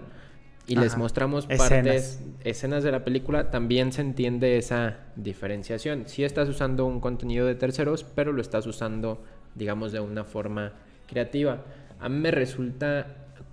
y 0.67 0.75
les 0.75 0.97
mostramos 0.97 1.45
Escenas. 1.49 1.69
partes 1.69 2.21
escenas 2.43 2.83
de 2.83 2.91
la 2.91 3.05
película, 3.05 3.51
también 3.51 3.93
se 3.93 4.01
entiende 4.01 4.57
esa 4.57 4.97
diferenciación. 5.15 6.03
Si 6.07 6.25
estás 6.25 6.49
usando 6.49 6.85
un 6.85 6.99
contenido 6.99 7.47
de 7.47 7.55
terceros, 7.55 8.03
pero 8.03 8.33
lo 8.33 8.41
estás 8.41 8.67
usando, 8.67 9.23
digamos, 9.55 9.93
de 9.93 10.01
una 10.01 10.25
forma 10.25 10.73
creativa. 11.07 11.63
A 11.99 12.09
mí 12.09 12.19
me 12.19 12.31
resulta 12.31 13.07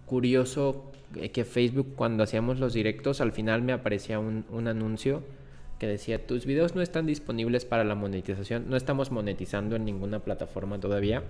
curioso 0.07 0.91
eh, 1.14 1.31
que 1.31 1.45
Facebook, 1.45 1.95
cuando 1.95 2.25
hacíamos 2.25 2.59
los 2.59 2.75
directos, 2.75 3.20
al 3.20 3.31
final 3.31 3.62
me 3.62 3.72
aparecía 3.72 4.18
un, 4.18 4.45
un 4.51 4.66
anuncio 4.66 5.22
decía, 5.87 6.26
tus 6.26 6.47
videos 6.47 6.74
no 6.74 6.82
están 6.82 7.07
disponibles 7.07 7.64
para 7.64 7.85
la 7.85 7.95
monetización, 7.95 8.68
no 8.68 8.76
estamos 8.76 9.11
monetizando 9.11 9.76
en 9.76 9.85
ninguna 9.85 10.20
plataforma 10.20 10.80
todavía, 10.80 11.22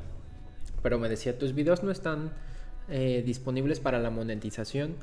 pero 0.82 0.98
me 0.98 1.08
decía, 1.08 1.38
tus 1.38 1.54
videos 1.54 1.82
no 1.82 1.90
están 1.90 2.32
eh, 2.88 3.22
disponibles 3.24 3.80
para 3.80 3.98
la 3.98 4.10
monetización 4.10 4.96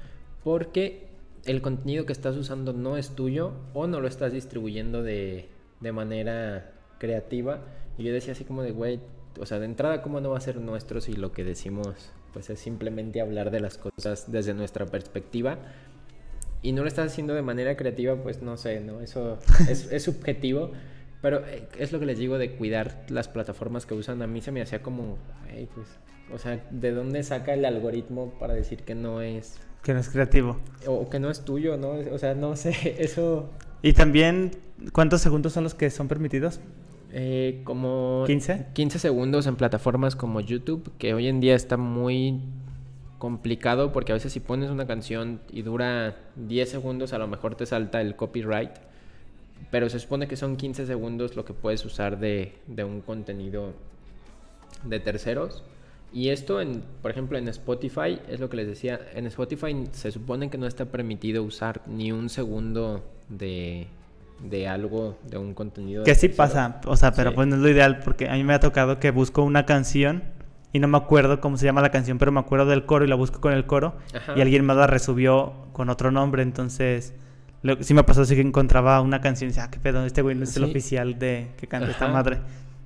porque 0.43 1.07
el 1.45 1.61
contenido 1.61 2.05
que 2.05 2.13
estás 2.13 2.35
usando 2.35 2.73
no 2.73 2.97
es 2.97 3.15
tuyo 3.15 3.53
o 3.73 3.87
no 3.87 3.99
lo 3.99 4.07
estás 4.07 4.31
distribuyendo 4.31 5.01
de, 5.01 5.49
de 5.79 5.91
manera 5.91 6.71
creativa. 6.99 7.61
Y 7.97 8.03
yo 8.03 8.13
decía 8.13 8.33
así 8.33 8.43
como 8.43 8.61
de, 8.61 8.71
güey, 8.71 8.99
o 9.39 9.45
sea, 9.45 9.59
de 9.59 9.65
entrada, 9.65 10.01
¿cómo 10.01 10.21
no 10.21 10.29
va 10.29 10.37
a 10.37 10.41
ser 10.41 10.57
nuestro 10.57 11.01
si 11.01 11.13
lo 11.13 11.31
que 11.31 11.43
decimos 11.43 12.11
pues 12.33 12.49
es 12.49 12.59
simplemente 12.59 13.19
hablar 13.19 13.51
de 13.51 13.59
las 13.59 13.77
cosas 13.77 14.31
desde 14.31 14.53
nuestra 14.53 14.85
perspectiva? 14.85 15.57
Y 16.63 16.73
no 16.73 16.81
lo 16.83 16.87
estás 16.87 17.11
haciendo 17.11 17.33
de 17.33 17.41
manera 17.41 17.75
creativa, 17.75 18.15
pues 18.15 18.41
no 18.41 18.55
sé, 18.57 18.79
¿no? 18.81 19.01
Eso 19.01 19.39
es, 19.69 19.91
es 19.91 20.03
subjetivo. 20.03 20.71
Pero 21.21 21.45
eh, 21.47 21.67
es 21.77 21.91
lo 21.91 21.99
que 21.99 22.05
les 22.05 22.17
digo 22.17 22.37
de 22.37 22.51
cuidar 22.53 23.03
las 23.09 23.27
plataformas 23.27 23.85
que 23.85 23.93
usan. 23.93 24.21
A 24.21 24.27
mí 24.27 24.41
se 24.41 24.51
me 24.51 24.61
hacía 24.61 24.81
como, 24.81 25.17
"Ey, 25.53 25.67
pues, 25.73 25.87
o 26.33 26.37
sea, 26.39 26.63
¿de 26.71 26.91
dónde 26.91 27.21
saca 27.23 27.53
el 27.53 27.63
algoritmo 27.65 28.33
para 28.39 28.53
decir 28.55 28.79
que 28.83 28.95
no 28.95 29.21
es, 29.21 29.57
Que 29.83 29.93
no 29.93 29.99
es 29.99 30.09
creativo. 30.09 30.57
o 30.87 31.09
que 31.09 31.19
no 31.19 31.29
es 31.29 31.43
tuyo, 31.45 31.77
¿no? 31.77 31.91
O 32.11 32.17
sea, 32.17 32.33
no 32.35 32.55
sé, 32.55 32.73
eso 33.03 33.49
Y 33.83 33.93
también, 33.93 34.51
¿cuántos 34.93 35.21
segundos 35.21 35.53
son 35.53 35.63
los 35.63 35.73
que 35.75 35.89
son 35.89 36.07
permitidos? 36.07 36.59
eh, 37.13 37.61
como 37.65 38.23
15. 38.25 38.67
15 38.73 38.97
segundos 38.97 39.45
en 39.45 39.57
plataformas 39.57 40.15
como 40.15 40.39
YouTube, 40.39 40.91
que 40.97 41.13
hoy 41.13 41.27
en 41.27 41.39
día 41.41 41.55
está 41.55 41.75
muy 41.77 42.39
complicado 43.21 43.91
porque 43.93 44.11
a 44.11 44.15
veces 44.15 44.33
si 44.33 44.39
pones 44.39 44.71
una 44.71 44.87
canción 44.87 45.39
y 45.51 45.61
dura 45.61 46.15
10 46.37 46.67
segundos, 46.69 47.13
a 47.13 47.19
lo 47.19 47.27
mejor 47.27 47.53
te 47.53 47.67
salta 47.67 48.01
el 48.01 48.15
copyright. 48.15 48.71
Pero 49.69 49.89
se 49.89 49.99
supone 49.99 50.27
que 50.27 50.35
son 50.35 50.57
15 50.57 50.87
segundos 50.87 51.35
lo 51.35 51.45
que 51.45 51.53
puedes 51.53 51.85
usar 51.85 52.17
de, 52.19 52.55
de 52.65 52.83
un 52.83 53.01
contenido 53.01 53.73
de 54.83 54.99
terceros. 54.99 55.63
Y 56.11 56.29
esto, 56.29 56.59
en, 56.61 56.81
por 57.03 57.11
ejemplo, 57.11 57.37
en 57.37 57.47
Spotify, 57.47 58.19
es 58.27 58.39
lo 58.39 58.49
que 58.49 58.57
les 58.57 58.67
decía, 58.67 58.99
en 59.13 59.27
Spotify 59.27 59.87
se 59.91 60.11
supone 60.11 60.49
que 60.49 60.57
no 60.57 60.65
está 60.65 60.85
permitido 60.85 61.43
usar 61.43 61.81
ni 61.85 62.11
un 62.11 62.27
segundo 62.29 63.03
de, 63.29 63.85
de 64.49 64.67
algo, 64.67 65.19
de 65.29 65.37
un 65.37 65.53
contenido. 65.53 66.01
de 66.01 66.05
Que 66.05 66.15
sí 66.15 66.27
tercero. 66.27 66.37
pasa, 66.37 66.81
o 66.87 66.97
sea, 66.97 67.11
pero 67.13 67.29
Sí. 67.29 67.35
pues 67.35 67.47
no 67.47 67.55
es 67.55 67.61
lo 67.61 67.69
ideal 67.69 67.99
porque 68.03 68.27
a 68.27 68.33
mí 68.33 68.43
me 68.43 68.53
ha 68.55 68.59
tocado 68.59 68.99
que 68.99 69.11
busco 69.11 69.43
una 69.43 69.65
canción 69.67 70.23
y 70.73 70.79
no 70.79 70.87
me 70.87 70.97
acuerdo 70.97 71.39
cómo 71.41 71.57
se 71.57 71.65
llama 71.65 71.81
la 71.81 71.91
canción, 71.91 72.17
pero 72.17 72.31
me 72.31 72.39
acuerdo 72.39 72.65
del 72.65 72.85
coro 72.85 73.05
y 73.05 73.07
la 73.07 73.15
busco 73.15 73.41
con 73.41 73.53
el 73.53 73.65
coro 73.65 73.95
Ajá. 74.15 74.33
y 74.37 74.41
alguien 74.41 74.65
más 74.65 74.77
la 74.77 74.87
resubió 74.87 75.53
con 75.73 75.89
otro 75.89 76.11
nombre, 76.11 76.43
entonces 76.43 77.13
lo, 77.63 77.81
sí 77.83 77.93
me 77.93 78.03
pasó 78.03 78.21
así 78.21 78.35
que 78.35 78.41
encontraba 78.41 78.99
una 79.01 79.21
canción 79.21 79.47
y 79.47 79.51
decía, 79.51 79.65
ah, 79.65 79.71
qué 79.71 79.79
pedo, 79.79 80.05
este 80.05 80.21
güey 80.21 80.35
no 80.35 80.43
es 80.43 80.55
el 80.57 80.63
Sí. 80.65 80.69
oficial 80.71 81.19
de 81.19 81.51
que 81.57 81.67
canta 81.67 81.91
esta 81.91 82.05
Ajá. 82.05 82.13
madre. 82.13 82.39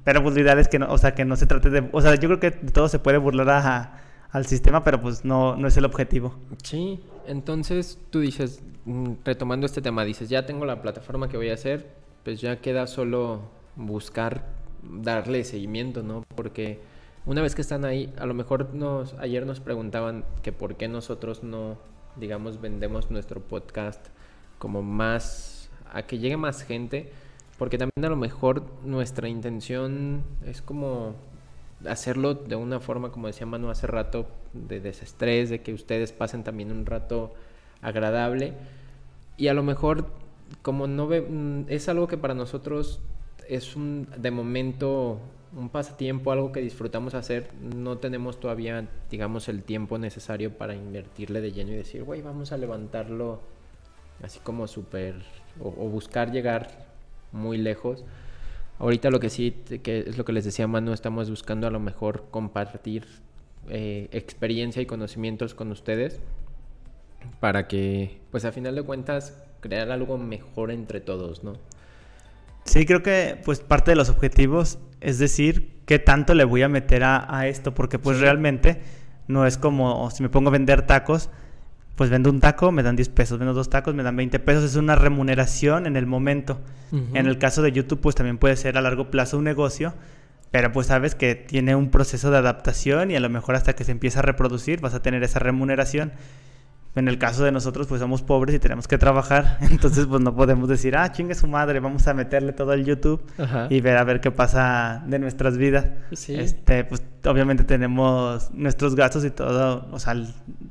Pero 0.04 0.22
pues 0.22 0.36
lo 0.36 0.42
ideal 0.42 0.60
es 0.60 0.68
que 0.68 0.78
no, 0.80 0.88
o 0.92 0.98
sea, 0.98 1.16
que 1.16 1.26
no 1.26 1.36
se 1.36 1.46
trate 1.48 1.70
de, 1.70 1.90
o 1.92 2.02
sea, 2.02 2.14
yo 2.16 2.28
creo 2.28 2.40
que 2.40 2.52
de 2.52 2.72
todo 2.72 2.88
se 2.90 3.00
puede 3.00 3.18
burlar 3.18 3.50
a- 3.50 4.02
al 4.32 4.46
sistema, 4.46 4.84
pero 4.84 5.02
pues 5.02 5.24
no, 5.24 5.56
no 5.56 5.68
es 5.68 5.78
el 5.78 5.86
objetivo. 5.86 6.36
Sí, 6.62 7.00
entonces 7.26 7.98
tú 8.10 8.20
dices, 8.20 8.62
mm, 8.86 9.14
retomando 9.24 9.66
este 9.66 9.82
tema, 9.82 10.04
dices, 10.04 10.28
ya 10.30 10.46
tengo 10.46 10.66
la 10.66 10.82
plataforma 10.82 11.30
que 11.30 11.38
voy 11.38 11.50
a 11.50 11.54
hacer, 11.54 11.88
pues 12.24 12.42
ya 12.42 12.58
queda 12.58 12.86
solo 12.88 13.42
buscar 13.78 14.46
darle 14.84 15.44
seguimiento, 15.44 16.04
¿no? 16.04 16.24
Porque 16.36 16.80
una 17.26 17.41
vez 17.41 17.55
que 17.55 17.61
están 17.61 17.86
ahí, 17.86 18.13
a 18.17 18.26
lo 18.26 18.34
mejor 18.34 18.73
nos, 18.73 19.13
ayer 19.15 19.45
nos 19.45 19.59
preguntaban 19.59 20.26
que 20.43 20.51
por 20.51 20.76
qué 20.76 20.88
nosotros 20.88 21.43
no, 21.43 21.78
digamos, 22.15 22.61
vendemos 22.61 23.09
nuestro 23.09 23.41
podcast 23.41 24.07
como 24.59 24.82
más, 24.84 25.69
a 25.91 26.03
que 26.03 26.19
llegue 26.19 26.38
más 26.38 26.63
gente, 26.63 27.11
porque 27.57 27.78
también 27.78 28.05
a 28.05 28.09
lo 28.09 28.15
mejor 28.15 28.63
nuestra 28.84 29.28
intención 29.28 30.23
es 30.45 30.61
como 30.61 31.15
hacerlo 31.88 32.34
de 32.34 32.55
una 32.55 32.80
forma, 32.80 33.11
como 33.11 33.28
decía 33.28 33.45
Manu 33.45 33.69
hace 33.69 33.88
rato, 33.88 34.28
de 34.53 34.80
desestrés, 34.80 35.49
de 35.49 35.61
que 35.61 35.73
ustedes 35.73 36.11
pasen 36.11 36.43
también 36.43 36.71
un 36.71 36.86
rato 36.86 37.34
agradable. 37.82 38.53
Y 39.38 39.47
a 39.47 39.53
lo 39.53 39.63
mejor, 39.63 40.07
como 40.61 40.88
no 40.88 41.07
ve, 41.07 41.21
mm, 41.21 41.65
es 41.69 41.89
algo 41.89 42.07
que 42.07 42.17
para 42.17 42.34
nosotros 42.34 43.01
es 43.47 43.76
un, 43.76 44.07
de 44.17 44.32
momento, 44.32 45.19
un 45.56 45.70
pasatiempo, 45.70 46.32
algo 46.32 46.51
que 46.51 46.60
disfrutamos 46.60 47.14
hacer, 47.14 47.49
no 47.62 47.97
tenemos 47.97 48.39
todavía, 48.39 48.88
digamos, 49.10 49.47
el 49.47 49.64
tiempo 49.64 49.97
necesario 49.97 50.58
para 50.58 50.76
invertirle 50.76 51.39
de 51.39 51.53
lleno 51.53 51.72
y 51.72 51.76
decir, 51.76 52.03
güey, 52.03 52.22
vamos 52.22 52.51
a 52.51 52.58
levantarlo 52.58 53.39
así 54.22 54.39
como 54.39 54.68
súper, 54.68 55.16
o, 55.60 55.72
buscar 55.72 56.32
llegar 56.32 56.86
muy 57.32 57.58
lejos. 57.58 58.03
Ahorita 58.80 59.10
lo 59.10 59.22
que 59.22 59.30
sí, 59.30 59.51
que 59.82 59.99
es 59.99 60.18
lo 60.18 60.26
que 60.26 60.34
les 60.34 60.43
decía 60.43 60.68
Manu, 60.68 60.91
estamos 60.91 61.30
buscando 61.30 61.68
a 61.68 61.72
lo 61.72 61.80
mejor 61.80 62.26
compartir 62.32 63.06
eh, 63.70 64.10
experiencia 64.12 64.82
y 64.82 64.86
conocimientos 64.86 65.53
con 65.56 65.72
ustedes 65.72 66.20
para 67.39 67.68
que, 67.68 68.20
pues 68.30 68.43
a 68.43 68.51
final 68.51 68.76
de 68.76 68.84
cuentas, 68.84 69.41
crear 69.62 69.89
algo 69.89 70.18
mejor 70.18 70.72
entre 70.72 70.99
todos, 70.99 71.43
¿no? 71.43 71.53
Sí, 72.66 72.86
creo 72.86 73.03
que 73.03 73.39
pues 73.45 73.59
parte 73.59 73.91
de 73.91 73.95
los 73.95 74.09
objetivos 74.09 74.80
es 74.99 75.20
decir 75.20 75.82
qué 75.86 75.99
tanto 75.99 76.34
le 76.34 76.43
voy 76.43 76.63
a 76.63 76.70
meter 76.70 77.03
a, 77.03 77.26
a 77.30 77.47
esto, 77.47 77.74
porque 77.74 77.99
pues 77.99 78.20
realmente 78.20 78.82
no 79.28 79.45
es 79.45 79.57
como 79.57 80.09
si 80.11 80.24
me 80.24 80.30
pongo 80.30 80.49
a 80.49 80.51
vender 80.51 80.84
tacos, 80.84 81.30
pues 81.95 82.09
vendo 82.09 82.30
un 82.30 82.41
taco, 82.41 82.72
me 82.72 82.84
dan 82.84 82.95
10 82.95 83.09
pesos, 83.09 83.39
vendo 83.39 83.53
dos 83.53 83.70
tacos, 83.70 83.95
me 83.95 84.03
dan 84.03 84.16
20 84.16 84.39
pesos, 84.39 84.63
es 84.63 84.76
una 84.76 84.95
remuneración 84.95 85.88
en 85.88 85.95
el 85.95 86.05
momento. 86.05 86.59
En 87.13 87.26
el 87.26 87.38
caso 87.38 87.61
de 87.61 87.74
YouTube, 87.74 87.99
pues 87.99 88.16
también 88.16 88.38
puede 88.38 88.55
ser 88.55 88.78
a 88.78 88.82
largo 88.82 89.11
plazo 89.11 89.38
un 89.38 89.43
negocio, 89.43 89.93
pero 90.51 90.72
pues 90.72 90.88
sabes 90.88 91.13
que 91.13 91.36
tiene 91.36 91.76
un 91.76 91.89
proceso 91.89 92.32
de 92.32 92.38
adaptación 92.38 93.11
y 93.11 93.16
a 93.16 93.20
lo 93.20 93.30
mejor 93.30 93.55
hasta 93.55 93.74
que 93.74 93.84
se 93.84 93.91
empieza 93.91 94.20
a 94.20 94.22
reproducir 94.22 94.80
vas 94.80 94.93
a 94.93 95.01
tener 95.01 95.22
esa 95.24 95.39
remuneración. 95.39 96.13
En 96.96 97.10
el 97.10 97.18
caso 97.18 97.43
de 97.43 97.52
nosotros, 97.52 97.88
pues 97.88 98.00
somos 98.00 98.22
pobres 98.22 98.56
y 98.56 98.60
tenemos 98.60 98.88
que 98.88 98.98
trabajar, 98.98 99.58
entonces 99.70 100.06
pues 100.06 100.22
no 100.22 100.34
podemos 100.34 100.70
decir, 100.70 100.96
ah, 100.96 101.12
chingue 101.12 101.36
su 101.36 101.48
madre, 101.48 101.80
vamos 101.82 102.08
a 102.08 102.14
meterle 102.14 102.54
todo 102.54 102.72
al 102.72 102.86
YouTube 102.86 103.22
Ajá. 103.38 103.68
y 103.70 103.82
ver 103.82 103.98
a 103.98 104.04
ver 104.06 104.22
qué 104.22 104.32
pasa 104.32 105.04
de 105.06 105.20
nuestras 105.20 105.58
vidas. 105.58 105.88
Sí. 106.14 106.36
Este, 106.36 106.86
pues 106.86 107.04
obviamente 107.26 107.66
tenemos 107.66 108.50
nuestros 108.54 108.96
gastos 108.96 109.26
y 109.26 109.32
todo, 109.32 109.88
o 109.91 110.00
sea, 110.00 110.16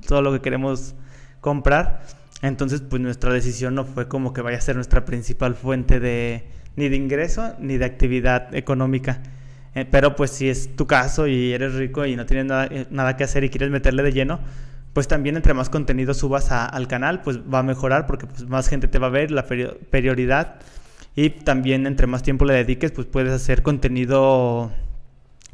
todo 0.07 0.23
lo 0.23 0.33
que 0.33 0.41
queremos 0.41 0.95
comprar. 1.41 2.03
Entonces, 2.41 2.81
pues 2.81 3.01
nuestra 3.01 3.33
decisión 3.33 3.75
no 3.75 3.85
fue 3.85 4.09
como 4.09 4.33
que 4.33 4.41
vaya 4.41 4.59
a 4.59 4.61
ser 4.61 4.77
nuestra 4.77 5.05
principal 5.05 5.55
fuente 5.55 6.01
de 6.01 6.45
ni 6.77 6.89
de 6.89 6.97
ingreso 6.97 7.55
ni 7.59 7.77
de 7.77 7.85
actividad 7.85 8.55
económica. 8.55 9.21
Eh, 9.75 9.87
pero 9.91 10.15
pues 10.15 10.31
si 10.31 10.49
es 10.49 10.77
tu 10.77 10.87
caso 10.87 11.27
y 11.27 11.53
eres 11.53 11.75
rico 11.75 12.07
y 12.07 12.17
no 12.17 12.27
tienes 12.27 12.47
nada, 12.47 12.69
eh, 12.71 12.87
nada 12.91 13.17
que 13.17 13.25
hacer 13.25 13.45
y 13.45 13.51
quieres 13.51 13.71
meterle 13.71 14.03
de 14.03 14.13
lleno, 14.13 14.41
pues 14.95 15.09
también 15.09 15.37
entre 15.37 15.55
más 15.55 15.69
contenido 15.69 16.15
subas 16.15 16.53
al 16.53 16.87
canal, 16.87 17.21
pues 17.21 17.41
va 17.41 17.59
a 17.59 17.63
mejorar 17.65 18.07
porque 18.07 18.27
pues, 18.27 18.49
más 18.49 18.69
gente 18.69 18.87
te 18.87 19.01
va 19.01 19.09
a 19.09 19.11
ver, 19.11 19.33
la 19.33 19.45
prioridad. 19.45 20.61
Y 21.17 21.31
también 21.31 21.87
entre 21.87 22.07
más 22.07 22.23
tiempo 22.23 22.45
le 22.45 22.55
dediques, 22.55 22.93
pues 22.93 23.09
puedes 23.09 23.33
hacer 23.33 23.63
contenido 23.63 24.71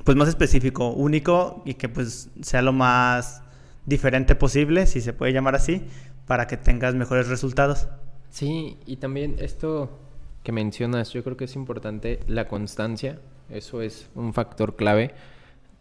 pues 0.04 0.16
más 0.16 0.28
específico, 0.28 0.90
único 0.90 1.62
y 1.64 1.74
que 1.74 1.88
pues 1.88 2.28
sea 2.42 2.60
lo 2.60 2.74
más 2.74 3.42
diferente 3.86 4.34
posible, 4.34 4.86
si 4.86 5.00
se 5.00 5.14
puede 5.14 5.32
llamar 5.32 5.54
así, 5.54 5.82
para 6.26 6.46
que 6.46 6.58
tengas 6.58 6.94
mejores 6.94 7.28
resultados. 7.28 7.88
Sí, 8.28 8.76
y 8.84 8.96
también 8.96 9.36
esto 9.38 9.98
que 10.42 10.52
mencionas, 10.52 11.12
yo 11.12 11.24
creo 11.24 11.38
que 11.38 11.44
es 11.44 11.56
importante 11.56 12.20
la 12.26 12.46
constancia, 12.46 13.18
eso 13.48 13.80
es 13.80 14.10
un 14.14 14.34
factor 14.34 14.76
clave. 14.76 15.14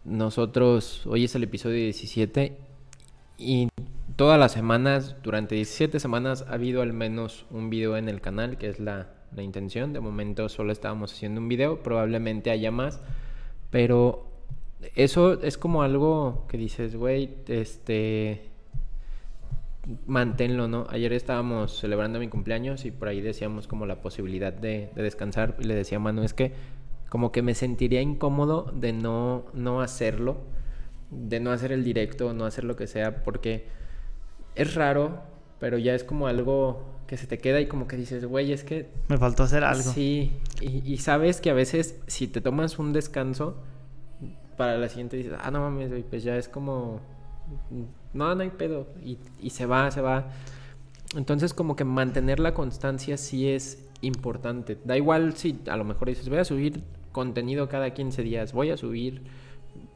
Nosotros, 0.04 1.06
hoy 1.06 1.24
es 1.24 1.34
el 1.34 1.42
episodio 1.42 1.76
17 1.76 2.69
y 3.40 3.68
todas 4.16 4.38
las 4.38 4.52
semanas, 4.52 5.16
durante 5.22 5.54
17 5.54 5.98
semanas, 5.98 6.44
ha 6.48 6.52
habido 6.52 6.82
al 6.82 6.92
menos 6.92 7.46
un 7.50 7.70
video 7.70 7.96
en 7.96 8.08
el 8.08 8.20
canal, 8.20 8.58
que 8.58 8.68
es 8.68 8.78
la, 8.78 9.08
la 9.34 9.42
intención. 9.42 9.92
De 9.92 10.00
momento 10.00 10.48
solo 10.48 10.72
estábamos 10.72 11.12
haciendo 11.12 11.40
un 11.40 11.48
video, 11.48 11.82
probablemente 11.82 12.50
haya 12.50 12.70
más, 12.70 13.00
pero 13.70 14.26
eso 14.94 15.40
es 15.42 15.56
como 15.56 15.82
algo 15.82 16.46
que 16.48 16.58
dices, 16.58 16.96
güey, 16.96 17.30
este 17.48 18.50
manténlo, 20.06 20.68
¿no? 20.68 20.86
Ayer 20.90 21.12
estábamos 21.14 21.80
celebrando 21.80 22.18
mi 22.18 22.28
cumpleaños 22.28 22.84
y 22.84 22.90
por 22.90 23.08
ahí 23.08 23.22
decíamos 23.22 23.66
como 23.66 23.86
la 23.86 24.02
posibilidad 24.02 24.52
de, 24.52 24.90
de 24.94 25.02
descansar 25.02 25.56
y 25.58 25.64
le 25.64 25.74
decía 25.74 25.96
a 25.96 26.00
Manu, 26.00 26.22
es 26.22 26.34
que 26.34 26.52
como 27.08 27.32
que 27.32 27.42
me 27.42 27.54
sentiría 27.54 28.02
incómodo 28.02 28.70
de 28.74 28.92
no, 28.92 29.46
no 29.54 29.80
hacerlo, 29.80 30.36
de 31.10 31.40
no 31.40 31.50
hacer 31.50 31.72
el 31.72 31.84
directo, 31.84 32.32
no 32.32 32.44
hacer 32.44 32.64
lo 32.64 32.76
que 32.76 32.86
sea, 32.86 33.22
porque 33.22 33.66
es 34.54 34.74
raro, 34.74 35.22
pero 35.58 35.78
ya 35.78 35.94
es 35.94 36.04
como 36.04 36.26
algo 36.26 36.84
que 37.06 37.16
se 37.16 37.26
te 37.26 37.38
queda 37.38 37.60
y 37.60 37.66
como 37.66 37.88
que 37.88 37.96
dices, 37.96 38.24
güey, 38.24 38.52
es 38.52 38.62
que 38.62 38.88
Me 39.08 39.18
faltó 39.18 39.42
hacer 39.42 39.64
algo. 39.64 39.90
Sí, 39.90 40.32
y, 40.60 40.82
y 40.84 40.98
sabes 40.98 41.40
que 41.40 41.50
a 41.50 41.54
veces 41.54 42.00
si 42.06 42.28
te 42.28 42.40
tomas 42.40 42.78
un 42.78 42.92
descanso, 42.92 43.56
para 44.56 44.76
la 44.76 44.88
siguiente 44.88 45.16
dices, 45.16 45.32
ah, 45.40 45.50
no 45.50 45.60
mames, 45.60 45.88
güey, 45.88 46.02
pues 46.02 46.22
ya 46.22 46.36
es 46.36 46.46
como, 46.48 47.00
no, 48.12 48.34
no 48.34 48.42
hay 48.42 48.50
pedo, 48.50 48.86
y, 49.02 49.18
y 49.40 49.50
se 49.50 49.64
va, 49.66 49.90
se 49.90 50.02
va. 50.02 50.28
Entonces 51.16 51.54
como 51.54 51.76
que 51.76 51.84
mantener 51.84 52.38
la 52.38 52.54
constancia 52.54 53.16
sí 53.16 53.48
es 53.48 53.88
importante. 54.02 54.78
Da 54.84 54.96
igual 54.96 55.34
si 55.34 55.58
a 55.66 55.76
lo 55.76 55.84
mejor 55.84 56.08
dices, 56.08 56.28
voy 56.28 56.38
a 56.38 56.44
subir 56.44 56.84
contenido 57.10 57.68
cada 57.68 57.94
15 57.94 58.22
días, 58.22 58.52
voy 58.52 58.70
a 58.70 58.76
subir, 58.76 59.22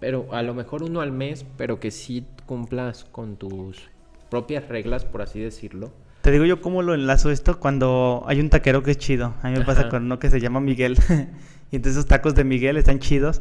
pero 0.04 0.26
a 0.34 0.42
lo 0.42 0.52
mejor 0.52 0.82
uno 0.82 1.00
al 1.00 1.12
mes, 1.12 1.46
pero 1.56 1.80
que 1.80 1.90
sí 1.90 2.26
cumplas 2.44 3.04
con 3.04 3.36
tus 3.36 3.88
propias 4.28 4.68
reglas, 4.68 5.06
por 5.06 5.22
así 5.22 5.40
decirlo. 5.40 5.92
Te 6.20 6.30
digo 6.30 6.44
yo 6.44 6.60
cómo 6.60 6.82
lo 6.82 6.92
enlazo 6.92 7.30
esto 7.30 7.58
cuando 7.58 8.22
hay 8.26 8.38
un 8.38 8.50
taquero 8.50 8.82
que 8.82 8.90
es 8.90 8.98
chido. 8.98 9.32
A 9.40 9.48
mí 9.48 9.58
me 9.58 9.64
pasa 9.64 9.88
con 9.88 10.04
uno 10.04 10.18
que 10.18 10.28
se 10.28 10.40
llama 10.40 10.60
Miguel. 10.60 10.98
y 11.70 11.76
entonces 11.76 11.92
esos 11.92 12.04
tacos 12.06 12.34
de 12.34 12.44
Miguel 12.44 12.76
están 12.76 12.98
chidos. 12.98 13.40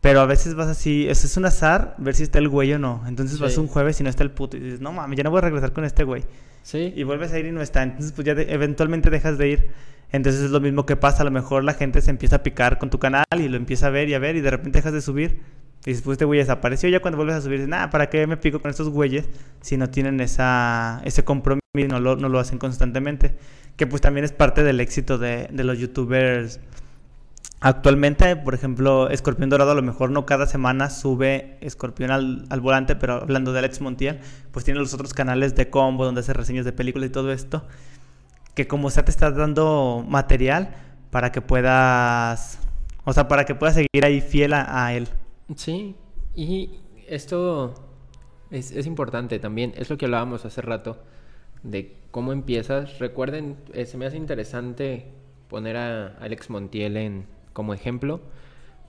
Pero 0.00 0.20
a 0.20 0.26
veces 0.26 0.54
vas 0.54 0.68
así, 0.68 1.08
eso 1.08 1.26
es 1.26 1.36
un 1.36 1.46
azar 1.46 1.96
ver 1.98 2.14
si 2.14 2.22
está 2.22 2.38
el 2.38 2.48
güey 2.48 2.72
o 2.72 2.78
no. 2.78 3.02
Entonces 3.08 3.40
vas 3.40 3.58
un 3.58 3.66
jueves 3.66 3.98
y 3.98 4.04
no 4.04 4.10
está 4.10 4.22
el 4.22 4.30
puto. 4.30 4.58
Y 4.58 4.60
dices, 4.60 4.80
no 4.80 4.92
mames, 4.92 5.16
ya 5.16 5.24
no 5.24 5.32
voy 5.32 5.38
a 5.38 5.42
regresar 5.42 5.72
con 5.72 5.84
este 5.84 6.04
güey. 6.04 6.22
Sí. 6.62 6.92
Y 6.94 7.02
vuelves 7.02 7.32
a 7.32 7.38
ir 7.40 7.46
y 7.46 7.50
no 7.50 7.62
está. 7.62 7.82
Entonces, 7.82 8.12
pues 8.12 8.24
ya 8.24 8.36
de- 8.36 8.54
eventualmente 8.54 9.10
dejas 9.10 9.38
de 9.38 9.48
ir. 9.48 9.70
Entonces 10.12 10.40
es 10.40 10.50
lo 10.52 10.60
mismo 10.60 10.86
que 10.86 10.94
pasa. 10.94 11.22
A 11.22 11.24
lo 11.24 11.32
mejor 11.32 11.64
la 11.64 11.74
gente 11.74 12.00
se 12.00 12.10
empieza 12.10 12.36
a 12.36 12.42
picar 12.44 12.78
con 12.78 12.90
tu 12.90 13.00
canal 13.00 13.24
y 13.36 13.48
lo 13.48 13.56
empieza 13.56 13.88
a 13.88 13.90
ver 13.90 14.08
y 14.08 14.14
a 14.14 14.20
ver 14.20 14.36
y 14.36 14.40
de 14.40 14.50
repente 14.50 14.78
dejas 14.78 14.92
de 14.92 15.00
subir. 15.00 15.40
Y 15.86 15.92
después 15.92 16.16
este 16.16 16.24
güey 16.24 16.38
desapareció. 16.38 16.88
Ya 16.88 17.00
cuando 17.00 17.16
vuelves 17.16 17.36
a 17.36 17.40
subir, 17.40 17.58
dices, 17.58 17.68
nah, 17.68 17.88
¿para 17.88 18.10
qué 18.10 18.26
me 18.26 18.36
pico 18.36 18.60
con 18.60 18.70
estos 18.70 18.90
güeyes 18.90 19.28
si 19.60 19.76
no 19.76 19.88
tienen 19.88 20.20
esa, 20.20 21.00
ese 21.04 21.24
compromiso 21.24 21.60
y 21.74 21.84
no 21.84 22.00
lo, 22.00 22.16
no 22.16 22.28
lo 22.28 22.38
hacen 22.38 22.58
constantemente? 22.58 23.36
Que 23.76 23.86
pues 23.86 24.02
también 24.02 24.24
es 24.24 24.32
parte 24.32 24.62
del 24.62 24.80
éxito 24.80 25.16
de, 25.16 25.48
de 25.50 25.64
los 25.64 25.78
youtubers. 25.78 26.60
Actualmente, 27.62 28.36
por 28.36 28.54
ejemplo, 28.54 29.10
Escorpión 29.10 29.50
Dorado 29.50 29.72
a 29.72 29.74
lo 29.74 29.82
mejor 29.82 30.10
no 30.10 30.24
cada 30.24 30.46
semana 30.46 30.88
sube 30.88 31.58
Escorpión 31.60 32.10
al, 32.10 32.46
al 32.48 32.60
volante, 32.60 32.96
pero 32.96 33.14
hablando 33.14 33.52
de 33.52 33.58
Alex 33.58 33.80
Montiel, 33.82 34.20
pues 34.50 34.64
tiene 34.64 34.80
los 34.80 34.94
otros 34.94 35.12
canales 35.12 35.54
de 35.54 35.68
combo 35.68 36.06
donde 36.06 36.22
hace 36.22 36.32
reseñas 36.32 36.64
de 36.64 36.72
películas 36.72 37.10
y 37.10 37.12
todo 37.12 37.32
esto, 37.32 37.66
que 38.54 38.66
como 38.66 38.88
sea 38.88 39.04
te 39.04 39.10
estás 39.10 39.36
dando 39.36 40.04
material 40.08 40.74
para 41.10 41.32
que 41.32 41.42
puedas, 41.42 42.58
o 43.04 43.12
sea, 43.12 43.28
para 43.28 43.44
que 43.44 43.54
puedas 43.54 43.74
seguir 43.74 44.04
ahí 44.06 44.22
fiel 44.22 44.54
a 44.54 44.94
él. 44.94 45.08
Sí, 45.56 45.96
y 46.34 46.80
esto 47.08 47.74
es, 48.50 48.70
es 48.72 48.86
importante 48.86 49.38
también, 49.38 49.72
es 49.76 49.90
lo 49.90 49.98
que 49.98 50.04
hablábamos 50.04 50.44
hace 50.44 50.62
rato, 50.62 50.98
de 51.62 51.96
cómo 52.10 52.32
empiezas. 52.32 52.98
Recuerden, 52.98 53.56
eh, 53.72 53.86
se 53.86 53.98
me 53.98 54.06
hace 54.06 54.16
interesante 54.16 55.06
poner 55.48 55.76
a 55.76 56.16
Alex 56.18 56.50
Montiel 56.50 56.96
en, 56.96 57.26
como 57.52 57.74
ejemplo, 57.74 58.20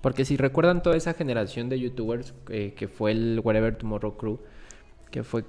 porque 0.01 0.26
si 0.26 0.38
recuerdan 0.38 0.84
toda 0.84 0.97
esa 0.97 1.14
generación 1.14 1.70
de 1.70 1.80
youtubers 1.80 2.34
eh, 2.49 2.74
que 2.76 2.88
fue 2.88 3.12
el 3.12 3.41
Whatever 3.43 3.76
Tomorrow 3.78 4.18
Crew, 4.18 4.39
que 5.09 5.24
fue, 5.24 5.45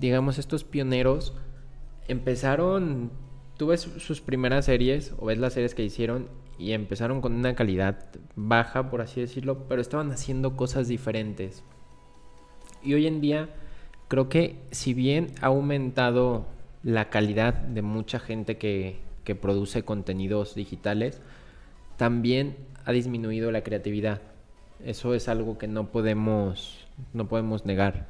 digamos, 0.00 0.38
estos 0.38 0.64
pioneros, 0.64 1.34
empezaron, 2.08 3.10
tú 3.56 3.68
ves 3.68 3.80
sus 3.80 4.20
primeras 4.20 4.66
series 4.66 5.14
o 5.18 5.26
ves 5.26 5.38
las 5.38 5.54
series 5.54 5.74
que 5.74 5.82
hicieron 5.82 6.28
y 6.62 6.72
empezaron 6.74 7.20
con 7.20 7.32
una 7.34 7.56
calidad 7.56 8.04
baja, 8.36 8.88
por 8.88 9.00
así 9.00 9.20
decirlo, 9.20 9.66
pero 9.68 9.82
estaban 9.82 10.12
haciendo 10.12 10.56
cosas 10.56 10.86
diferentes. 10.86 11.64
Y 12.84 12.94
hoy 12.94 13.08
en 13.08 13.20
día 13.20 13.48
creo 14.06 14.28
que 14.28 14.60
si 14.70 14.94
bien 14.94 15.32
ha 15.40 15.46
aumentado 15.46 16.46
la 16.84 17.10
calidad 17.10 17.54
de 17.54 17.82
mucha 17.82 18.20
gente 18.20 18.58
que, 18.58 19.00
que 19.24 19.34
produce 19.34 19.84
contenidos 19.84 20.54
digitales, 20.54 21.20
también 21.96 22.56
ha 22.84 22.92
disminuido 22.92 23.50
la 23.50 23.62
creatividad. 23.62 24.22
Eso 24.84 25.14
es 25.14 25.28
algo 25.28 25.58
que 25.58 25.66
no 25.66 25.88
podemos, 25.88 26.86
no 27.12 27.26
podemos 27.26 27.66
negar. 27.66 28.06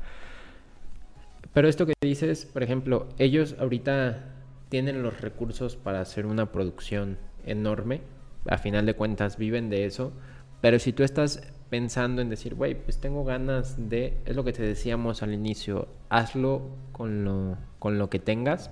Pero 1.54 1.68
esto 1.68 1.86
que 1.86 1.94
dices, 2.02 2.44
por 2.44 2.62
ejemplo, 2.62 3.08
ellos 3.18 3.56
ahorita 3.58 4.24
tienen 4.68 5.02
los 5.02 5.22
recursos 5.22 5.76
para 5.76 6.00
hacer 6.00 6.26
una 6.26 6.52
producción 6.52 7.16
enorme. 7.46 8.00
A 8.48 8.58
final 8.58 8.86
de 8.86 8.94
cuentas 8.94 9.36
viven 9.36 9.70
de 9.70 9.84
eso. 9.86 10.12
Pero 10.60 10.78
si 10.78 10.92
tú 10.92 11.02
estás 11.02 11.42
pensando 11.70 12.22
en 12.22 12.28
decir, 12.28 12.54
güey, 12.54 12.74
pues 12.74 12.98
tengo 13.00 13.24
ganas 13.24 13.88
de, 13.88 14.18
es 14.26 14.36
lo 14.36 14.44
que 14.44 14.52
te 14.52 14.62
decíamos 14.62 15.22
al 15.22 15.32
inicio, 15.32 15.88
hazlo 16.08 16.62
con 16.92 17.24
lo, 17.24 17.56
con 17.78 17.98
lo 17.98 18.10
que 18.10 18.18
tengas. 18.18 18.70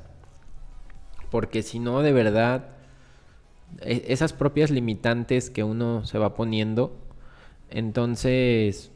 Porque 1.31 1.63
si 1.63 1.79
no, 1.79 2.03
de 2.03 2.13
verdad, 2.13 2.69
e- 3.81 4.05
esas 4.09 4.33
propias 4.33 4.71
limitantes 4.71 5.51
que 5.51 5.63
uno 5.65 6.05
se 6.05 6.19
va 6.19 6.35
poniendo, 6.35 6.97
entonces, 7.71 8.91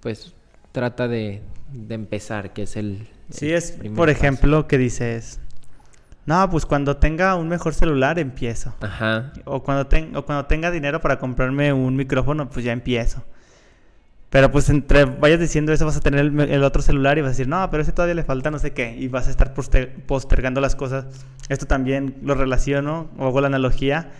pues 0.00 0.34
trata 0.72 1.08
de, 1.08 1.42
de 1.72 1.94
empezar, 1.94 2.52
que 2.52 2.62
es 2.62 2.76
el... 2.76 3.08
Sí, 3.30 3.46
el 3.48 3.54
es, 3.54 3.72
por 3.72 4.08
paso. 4.08 4.10
ejemplo, 4.10 4.66
que 4.68 4.78
dices, 4.78 5.40
no, 6.28 6.50
pues 6.50 6.66
cuando 6.66 6.98
tenga 6.98 7.36
un 7.36 7.48
mejor 7.48 7.72
celular 7.72 8.18
empiezo. 8.18 8.74
Ajá. 8.82 9.32
O 9.46 9.62
cuando, 9.62 9.86
ten- 9.86 10.14
o 10.14 10.26
cuando 10.26 10.44
tenga 10.44 10.70
dinero 10.70 11.00
para 11.00 11.18
comprarme 11.18 11.72
un 11.72 11.96
micrófono, 11.96 12.50
pues 12.50 12.66
ya 12.66 12.72
empiezo. 12.72 13.24
Pero 14.28 14.52
pues 14.52 14.68
entre 14.68 15.06
vayas 15.06 15.40
diciendo 15.40 15.72
eso 15.72 15.86
vas 15.86 15.96
a 15.96 16.00
tener 16.00 16.20
el, 16.20 16.62
otro 16.64 16.82
celular 16.82 17.16
y 17.16 17.22
vas 17.22 17.28
a 17.28 17.30
decir, 17.30 17.48
no, 17.48 17.70
pero 17.70 17.82
ese 17.82 17.92
todavía 17.92 18.14
le 18.14 18.24
falta 18.24 18.50
no 18.50 18.58
sé 18.58 18.74
qué. 18.74 18.94
Y 18.94 19.08
vas 19.08 19.26
a 19.26 19.30
estar 19.30 19.54
poster- 19.54 20.04
postergando 20.04 20.60
las 20.60 20.76
cosas. 20.76 21.06
Esto 21.48 21.64
también 21.64 22.16
lo 22.22 22.34
relaciono 22.34 23.08
o 23.16 23.26
hago 23.26 23.40
la 23.40 23.46
analogía 23.46 24.10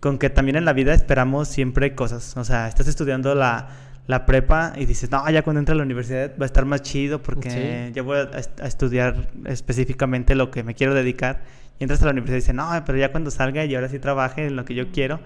con 0.00 0.16
que 0.16 0.30
también 0.30 0.56
en 0.56 0.64
la 0.64 0.72
vida 0.72 0.94
esperamos 0.94 1.48
siempre 1.48 1.94
cosas. 1.94 2.34
O 2.38 2.44
sea, 2.44 2.66
estás 2.66 2.88
estudiando 2.88 3.34
la, 3.34 3.68
la 4.08 4.26
prepa 4.26 4.72
y 4.76 4.84
dices, 4.86 5.10
no, 5.12 5.28
ya 5.30 5.42
cuando 5.42 5.60
entre 5.60 5.74
a 5.74 5.76
la 5.76 5.84
universidad 5.84 6.32
va 6.36 6.44
a 6.44 6.46
estar 6.46 6.64
más 6.64 6.82
chido 6.82 7.22
porque 7.22 7.50
Sí. 7.50 7.92
ya 7.94 8.02
voy 8.02 8.18
a, 8.18 8.30
a 8.62 8.66
estudiar 8.66 9.28
específicamente 9.44 10.34
lo 10.34 10.50
que 10.50 10.64
me 10.64 10.74
quiero 10.74 10.94
dedicar. 10.94 11.42
Y 11.78 11.84
entras 11.84 12.02
a 12.02 12.06
la 12.06 12.10
universidad 12.10 12.38
y 12.38 12.40
dices, 12.40 12.54
no, 12.54 12.68
pero 12.84 12.98
ya 12.98 13.12
cuando 13.12 13.30
salga 13.30 13.64
y 13.64 13.74
ahora 13.76 13.88
sí 13.88 14.00
trabaje 14.00 14.46
en 14.46 14.56
lo 14.56 14.64
que 14.64 14.74
yo 14.74 14.90
quiero. 14.90 15.20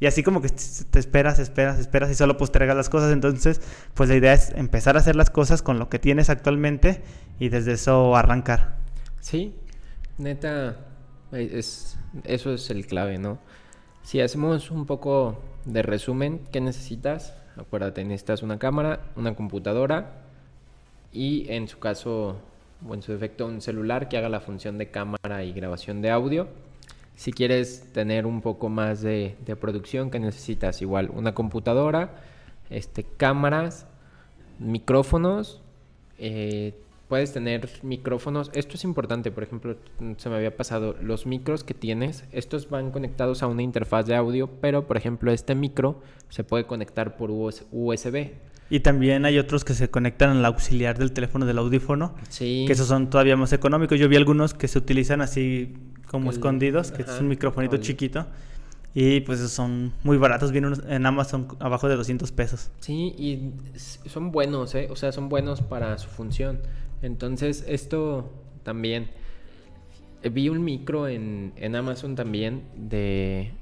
Y 0.00 0.06
así 0.06 0.24
como 0.24 0.42
que 0.42 0.48
te 0.48 0.98
esperas, 0.98 1.38
esperas, 1.38 1.78
esperas 1.78 2.10
y 2.10 2.14
solo 2.16 2.36
postergas 2.36 2.74
las 2.74 2.88
cosas. 2.88 3.12
Entonces, 3.12 3.60
pues 3.94 4.08
la 4.08 4.16
idea 4.16 4.32
es 4.32 4.50
empezar 4.56 4.96
a 4.96 5.00
hacer 5.00 5.14
las 5.14 5.30
cosas 5.30 5.62
con 5.62 5.78
lo 5.78 5.88
que 5.88 6.00
tienes 6.00 6.28
actualmente 6.28 7.02
y 7.38 7.50
desde 7.50 7.72
eso 7.74 8.16
arrancar. 8.16 8.76
Sí, 9.20 9.54
neta, 10.18 10.76
es, 11.30 11.96
eso 12.24 12.52
es 12.52 12.70
el 12.70 12.86
clave, 12.86 13.18
¿no? 13.18 13.38
Si 14.02 14.20
hacemos 14.20 14.72
un 14.72 14.86
poco 14.86 15.40
de 15.66 15.82
resumen, 15.82 16.40
¿qué 16.50 16.60
necesitas? 16.60 17.34
Acuérdate, 17.56 18.04
necesitas 18.04 18.42
una 18.42 18.58
cámara, 18.58 19.00
una 19.16 19.34
computadora 19.34 20.12
y 21.12 21.50
en 21.50 21.68
su 21.68 21.78
caso, 21.78 22.36
o 22.86 22.94
en 22.94 23.02
su 23.02 23.12
defecto, 23.12 23.46
un 23.46 23.60
celular 23.60 24.08
que 24.08 24.16
haga 24.16 24.28
la 24.28 24.40
función 24.40 24.78
de 24.78 24.90
cámara 24.90 25.44
y 25.44 25.52
grabación 25.52 26.00
de 26.00 26.10
audio. 26.10 26.48
Si 27.14 27.32
quieres 27.32 27.92
tener 27.92 28.26
un 28.26 28.40
poco 28.40 28.68
más 28.68 29.02
de, 29.02 29.36
producción, 29.60 30.10
¿qué 30.10 30.18
necesitas? 30.18 30.80
Igual, 30.80 31.10
una 31.14 31.34
computadora, 31.34 32.16
este, 32.70 33.04
cámaras, 33.04 33.86
micrófonos, 34.58 35.60
eh, 36.18 36.74
puedes 37.12 37.30
tener 37.34 37.68
micrófonos. 37.82 38.50
Esto 38.54 38.76
es 38.76 38.84
importante, 38.84 39.30
por 39.30 39.42
ejemplo, 39.42 39.76
se 40.16 40.30
me 40.30 40.36
había 40.36 40.56
pasado, 40.56 40.96
los 41.02 41.26
micros 41.26 41.62
que 41.62 41.74
tienes, 41.74 42.24
estos 42.32 42.70
van 42.70 42.90
conectados 42.90 43.42
a 43.42 43.48
una 43.48 43.60
interfaz 43.60 44.06
de 44.06 44.16
audio, 44.16 44.48
pero 44.62 44.86
por 44.86 44.96
ejemplo 44.96 45.30
este 45.30 45.54
micro 45.54 46.00
se 46.30 46.42
puede 46.42 46.64
conectar 46.64 47.18
por 47.18 47.30
US- 47.30 47.66
USB. 47.70 48.30
Y 48.70 48.80
también 48.80 49.26
hay 49.26 49.38
otros 49.38 49.62
que 49.62 49.74
se 49.74 49.90
conectan 49.90 50.30
al 50.38 50.44
auxiliar 50.46 50.96
del 50.96 51.12
teléfono 51.12 51.44
del 51.44 51.58
audífono, 51.58 52.14
Sí. 52.30 52.64
que 52.66 52.72
esos 52.72 52.86
son 52.88 53.10
todavía 53.10 53.36
más 53.36 53.52
económicos. 53.52 54.00
Yo 54.00 54.08
vi 54.08 54.16
algunos 54.16 54.54
que 54.54 54.66
se 54.66 54.78
utilizan 54.78 55.20
así 55.20 55.74
como 56.10 56.30
El- 56.30 56.36
escondidos, 56.36 56.92
que 56.92 57.02
es 57.02 57.20
un 57.20 57.28
microfonito 57.28 57.76
chiquito. 57.76 58.24
Y 58.94 59.20
pues 59.20 59.40
son 59.50 59.92
muy 60.02 60.16
baratos, 60.16 60.50
vienen 60.52 60.74
en 60.88 61.04
Amazon 61.04 61.48
abajo 61.60 61.88
de 61.90 61.96
200 61.96 62.32
pesos. 62.32 62.70
Sí, 62.80 63.14
y 63.18 63.52
son 64.08 64.32
buenos, 64.32 64.74
¿eh? 64.74 64.88
O 64.90 64.96
sea, 64.96 65.12
son 65.12 65.28
buenos 65.28 65.60
para 65.60 65.98
su 65.98 66.08
función. 66.08 66.58
Entonces, 67.02 67.64
esto 67.68 68.32
también. 68.62 69.10
eh, 70.22 70.28
Vi 70.30 70.48
un 70.48 70.64
micro 70.64 71.08
en, 71.08 71.52
en 71.56 71.76
Amazon 71.76 72.14
también 72.14 72.62
de... 72.76 73.52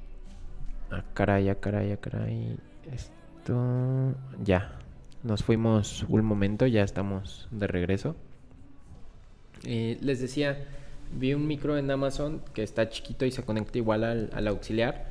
Ah, 0.91 1.03
caray, 1.13 1.49
ah, 1.49 1.55
caray, 1.59 1.91
ah, 1.91 1.97
caray. 1.97 2.57
Esto... 2.91 4.15
Ya. 4.43 4.77
Nos 5.23 5.43
fuimos 5.43 6.03
un 6.09 6.25
momento, 6.25 6.65
ya 6.67 6.83
estamos 6.83 7.47
de 7.51 7.67
regreso. 7.67 8.15
Eh, 9.63 9.97
les 10.01 10.19
decía, 10.19 10.65
vi 11.11 11.33
un 11.33 11.45
micro 11.47 11.77
en 11.77 11.89
Amazon 11.91 12.41
que 12.53 12.63
está 12.63 12.89
chiquito 12.89 13.25
y 13.25 13.31
se 13.31 13.43
conecta 13.43 13.77
igual 13.77 14.03
al, 14.03 14.29
al 14.33 14.47
auxiliar, 14.47 15.05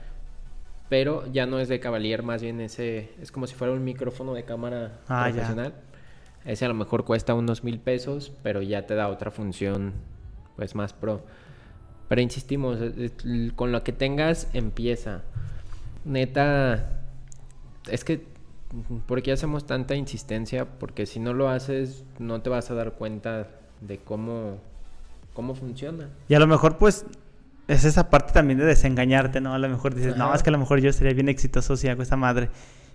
pero 0.89 1.31
ya 1.33 1.47
no 1.47 1.61
es 1.61 1.69
de 1.69 1.81
Cavalier, 1.81 2.23
más 2.23 2.43
bien 2.43 2.61
ese 2.61 3.11
es 3.21 3.33
como 3.33 3.47
si 3.47 3.55
fuera 3.55 3.73
un 3.73 3.85
micrófono 3.85 4.35
de 4.35 4.45
cámara 4.45 5.01
Ah, 5.09 5.31
ya. 5.31 5.73
Ese 6.45 6.65
a 6.65 6.69
lo 6.69 6.75
mejor 6.75 7.05
cuesta 7.05 7.35
unos 7.35 7.65
mil 7.65 7.79
pesos, 7.81 8.33
pero 8.43 8.63
ya 8.63 8.87
te 8.87 8.95
da 8.95 9.09
otra 9.09 9.31
función, 9.31 9.93
pues 10.57 10.75
más 10.75 10.93
pro. 10.93 11.23
Pero 12.09 12.21
insistimos, 12.21 12.79
eh, 12.81 13.13
eh, 13.25 13.51
con 13.55 13.73
lo 13.73 13.85
que 13.85 13.93
tengas 13.93 14.49
empieza. 14.53 15.23
Neta, 16.05 17.03
es 17.89 18.05
que 18.05 18.25
¿por 19.07 19.23
qué 19.23 19.33
hacemos 19.33 19.67
tanta 19.67 19.95
insistencia? 19.95 20.67
Porque 20.67 21.07
si 21.07 21.21
no 21.21 21.35
lo 21.35 21.49
haces, 21.49 22.05
no 22.19 22.41
te 22.43 22.51
vas 22.51 22.71
a 22.71 22.75
dar 22.75 22.93
cuenta 22.93 23.49
de 23.81 23.99
cómo, 23.99 24.59
cómo 25.35 25.55
funciona. 25.55 26.09
Y 26.29 26.35
a 26.35 26.39
lo 26.39 26.47
mejor 26.47 26.79
pues 26.79 27.05
es 27.69 27.85
esa 27.85 28.11
parte 28.11 28.33
también 28.33 28.59
de 28.59 28.65
desengañarte, 28.65 29.41
¿no? 29.41 29.55
A 29.55 29.59
lo 29.59 29.69
mejor 29.69 29.95
dices, 29.95 30.17
no, 30.17 30.27
Ajá. 30.27 30.37
es 30.37 30.43
que 30.43 30.51
a 30.51 30.53
lo 30.53 30.59
mejor 30.59 30.81
yo 30.81 30.93
sería 30.93 31.13
bien 31.13 31.29
exitoso 31.29 31.77
si 31.77 31.89
hago 31.89 32.03
esta 32.03 32.17
madre. 32.17 32.51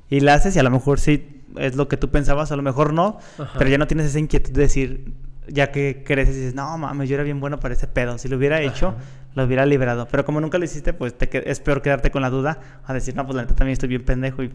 Y 0.10 0.20
la 0.20 0.36
haces 0.36 0.56
y 0.56 0.60
a 0.60 0.64
lo 0.64 0.72
mejor 0.72 1.00
sí 1.00 1.35
es 1.58 1.76
lo 1.76 1.88
que 1.88 1.98
tú 1.98 2.10
pensabas, 2.10 2.52
a 2.52 2.56
lo 2.56 2.62
mejor 2.64 2.94
no, 2.94 3.20
Ajá. 3.38 3.54
pero 3.58 3.70
ya 3.70 3.78
no 3.78 3.88
tienes 3.88 4.08
esa 4.08 4.20
inquietud 4.20 4.52
de 4.52 4.62
decir, 4.62 5.14
ya 5.48 5.72
que 5.72 6.04
creces 6.06 6.36
y 6.36 6.40
dices, 6.40 6.56
no 6.56 6.78
mames, 6.78 7.08
yo 7.10 7.16
era 7.16 7.24
bien 7.24 7.40
bueno 7.40 7.60
para 7.60 7.74
ese 7.76 7.88
pedo. 7.88 8.18
Si 8.18 8.28
lo 8.28 8.38
hubiera 8.38 8.62
hecho, 8.62 8.96
lo 9.36 9.44
hubiera 9.44 9.66
liberado. 9.66 10.08
Pero 10.10 10.26
como 10.26 10.42
nunca 10.42 10.58
lo 10.58 10.66
hiciste, 10.66 10.92
pues 10.94 11.16
te 11.18 11.50
es 11.52 11.60
peor 11.60 11.82
quedarte 11.82 12.10
con 12.12 12.22
la 12.24 12.30
duda 12.30 12.60
a 12.86 12.94
decir, 12.94 13.16
no, 13.16 13.26
pues 13.26 13.36
la 13.36 13.44
neta 13.44 13.54
también 13.56 13.74
estoy 13.74 13.90
bien 13.90 14.04
pendejo 14.04 14.42
y 14.44 14.52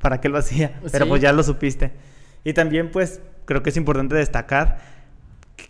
¿para 0.00 0.20
qué 0.20 0.28
lo 0.30 0.38
hacía? 0.38 0.80
Pero 0.90 1.04
Sí. 1.04 1.08
pues 1.10 1.20
ya 1.22 1.32
lo 1.32 1.42
supiste. 1.42 1.92
Y 2.44 2.54
también 2.54 2.90
pues 2.90 3.20
creo 3.44 3.62
que 3.62 3.70
es 3.70 3.76
importante 3.76 4.14
destacar 4.16 4.78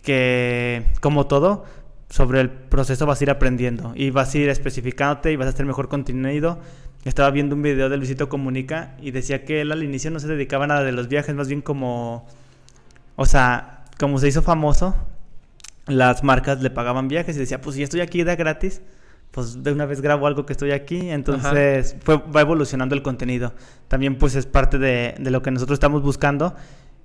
que 0.01 0.85
como 1.01 1.27
todo, 1.27 1.65
sobre 2.09 2.41
el 2.41 2.49
proceso 2.49 3.05
vas 3.05 3.19
a 3.21 3.23
ir 3.23 3.29
aprendiendo 3.31 3.91
y 3.95 4.11
vas 4.11 4.33
a 4.33 4.37
ir 4.37 4.49
especificándote 4.49 5.31
y 5.31 5.35
vas 5.35 5.47
a 5.47 5.49
hacer 5.49 5.65
mejor 5.65 5.87
contenido. 5.89 6.59
Estaba 7.05 7.31
viendo 7.31 7.55
un 7.55 7.61
video 7.61 7.89
de 7.89 7.97
Luisito 7.97 8.29
Comunica 8.29 8.95
y 9.01 9.11
decía 9.11 9.43
que 9.43 9.61
él 9.61 9.71
al 9.71 9.83
inicio 9.83 10.09
no 10.09 10.19
se 10.19 10.27
dedicaba 10.27 10.63
a 10.65 10.67
nada 10.67 10.83
de 10.83 10.93
los 10.93 11.09
viajes, 11.09 11.35
más 11.35 11.49
bien 11.49 11.61
como, 11.61 12.25
o 13.15 13.25
sea, 13.25 13.83
como 13.99 14.19
se 14.19 14.29
hizo 14.29 14.41
famoso, 14.41 14.95
las 15.87 16.23
marcas 16.23 16.61
le 16.61 16.69
pagaban 16.69 17.09
viajes 17.09 17.35
y 17.35 17.39
decía, 17.39 17.59
pues 17.59 17.75
si 17.75 17.83
estoy 17.83 17.99
aquí 17.99 18.23
de 18.23 18.35
gratis, 18.37 18.81
pues 19.31 19.63
de 19.63 19.71
una 19.71 19.85
vez 19.85 19.99
grabo 19.99 20.27
algo 20.27 20.45
que 20.45 20.53
estoy 20.53 20.71
aquí, 20.71 21.09
entonces 21.09 21.97
fue, 22.03 22.17
va 22.17 22.41
evolucionando 22.41 22.95
el 22.95 23.01
contenido. 23.01 23.53
También 23.87 24.17
pues 24.17 24.35
es 24.35 24.45
parte 24.45 24.77
de, 24.77 25.15
de 25.19 25.31
lo 25.31 25.41
que 25.41 25.51
nosotros 25.51 25.75
estamos 25.75 26.03
buscando. 26.03 26.55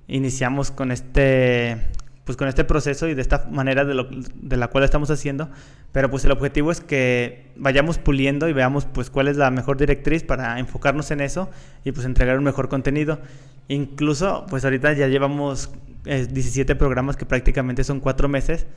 Iniciamos 0.07 0.71
con 0.71 0.91
este 0.91 1.89
pues 2.29 2.37
con 2.37 2.47
este 2.47 2.63
proceso 2.63 3.07
y 3.07 3.15
de 3.15 3.23
esta 3.23 3.47
manera 3.49 3.85
de, 3.85 3.95
lo- 3.95 4.07
de 4.07 4.55
la 4.55 4.67
cual 4.67 4.83
estamos 4.83 5.09
haciendo, 5.09 5.49
pero 5.91 6.11
pues 6.11 6.23
el 6.25 6.31
objetivo 6.31 6.71
es 6.71 6.79
que 6.79 7.47
vayamos 7.55 7.97
puliendo 7.97 8.47
y 8.47 8.53
veamos 8.53 8.85
pues 8.85 9.09
cuál 9.09 9.27
es 9.29 9.35
la 9.35 9.49
mejor 9.49 9.77
directriz 9.77 10.21
para 10.21 10.59
enfocarnos 10.59 11.09
en 11.09 11.21
eso 11.21 11.49
y 11.83 11.91
pues 11.91 12.05
entregar 12.05 12.37
un 12.37 12.43
mejor 12.43 12.69
contenido. 12.69 13.19
Incluso 13.67 14.45
pues 14.47 14.63
ahorita 14.63 14.93
ya 14.93 15.07
llevamos 15.07 15.71
eh, 16.05 16.27
17 16.29 16.75
programas 16.75 17.17
que 17.17 17.25
prácticamente 17.25 17.83
son 17.83 17.99
cuatro 17.99 18.29
meses 18.29 18.67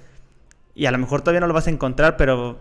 y 0.75 0.87
a 0.87 0.91
lo 0.91 0.97
mejor 0.97 1.21
todavía 1.21 1.41
no 1.41 1.47
lo 1.47 1.53
vas 1.53 1.67
a 1.67 1.71
encontrar, 1.71 2.17
pero 2.17 2.59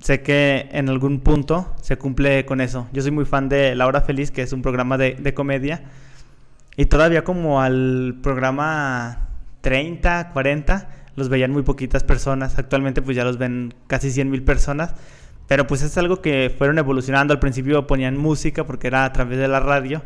sé 0.00 0.22
que 0.22 0.68
en 0.70 0.88
algún 0.88 1.18
punto 1.18 1.74
se 1.82 1.98
cumple 1.98 2.46
con 2.46 2.60
eso. 2.60 2.86
Yo 2.92 3.02
soy 3.02 3.10
muy 3.10 3.24
fan 3.24 3.48
de 3.48 3.74
La 3.74 3.88
Hora 3.88 4.02
Feliz, 4.02 4.30
que 4.30 4.42
es 4.42 4.52
un 4.52 4.62
programa 4.62 4.98
de, 4.98 5.16
de 5.18 5.34
comedia. 5.34 5.82
Y 6.76 6.86
todavía 6.86 7.24
como 7.24 7.60
al 7.60 8.20
programa 8.22 9.27
30, 9.60 10.30
40, 10.32 10.88
los 11.16 11.28
veían 11.28 11.50
muy 11.50 11.62
poquitas 11.62 12.04
personas. 12.04 12.58
Actualmente 12.58 13.02
pues 13.02 13.16
ya 13.16 13.24
los 13.24 13.38
ven 13.38 13.74
casi 13.86 14.10
100 14.10 14.30
mil 14.30 14.44
personas. 14.44 14.94
Pero 15.46 15.66
pues 15.66 15.82
es 15.82 15.96
algo 15.96 16.20
que 16.20 16.54
fueron 16.56 16.78
evolucionando. 16.78 17.32
Al 17.32 17.40
principio 17.40 17.86
ponían 17.86 18.16
música 18.16 18.66
porque 18.66 18.86
era 18.86 19.04
a 19.04 19.12
través 19.12 19.38
de 19.38 19.48
la 19.48 19.60
radio. 19.60 20.02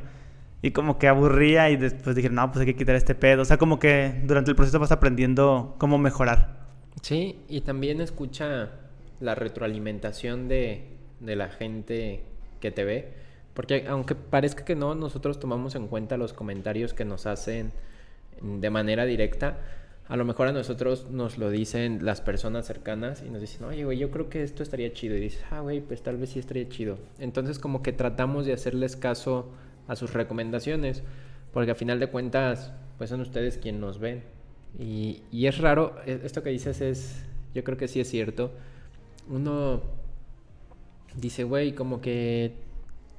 Y 0.62 0.70
como 0.70 0.98
que 0.98 1.08
aburría 1.08 1.70
y 1.70 1.76
después 1.76 2.14
dijeron, 2.14 2.36
no, 2.36 2.52
pues 2.52 2.60
hay 2.60 2.66
que 2.66 2.76
quitar 2.76 2.94
este 2.94 3.16
pedo. 3.16 3.42
O 3.42 3.44
sea, 3.44 3.58
como 3.58 3.80
que 3.80 4.22
durante 4.24 4.50
el 4.50 4.56
proceso 4.56 4.78
vas 4.78 4.92
aprendiendo 4.92 5.74
cómo 5.78 5.98
mejorar. 5.98 6.62
Sí, 7.00 7.40
y 7.48 7.62
también 7.62 8.00
escucha 8.00 8.70
la 9.18 9.34
retroalimentación 9.34 10.46
de, 10.48 10.84
de 11.18 11.36
la 11.36 11.48
gente 11.48 12.22
que 12.60 12.70
te 12.70 12.84
ve. 12.84 13.12
Porque 13.54 13.86
aunque 13.88 14.14
parezca 14.14 14.64
que 14.64 14.76
no, 14.76 14.94
nosotros 14.94 15.40
tomamos 15.40 15.74
en 15.74 15.88
cuenta 15.88 16.16
los 16.16 16.32
comentarios 16.32 16.94
que 16.94 17.04
nos 17.04 17.26
hacen 17.26 17.72
de 18.42 18.70
manera 18.70 19.04
directa. 19.04 19.58
A 20.08 20.16
lo 20.16 20.24
mejor 20.24 20.48
a 20.48 20.52
nosotros 20.52 21.08
nos 21.10 21.38
lo 21.38 21.48
dicen 21.50 22.04
las 22.04 22.20
personas 22.20 22.66
cercanas 22.66 23.22
y 23.26 23.30
nos 23.30 23.40
dicen, 23.40 23.64
oye, 23.64 23.84
güey, 23.84 23.98
yo 23.98 24.10
creo 24.10 24.28
que 24.28 24.42
esto 24.42 24.62
estaría 24.62 24.92
chido. 24.92 25.16
Y 25.16 25.20
dices, 25.20 25.42
ah, 25.50 25.60
güey, 25.60 25.80
pues 25.80 26.02
tal 26.02 26.16
vez 26.16 26.30
sí 26.30 26.38
estaría 26.38 26.68
chido. 26.68 26.98
Entonces 27.18 27.58
como 27.58 27.82
que 27.82 27.92
tratamos 27.92 28.44
de 28.44 28.52
hacerles 28.52 28.96
caso 28.96 29.50
a 29.88 29.96
sus 29.96 30.12
recomendaciones. 30.12 31.02
Porque 31.52 31.70
a 31.70 31.74
final 31.74 32.00
de 32.00 32.08
cuentas, 32.08 32.72
pues 32.98 33.10
son 33.10 33.20
ustedes 33.20 33.58
quienes 33.58 33.80
nos 33.80 33.98
ven. 33.98 34.22
Y, 34.78 35.22
y 35.30 35.46
es 35.46 35.58
raro, 35.58 35.96
e- 36.06 36.20
esto 36.24 36.42
que 36.42 36.50
dices 36.50 36.80
es, 36.80 37.24
yo 37.54 37.62
creo 37.62 37.76
que 37.76 37.88
sí 37.88 38.00
es 38.00 38.08
cierto. 38.08 38.52
Uno 39.28 39.82
dice, 41.14 41.44
güey, 41.44 41.72
como 41.74 42.00
que 42.00 42.54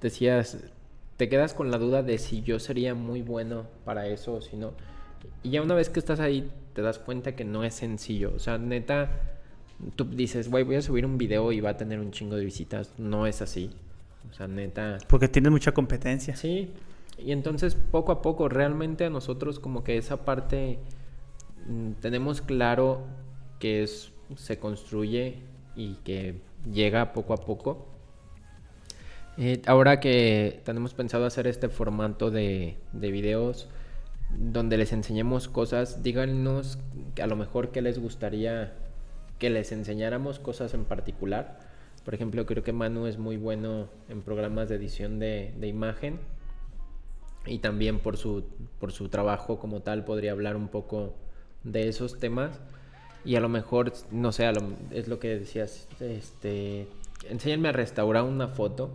decías, 0.02 0.58
te 1.18 1.30
quedas 1.30 1.54
con 1.54 1.72
la 1.72 1.78
duda 1.78 2.04
de 2.04 2.18
si 2.18 2.42
yo 2.42 2.60
sería 2.60 2.96
muy 2.96 3.22
bueno 3.22 3.68
para 3.86 4.08
eso 4.08 4.34
o 4.36 4.42
si 4.42 4.58
no. 4.58 4.74
Y 5.44 5.52
ya 5.52 5.62
una 5.62 5.76
vez 5.76 5.90
que 5.90 6.00
estás 6.00 6.20
ahí, 6.20 6.52
te 6.74 6.82
das 6.82 7.00
cuenta 7.00 7.36
que 7.36 7.46
no 7.46 7.64
es 7.64 7.76
sencillo. 7.76 8.34
O 8.36 8.40
sea, 8.40 8.58
neta, 8.58 9.12
tú 9.96 10.06
dices, 10.06 10.50
güey, 10.50 10.64
voy 10.64 10.76
a 10.76 10.82
subir 10.82 11.06
un 11.06 11.18
video 11.18 11.52
y 11.52 11.62
va 11.62 11.72
a 11.72 11.78
tener 11.78 12.00
un 12.00 12.12
chingo 12.12 12.36
de 12.36 12.46
visitas. 12.46 12.94
No 12.98 13.28
es 13.28 13.42
así. 13.42 13.72
O 14.30 14.34
sea, 14.34 14.48
neta, 14.48 14.98
Porque 15.08 15.28
tienes 15.28 15.52
mucha 15.52 15.74
competencia. 15.74 16.36
Sí, 16.36 16.72
y 17.18 17.32
entonces 17.32 17.76
poco 17.76 18.12
a 18.12 18.22
poco, 18.22 18.50
realmente 18.50 19.06
a 19.06 19.10
nosotros 19.10 19.60
como 19.60 19.84
que 19.84 19.98
esa 19.98 20.26
parte 20.26 20.80
mm, 21.68 21.94
tenemos 22.02 22.42
claro 22.42 23.06
que 23.60 23.84
es, 23.84 24.12
se 24.36 24.60
construye 24.60 25.40
y 25.76 25.96
que 26.04 26.42
llega 26.72 27.14
poco 27.14 27.34
a 27.34 27.38
poco. 27.38 27.88
Eh, 29.38 29.62
ahora 29.66 30.00
que 30.00 30.62
tenemos 30.64 30.94
pensado 30.94 31.26
hacer 31.26 31.48
este 31.48 31.68
formato 31.68 32.30
de, 32.30 32.78
de 32.92 33.12
videos 33.12 33.68
donde 34.38 34.78
les 34.78 34.94
enseñemos 34.94 35.48
cosas, 35.48 36.04
díganos 36.04 36.80
a 37.22 37.28
lo 37.28 37.36
mejor 37.36 37.72
qué 37.72 37.82
les 37.82 38.00
gustaría 38.00 38.74
que 39.40 39.50
les 39.50 39.72
enseñáramos 39.72 40.40
cosas 40.40 40.74
en 40.74 40.86
particular. 40.86 41.60
Por 42.06 42.14
ejemplo, 42.14 42.46
creo 42.46 42.64
que 42.64 42.74
Manu 42.74 43.08
es 43.08 43.18
muy 43.18 43.38
bueno 43.38 43.88
en 44.10 44.22
programas 44.22 44.70
de 44.70 44.76
edición 44.76 45.20
de, 45.20 45.54
imagen 45.62 46.20
y 47.46 47.60
también 47.60 48.00
por 48.00 48.18
su, 48.18 48.46
por 48.80 48.92
su 48.92 49.10
trabajo 49.10 49.60
como 49.60 49.82
tal 49.82 50.06
podría 50.06 50.32
hablar 50.32 50.56
un 50.56 50.68
poco 50.68 51.14
de 51.64 51.88
esos 51.88 52.20
temas 52.20 52.60
y 53.26 53.36
a 53.36 53.40
lo 53.40 53.50
mejor, 53.50 53.94
no 54.12 54.32
sé, 54.32 54.52
lo- 54.52 54.74
es 54.92 55.08
lo 55.08 55.20
que 55.20 55.40
decías, 55.40 55.88
este, 56.00 56.88
enséñenme 57.30 57.70
a 57.70 57.72
restaurar 57.72 58.24
una 58.24 58.50
foto 58.50 58.92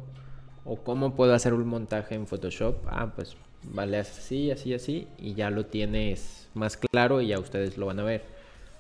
o 0.65 0.77
cómo 0.77 1.15
puedo 1.15 1.33
hacer 1.35 1.55
un 1.55 1.67
montaje 1.67 2.15
en 2.15 2.27
Photoshop. 2.27 2.77
Ah, 2.89 3.13
pues 3.15 3.37
vale 3.73 3.99
así, 3.99 4.51
así, 4.51 4.75
así 4.75 5.09
y 5.19 5.35
ya 5.35 5.51
lo 5.51 5.67
tienes 5.67 6.49
más 6.55 6.77
claro 6.77 7.21
y 7.21 7.29
ya 7.29 7.39
ustedes 7.39 7.79
lo 7.79 7.87
van 7.87 8.01
a 8.01 8.05
ver. 8.05 8.23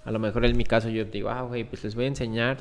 A 0.05 0.11
lo 0.11 0.19
mejor 0.19 0.45
en 0.47 0.57
mi 0.57 0.65
caso 0.65 0.89
yo 0.89 1.05
digo, 1.05 1.29
ah, 1.29 1.43
güey, 1.43 1.65
pues 1.65 1.85
les 1.85 1.95
voy 1.95 2.05
a 2.05 2.09
enseñar 2.09 2.59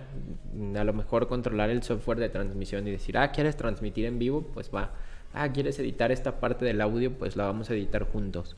a 0.75 0.83
lo 0.83 0.93
mejor 0.93 1.27
controlar 1.27 1.69
el 1.69 1.83
software 1.83 2.19
de 2.19 2.29
transmisión 2.29 2.87
y 2.87 2.91
decir, 2.91 3.17
ah, 3.17 3.31
¿quieres 3.31 3.55
transmitir 3.55 4.05
en 4.05 4.19
vivo? 4.19 4.41
Pues 4.53 4.69
va. 4.73 4.91
Ah, 5.33 5.51
¿quieres 5.51 5.79
editar 5.79 6.11
esta 6.11 6.39
parte 6.39 6.65
del 6.65 6.81
audio? 6.81 7.13
Pues 7.13 7.35
la 7.35 7.45
vamos 7.45 7.69
a 7.69 7.73
editar 7.73 8.03
juntos. 8.03 8.57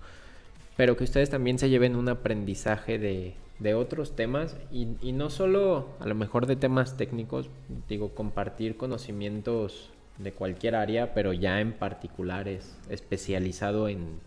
Pero 0.75 0.97
que 0.97 1.03
ustedes 1.03 1.29
también 1.29 1.59
se 1.59 1.69
lleven 1.69 1.95
un 1.95 2.09
aprendizaje 2.09 2.97
de, 2.97 3.35
de 3.59 3.73
otros 3.73 4.15
temas 4.15 4.57
y 4.71 5.11
no 5.11 5.29
solo 5.29 5.89
a 5.99 6.07
lo 6.07 6.15
mejor 6.15 6.47
de 6.47 6.55
temas 6.55 6.97
técnicos, 6.97 7.49
digo, 7.87 8.15
compartir 8.15 8.77
conocimientos 8.77 9.91
de 10.19 10.31
cualquier 10.33 10.75
área, 10.75 11.13
pero 11.13 11.33
ya 11.33 11.59
en 11.59 11.73
particular 11.73 12.47
es 12.47 12.77
especializado 12.89 13.89
en, 13.89 14.19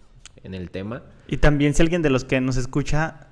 en 0.42 0.54
el 0.54 0.70
tema. 0.70 1.02
Y 1.28 1.36
también 1.36 1.74
si 1.74 1.82
alguien 1.82 2.02
de 2.02 2.10
los 2.10 2.24
que 2.24 2.40
nos 2.40 2.56
escucha 2.56 3.28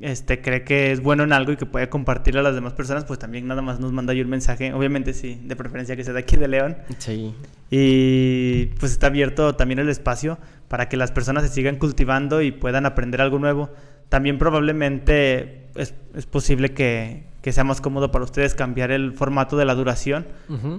este, 0.00 0.40
cree 0.40 0.64
que 0.64 0.92
es 0.92 1.02
bueno 1.02 1.24
en 1.24 1.32
algo 1.32 1.52
y 1.52 1.56
que 1.56 1.66
puede 1.66 1.88
compartirlo 1.88 2.40
a 2.40 2.42
las 2.42 2.54
demás 2.54 2.72
personas, 2.72 3.04
pues 3.04 3.18
también 3.18 3.46
nada 3.46 3.62
más 3.62 3.80
nos 3.80 3.92
manda 3.92 4.12
ahí 4.12 4.20
un 4.20 4.30
mensaje. 4.30 4.72
Obviamente 4.72 5.12
sí, 5.12 5.40
de 5.44 5.56
preferencia 5.56 5.96
que 5.96 6.04
sea 6.04 6.14
de 6.14 6.20
aquí 6.20 6.36
de 6.36 6.48
León. 6.48 6.76
Sí. 6.98 7.34
Y 7.70 8.66
pues 8.78 8.92
está 8.92 9.08
abierto 9.08 9.54
también 9.56 9.78
el 9.78 9.88
espacio 9.88 10.38
para 10.68 10.88
que 10.88 10.96
las 10.96 11.12
personas 11.12 11.44
se 11.44 11.50
sigan 11.50 11.76
cultivando 11.76 12.40
y 12.42 12.50
puedan 12.50 12.86
aprender 12.86 13.20
algo 13.20 13.38
nuevo. 13.38 13.70
También 14.08 14.38
probablemente 14.38 15.66
es, 15.76 15.94
es 16.14 16.26
posible 16.26 16.70
que, 16.70 17.24
que 17.42 17.52
sea 17.52 17.64
más 17.64 17.80
cómodo 17.80 18.10
para 18.10 18.24
ustedes 18.24 18.54
cambiar 18.54 18.90
el 18.90 19.12
formato 19.12 19.56
de 19.56 19.64
la 19.64 19.74
duración 19.74 20.26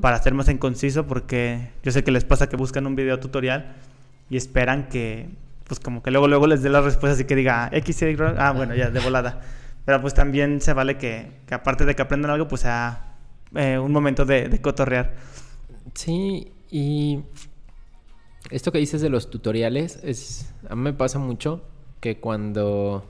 para 0.02 0.16
hacer 0.16 0.34
más 0.34 0.48
en 0.48 0.58
conciso 0.58 1.08
porque 1.08 1.70
yo 1.84 1.92
sé 1.92 2.04
que 2.04 2.12
les 2.12 2.24
pasa 2.24 2.50
que 2.50 2.56
buscan 2.56 2.86
un 2.86 2.96
video 2.96 3.20
tutorial 3.20 3.76
y 4.30 4.38
esperan 4.38 4.88
que 4.90 5.30
pues 5.68 5.80
como 5.80 6.04
que 6.04 6.12
luego 6.12 6.28
luego 6.28 6.48
les 6.48 6.62
dé 6.62 6.70
la 6.70 6.82
respuesta 6.82 7.16
así 7.16 7.26
que 7.26 7.36
diga 7.36 7.70
X, 7.72 8.02
Y, 8.02 8.16
ah 8.38 8.54
bueno 8.56 8.76
ya 8.76 8.90
de 8.90 9.00
volada. 9.00 9.42
Pero 9.86 10.00
pues 10.00 10.14
también 10.14 10.62
se 10.62 10.74
vale 10.74 10.98
que, 10.98 11.32
que 11.48 11.56
aparte 11.56 11.86
de 11.86 11.96
que 11.96 12.02
aprendan 12.04 12.30
algo 12.32 12.48
pues 12.48 12.62
sea 12.62 13.16
eh, 13.56 13.80
un 13.80 13.92
momento 13.92 14.26
de, 14.26 14.48
de 14.48 14.62
cotorrear. 14.62 15.16
Sí, 15.96 16.52
y 16.70 17.22
esto 18.52 18.72
que 18.72 18.78
dices 18.78 19.02
de 19.02 19.10
los 19.10 19.30
tutoriales 19.30 20.00
es 20.04 20.54
a 20.70 20.76
mí 20.76 20.84
me 20.84 20.94
pasa 20.94 21.18
mucho 21.18 21.64
que 22.00 22.20
cuando 22.20 23.06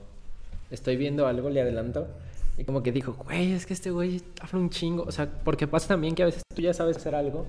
estoy 0.70 0.96
viendo 0.96 1.26
algo 1.26 1.50
le 1.50 1.60
adelanto 1.60 2.08
y 2.58 2.64
como 2.64 2.82
que 2.82 2.92
digo, 2.92 3.14
güey, 3.14 3.52
es 3.52 3.66
que 3.66 3.72
este 3.74 3.90
güey 3.90 4.22
habla 4.40 4.58
un 4.58 4.70
chingo, 4.70 5.04
o 5.04 5.12
sea, 5.12 5.28
porque 5.44 5.66
pasa 5.66 5.88
también 5.88 6.14
que 6.14 6.22
a 6.22 6.26
veces 6.26 6.42
tú 6.54 6.62
ya 6.62 6.74
sabes 6.74 6.96
hacer 6.96 7.14
algo 7.14 7.46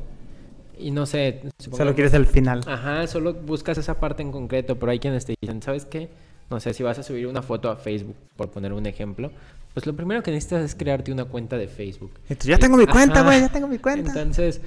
y 0.78 0.92
no 0.92 1.06
sé, 1.06 1.40
solo 1.42 1.52
supongamos- 1.60 1.96
quieres 1.96 2.14
el 2.14 2.26
final 2.26 2.62
Ajá, 2.68 3.06
solo 3.08 3.34
buscas 3.34 3.78
esa 3.78 4.00
parte 4.00 4.22
en 4.22 4.32
concreto, 4.32 4.78
pero 4.80 4.92
hay 4.92 5.00
quienes 5.00 5.26
te 5.26 5.36
dicen, 5.42 5.62
¿sabes 5.62 5.86
qué? 5.86 6.10
No 6.50 6.60
sé, 6.60 6.74
si 6.74 6.84
vas 6.84 7.00
a 7.00 7.04
subir 7.04 7.28
una 7.28 7.42
foto 7.42 7.70
a 7.70 7.76
Facebook, 7.76 8.16
por 8.36 8.50
poner 8.52 8.74
un 8.74 8.86
ejemplo, 8.86 9.32
pues 9.74 9.86
lo 9.88 9.96
primero 9.96 10.22
que 10.24 10.32
necesitas 10.32 10.64
es 10.64 10.76
crearte 10.76 11.12
una 11.12 11.26
cuenta 11.26 11.58
de 11.58 11.68
Facebook. 11.68 12.12
Entonces, 12.30 12.46
ya 12.46 12.58
tengo 12.60 12.78
mi 12.78 12.86
cuenta, 12.86 13.24
güey, 13.24 13.40
ya 13.42 13.50
tengo 13.50 13.68
mi 13.68 13.80
cuenta. 13.80 14.10
Entonces, 14.10 14.62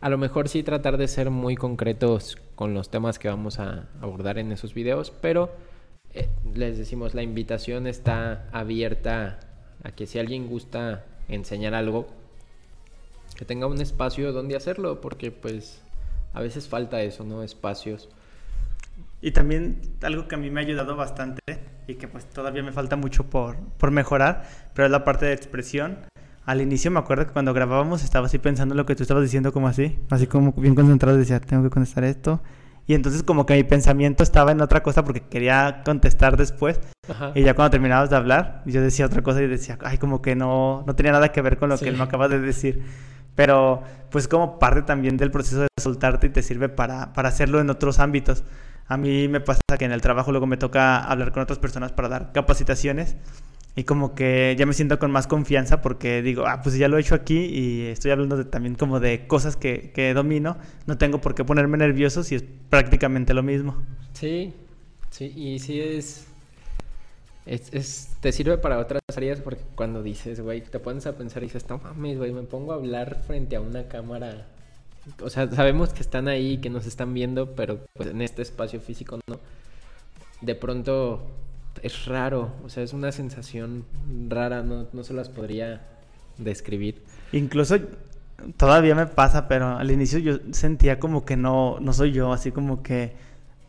a 0.00 0.08
lo 0.08 0.18
mejor 0.18 0.48
sí 0.48 0.62
tratar 0.62 0.96
de 0.96 1.08
ser 1.08 1.30
muy 1.30 1.56
concretos 1.56 2.38
con 2.54 2.72
los 2.74 2.90
temas 2.90 3.18
que 3.18 3.28
vamos 3.28 3.58
a 3.58 3.86
abordar 4.00 4.38
en 4.38 4.52
esos 4.52 4.72
videos, 4.72 5.12
pero 5.20 5.50
eh, 6.14 6.28
les 6.54 6.78
decimos, 6.78 7.12
la 7.14 7.22
invitación 7.22 7.86
está 7.86 8.46
abierta 8.52 9.40
a 9.86 9.92
que 9.92 10.06
si 10.06 10.18
alguien 10.18 10.48
gusta 10.48 11.04
enseñar 11.28 11.74
algo, 11.74 12.08
que 13.36 13.44
tenga 13.44 13.68
un 13.68 13.80
espacio 13.80 14.32
donde 14.32 14.56
hacerlo, 14.56 15.00
porque 15.00 15.30
pues 15.30 15.80
a 16.34 16.40
veces 16.40 16.68
falta 16.68 17.02
eso, 17.02 17.22
¿no? 17.22 17.44
Espacios. 17.44 18.08
Y 19.22 19.30
también 19.30 19.80
algo 20.02 20.26
que 20.26 20.34
a 20.34 20.38
mí 20.38 20.50
me 20.50 20.60
ha 20.60 20.64
ayudado 20.64 20.96
bastante 20.96 21.40
y 21.86 21.94
que 21.94 22.08
pues 22.08 22.26
todavía 22.26 22.64
me 22.64 22.72
falta 22.72 22.96
mucho 22.96 23.30
por, 23.30 23.56
por 23.78 23.92
mejorar, 23.92 24.48
pero 24.74 24.86
es 24.86 24.92
la 24.92 25.04
parte 25.04 25.26
de 25.26 25.34
expresión. 25.34 25.98
Al 26.44 26.60
inicio 26.60 26.90
me 26.90 26.98
acuerdo 26.98 27.26
que 27.26 27.32
cuando 27.32 27.54
grabábamos 27.54 28.02
estaba 28.02 28.26
así 28.26 28.38
pensando 28.38 28.72
en 28.72 28.78
lo 28.78 28.86
que 28.86 28.96
tú 28.96 29.04
estabas 29.04 29.22
diciendo 29.22 29.52
como 29.52 29.68
así, 29.68 29.98
así 30.10 30.26
como 30.26 30.52
bien 30.52 30.74
concentrado, 30.74 31.16
decía, 31.16 31.38
tengo 31.38 31.62
que 31.62 31.70
contestar 31.70 32.02
esto. 32.02 32.40
Y 32.86 32.94
entonces 32.94 33.22
como 33.22 33.46
que 33.46 33.54
mi 33.54 33.64
pensamiento 33.64 34.22
estaba 34.22 34.52
en 34.52 34.60
otra 34.60 34.82
cosa 34.82 35.04
porque 35.04 35.20
quería 35.22 35.82
contestar 35.84 36.36
después. 36.36 36.80
Ajá. 37.08 37.32
Y 37.34 37.42
ya 37.42 37.54
cuando 37.54 37.70
terminabas 37.70 38.10
de 38.10 38.16
hablar, 38.16 38.62
yo 38.64 38.80
decía 38.80 39.06
otra 39.06 39.22
cosa 39.22 39.42
y 39.42 39.48
decía, 39.48 39.76
ay, 39.82 39.98
como 39.98 40.22
que 40.22 40.36
no, 40.36 40.84
no 40.86 40.94
tenía 40.94 41.12
nada 41.12 41.32
que 41.32 41.42
ver 41.42 41.58
con 41.58 41.68
lo 41.68 41.76
Sí. 41.76 41.84
que 41.84 41.90
él 41.90 41.96
me 41.96 42.04
acaba 42.04 42.28
de 42.28 42.38
decir. 42.40 42.82
Pero 43.34 43.82
pues 44.10 44.28
como 44.28 44.58
parte 44.58 44.82
también 44.82 45.16
del 45.16 45.30
proceso 45.30 45.62
de 45.62 45.68
soltarte 45.80 46.28
y 46.28 46.30
te 46.30 46.42
sirve 46.42 46.68
para, 46.68 47.12
para 47.12 47.28
hacerlo 47.28 47.60
en 47.60 47.70
otros 47.70 47.98
ámbitos. 47.98 48.44
A 48.88 48.96
mí 48.96 49.26
me 49.26 49.40
pasa 49.40 49.60
que 49.78 49.84
en 49.84 49.90
el 49.92 50.00
trabajo 50.00 50.30
luego 50.30 50.46
me 50.46 50.56
toca 50.56 50.98
hablar 50.98 51.32
con 51.32 51.42
otras 51.42 51.58
personas 51.58 51.90
para 51.92 52.08
dar 52.08 52.30
capacitaciones 52.32 53.16
y 53.76 53.84
como 53.84 54.14
que 54.14 54.56
ya 54.58 54.66
me 54.66 54.72
siento 54.72 54.98
con 54.98 55.10
más 55.12 55.26
confianza 55.28 55.82
porque 55.82 56.22
digo, 56.22 56.46
ah, 56.46 56.62
pues 56.62 56.76
ya 56.78 56.88
lo 56.88 56.96
he 56.98 57.00
hecho 57.02 57.14
aquí 57.14 57.38
y 57.44 57.82
estoy 57.86 58.10
hablando 58.10 58.36
de, 58.36 58.44
también 58.46 58.74
como 58.74 59.00
de 59.00 59.26
cosas 59.28 59.56
que, 59.56 59.92
que 59.94 60.14
domino, 60.14 60.56
no 60.86 60.98
tengo 60.98 61.20
por 61.20 61.34
qué 61.34 61.44
ponerme 61.44 61.76
nervioso 61.78 62.24
si 62.24 62.34
es 62.36 62.44
prácticamente 62.70 63.34
lo 63.34 63.42
mismo. 63.42 63.76
Sí, 64.14 64.54
sí, 65.10 65.32
y 65.36 65.58
sí 65.58 65.80
es, 65.80 66.26
es, 67.44 67.72
es- 67.72 68.08
te 68.20 68.32
sirve 68.32 68.58
para 68.58 68.78
otras 68.78 69.00
áreas 69.16 69.40
porque 69.40 69.62
cuando 69.74 70.02
dices, 70.02 70.40
güey, 70.40 70.62
te 70.62 70.78
pones 70.80 71.06
a 71.06 71.16
pensar 71.16 71.42
y 71.42 71.46
dices, 71.46 71.68
no 71.68 71.78
mames, 71.78 72.18
güey, 72.18 72.32
me 72.32 72.42
pongo 72.42 72.72
a 72.72 72.76
hablar 72.76 73.22
frente 73.26 73.56
a 73.56 73.60
una 73.60 73.86
cámara. 73.88 74.46
O 75.22 75.30
sea, 75.30 75.48
sabemos 75.52 75.92
que 75.92 76.00
están 76.02 76.26
ahí, 76.28 76.58
que 76.58 76.70
nos 76.70 76.86
están 76.86 77.14
viendo, 77.14 77.54
pero 77.54 77.80
pues 77.94 78.08
en 78.10 78.22
este 78.22 78.42
espacio 78.42 78.80
físico 78.80 79.20
no. 79.28 79.38
De 80.40 80.54
pronto 80.54 81.30
es 81.82 82.06
raro, 82.06 82.52
o 82.64 82.68
sea, 82.68 82.82
es 82.82 82.92
una 82.92 83.12
sensación 83.12 83.84
rara, 84.28 84.62
no, 84.62 84.86
no 84.92 85.02
se 85.04 85.14
las 85.14 85.28
podría 85.28 85.82
describir. 86.38 87.02
Incluso 87.32 87.76
todavía 88.56 88.94
me 88.94 89.06
pasa, 89.06 89.48
pero 89.48 89.76
al 89.76 89.90
inicio 89.90 90.18
yo 90.18 90.38
sentía 90.52 90.98
como 90.98 91.24
que 91.24 91.36
no, 91.36 91.78
no 91.80 91.92
soy 91.92 92.12
yo, 92.12 92.32
así 92.32 92.52
como 92.52 92.82
que, 92.82 93.14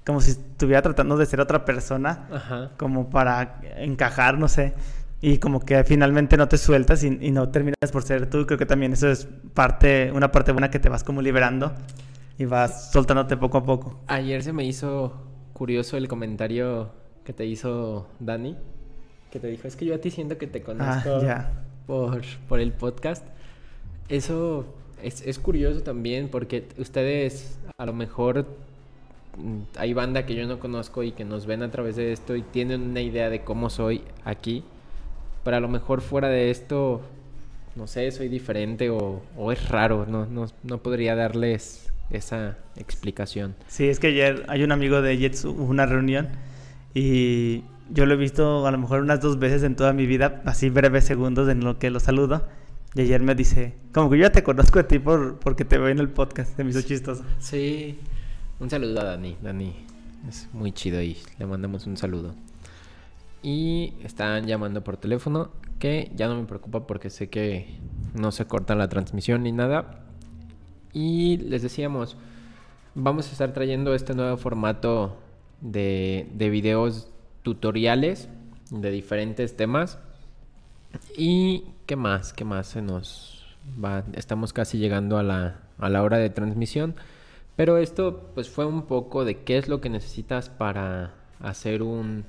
como 0.05 0.22
si 0.22 0.32
estuviera 0.32 0.82
tratando 0.82 1.18
de 1.18 1.26
ser 1.26 1.41
otra 1.41 1.66
persona, 1.66 2.28
Ajá. 2.32 2.72
como 2.78 3.10
para 3.10 3.60
encajar, 3.78 4.38
no 4.38 4.47
sé. 4.47 4.74
Y 5.20 5.39
como 5.39 5.62
que 5.62 5.84
finalmente 5.84 6.38
no 6.38 6.47
te 6.47 6.60
sueltas 6.60 7.03
y, 7.03 7.08
y 7.08 7.32
no 7.32 7.49
terminas 7.49 7.91
por 7.91 8.03
ser 8.03 8.30
tú. 8.30 8.45
Creo 8.45 8.60
que 8.60 8.68
también 8.68 8.93
eso 8.93 9.10
es 9.10 9.28
parte, 9.53 10.12
una 10.12 10.32
parte 10.32 10.51
buena 10.51 10.70
que 10.70 10.78
te 10.78 10.89
vas 10.89 11.03
como 11.03 11.24
liberando 11.24 11.74
y 12.38 12.45
vas 12.45 12.91
soltándote 12.91 13.36
poco 13.36 13.58
a 13.58 13.64
poco. 13.64 13.99
Ayer 14.08 14.43
se 14.43 14.53
me 14.53 14.64
hizo 14.64 15.14
curioso 15.53 15.97
el 15.97 16.08
comentario 16.08 16.91
que 17.28 17.34
te 17.34 17.45
hizo 17.45 18.07
Dani, 18.21 18.55
que 19.32 19.41
te 19.41 19.47
dijo, 19.47 19.67
es 19.67 19.75
que 19.75 19.84
yo 19.84 19.93
a 19.93 19.97
ti 19.97 20.11
siento 20.11 20.38
que 20.38 20.47
te 20.47 20.61
conozco 20.61 21.19
Ah, 21.28 21.49
por, 21.86 22.21
por 22.47 22.61
el 22.61 22.71
podcast. 22.71 23.21
Eso 24.07 24.65
es, 25.03 25.28
es 25.28 25.38
curioso 25.38 25.82
también 25.82 26.30
porque 26.30 26.69
ustedes 26.78 27.59
a 27.78 27.86
lo 27.86 27.91
mejor 27.91 28.47
mm, 29.38 29.59
hay 29.75 29.91
banda 29.91 30.25
que 30.25 30.36
yo 30.36 30.47
no 30.47 30.57
conozco 30.59 31.03
y 31.03 31.11
que 31.11 31.25
nos 31.25 31.45
ven 31.45 31.63
a 31.63 31.69
través 31.69 31.97
de 31.97 32.13
esto 32.13 32.34
y 32.38 32.43
tienen 32.43 32.82
una 32.82 33.01
idea 33.01 33.30
de 33.30 33.41
cómo 33.41 33.69
soy 33.69 34.03
aquí, 34.23 34.63
pero 35.43 35.57
a 35.57 35.59
lo 35.59 35.67
mejor 35.67 35.99
fuera 35.99 36.30
de 36.30 36.49
esto, 36.49 37.01
no 37.75 37.88
sé, 37.88 38.09
soy 38.11 38.30
diferente 38.30 38.89
o, 38.89 39.21
o 39.36 39.51
es 39.51 39.67
raro, 39.67 40.05
no, 40.05 40.28
no, 40.28 40.45
no 40.63 40.78
podría 40.78 41.13
darles 41.13 41.91
esa 42.09 42.57
explicación. 42.78 43.53
Sí, 43.67 43.89
es 43.89 43.99
que 43.99 44.07
ayer 44.07 44.45
hay 44.47 44.63
un 44.63 44.71
amigo 44.71 45.01
de 45.01 45.17
Jets, 45.17 45.43
hubo 45.43 45.65
una 45.65 45.86
reunión 45.86 46.30
y 46.97 47.63
yo 47.91 48.07
lo 48.07 48.15
he 48.15 48.17
visto 48.17 48.65
a 48.65 48.71
lo 48.71 48.77
mejor 48.79 49.01
unas 49.01 49.21
dos 49.21 49.37
veces 49.37 49.61
en 49.61 49.75
toda 49.75 49.93
mi 49.93 50.07
vida, 50.07 50.41
así 50.45 50.71
breves 50.71 51.03
segundos 51.03 51.47
en 51.47 51.63
lo 51.63 51.77
que 51.77 51.91
lo 51.91 51.99
saludo. 51.99 52.47
Y 52.95 53.01
ayer 53.01 53.21
me 53.21 53.35
dice, 53.35 53.75
como 53.93 54.09
que 54.09 54.17
yo 54.17 54.23
ya 54.23 54.31
te 54.31 54.41
conozco 54.41 54.79
a 54.79 54.87
ti 54.87 54.97
por, 54.97 55.37
porque 55.37 55.63
te 55.63 55.77
veo 55.77 55.89
en 55.89 55.99
el 55.99 56.09
podcast, 56.09 56.55
se 56.55 56.63
me 56.63 56.71
hizo 56.71 56.81
chistoso. 56.81 57.23
Sí. 57.37 57.99
Un 58.59 58.71
saludo 58.71 58.99
a 59.01 59.03
Dani. 59.03 59.37
Dani 59.43 59.75
es 60.27 60.49
muy 60.53 60.71
chido 60.71 60.99
y 61.03 61.17
le 61.37 61.45
mandamos 61.45 61.85
un 61.85 61.97
saludo. 61.97 62.33
Y 63.43 63.93
están 64.03 64.47
llamando 64.47 64.83
por 64.83 64.97
teléfono, 64.97 65.51
que 65.77 66.11
ya 66.15 66.27
no 66.27 66.35
me 66.35 66.47
preocupa 66.47 66.87
porque 66.87 67.11
sé 67.11 67.29
que 67.29 67.77
no 68.15 68.31
se 68.31 68.45
corta 68.45 68.73
la 68.73 68.89
transmisión 68.89 69.43
ni 69.43 69.51
nada. 69.51 70.03
Y 70.93 71.37
les 71.37 71.61
decíamos, 71.61 72.17
vamos 72.95 73.29
a 73.29 73.31
estar 73.33 73.53
trayendo 73.53 73.93
este 73.93 74.15
nuevo 74.15 74.35
formato 74.37 75.19
de, 75.62 76.28
de 76.34 76.49
videos 76.49 77.10
tutoriales 77.43 78.30
de 78.72 78.91
diferentes 78.91 79.55
temas. 79.55 79.99
¿Y 81.16 81.66
qué 81.86 81.95
más? 81.95 82.34
¿Qué 82.34 82.45
más 82.45 82.68
se 82.68 82.82
nos 82.82 83.45
va? 83.84 84.03
Estamos 84.14 84.53
casi 84.53 84.78
llegando 84.78 85.18
a 85.18 85.24
la, 85.24 85.62
a 85.78 85.89
la 85.89 86.03
hora 86.03 86.18
de 86.18 86.30
transmisión. 86.30 86.95
Pero 87.55 87.78
esto 87.78 88.32
pues 88.36 88.49
fue 88.49 88.66
un 88.66 88.84
poco 88.84 89.26
de 89.26 89.39
qué 89.43 89.58
es 89.58 89.68
lo 89.68 89.82
que 89.82 89.89
necesitas 89.89 90.49
para 90.49 91.14
hacer 91.39 91.82
un, 91.82 92.26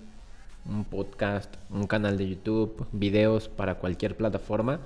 un 0.66 0.84
podcast, 0.84 1.54
un 1.70 1.86
canal 1.86 2.16
de 2.16 2.30
YouTube, 2.30 2.86
videos 2.92 3.48
para 3.48 3.76
cualquier 3.76 4.16
plataforma 4.16 4.80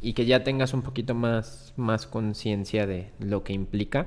y 0.00 0.14
que 0.14 0.26
ya 0.26 0.42
tengas 0.42 0.74
un 0.74 0.82
poquito 0.82 1.14
más, 1.14 1.74
más 1.76 2.06
conciencia 2.06 2.86
de 2.86 3.10
lo 3.18 3.44
que 3.44 3.52
implica. 3.52 4.06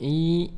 Y 0.00 0.52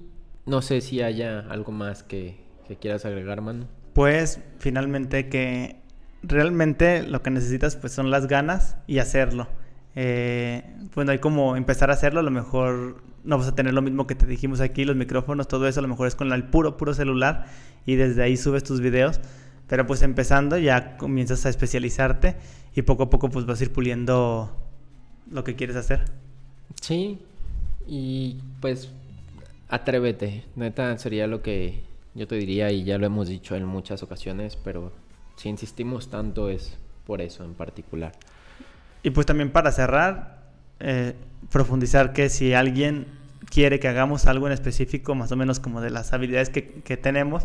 no 0.47 0.63
sé 0.63 0.81
si 0.81 1.03
haya 1.03 1.41
algo 1.41 1.73
más 1.73 2.03
que, 2.03 2.39
que 2.67 2.77
quieras 2.77 3.05
agregar, 3.05 3.41
mano. 3.41 3.67
Pues 3.93 4.41
finalmente 4.59 5.29
que 5.29 5.77
realmente 6.23 7.03
lo 7.03 7.23
que 7.23 7.31
necesitas 7.31 7.77
pues 7.77 7.93
son 7.93 8.11
las 8.11 8.27
ganas 8.27 8.77
y 8.87 8.99
hacerlo. 8.99 9.49
Eh, 9.97 10.65
bueno, 10.95 11.13
hay 11.13 11.19
como 11.19 11.57
empezar 11.57 11.91
a 11.91 11.95
hacerlo, 11.95 12.21
a 12.21 12.23
lo 12.23 12.31
mejor 12.31 13.03
no 13.23 13.39
vas 13.39 13.49
a 13.49 13.55
tener 13.55 13.73
lo 13.73 13.83
mismo 13.83 14.07
que 14.07 14.15
te 14.15 14.27
dijimos 14.27 14.61
aquí, 14.61 14.85
los 14.85 14.97
micrófonos, 14.97 15.49
todo 15.49 15.69
eso, 15.69 15.81
a 15.81 15.83
lo 15.83 15.89
mejor 15.89 16.09
es 16.09 16.15
con 16.15 16.33
el 16.33 16.45
puro, 16.45 16.77
puro 16.77 16.95
celular 16.95 17.47
y 17.87 17.95
desde 17.95 18.23
ahí 18.23 18.37
subes 18.37 18.65
tus 18.65 18.81
videos. 18.81 19.21
Pero 19.67 19.87
pues 19.87 20.03
empezando 20.03 20.59
ya 20.59 20.97
comienzas 20.99 21.47
a 21.47 21.49
especializarte 21.49 22.37
y 22.75 22.83
poco 22.83 23.05
a 23.05 23.11
poco 23.11 23.31
pues 23.31 23.47
vas 23.47 23.61
a 23.61 23.65
ir 23.65 23.73
puliendo 23.73 24.55
lo 25.31 25.45
que 25.45 25.57
quieres 25.57 25.77
hacer. 25.77 26.05
Sí, 26.81 27.19
y 27.87 28.39
pues 28.61 28.91
atrévete, 29.75 30.45
neta 30.55 30.97
sería 30.99 31.27
lo 31.27 31.43
que 31.43 31.83
yo 32.15 32.29
te 32.29 32.37
diría 32.37 32.71
y 32.71 32.85
ya 32.85 32.97
lo 32.97 33.07
hemos 33.07 33.29
dicho 33.29 33.57
en 33.57 33.65
muchas 33.65 34.03
ocasiones, 34.03 34.57
pero 34.57 34.93
si 35.37 35.49
insistimos 35.49 36.11
tanto 36.11 36.49
es 36.49 36.79
por 37.05 37.21
eso 37.21 37.45
en 37.45 37.55
particular. 37.55 38.13
Y 39.03 39.11
pues 39.11 39.27
también 39.27 39.51
para 39.51 39.73
cerrar, 39.73 40.45
eh, 40.79 41.15
profundizar 41.51 42.13
que 42.13 42.29
si 42.29 42.55
alguien 42.55 43.07
quiere 43.51 43.81
que 43.81 43.89
hagamos 43.89 44.27
algo 44.27 44.47
en 44.47 44.53
específico, 44.53 45.15
más 45.15 45.33
o 45.33 45.37
menos 45.37 45.59
como 45.59 45.81
de 45.81 45.91
las 45.91 46.13
habilidades 46.13 46.51
que, 46.51 46.67
que 46.83 46.97
tenemos, 46.97 47.45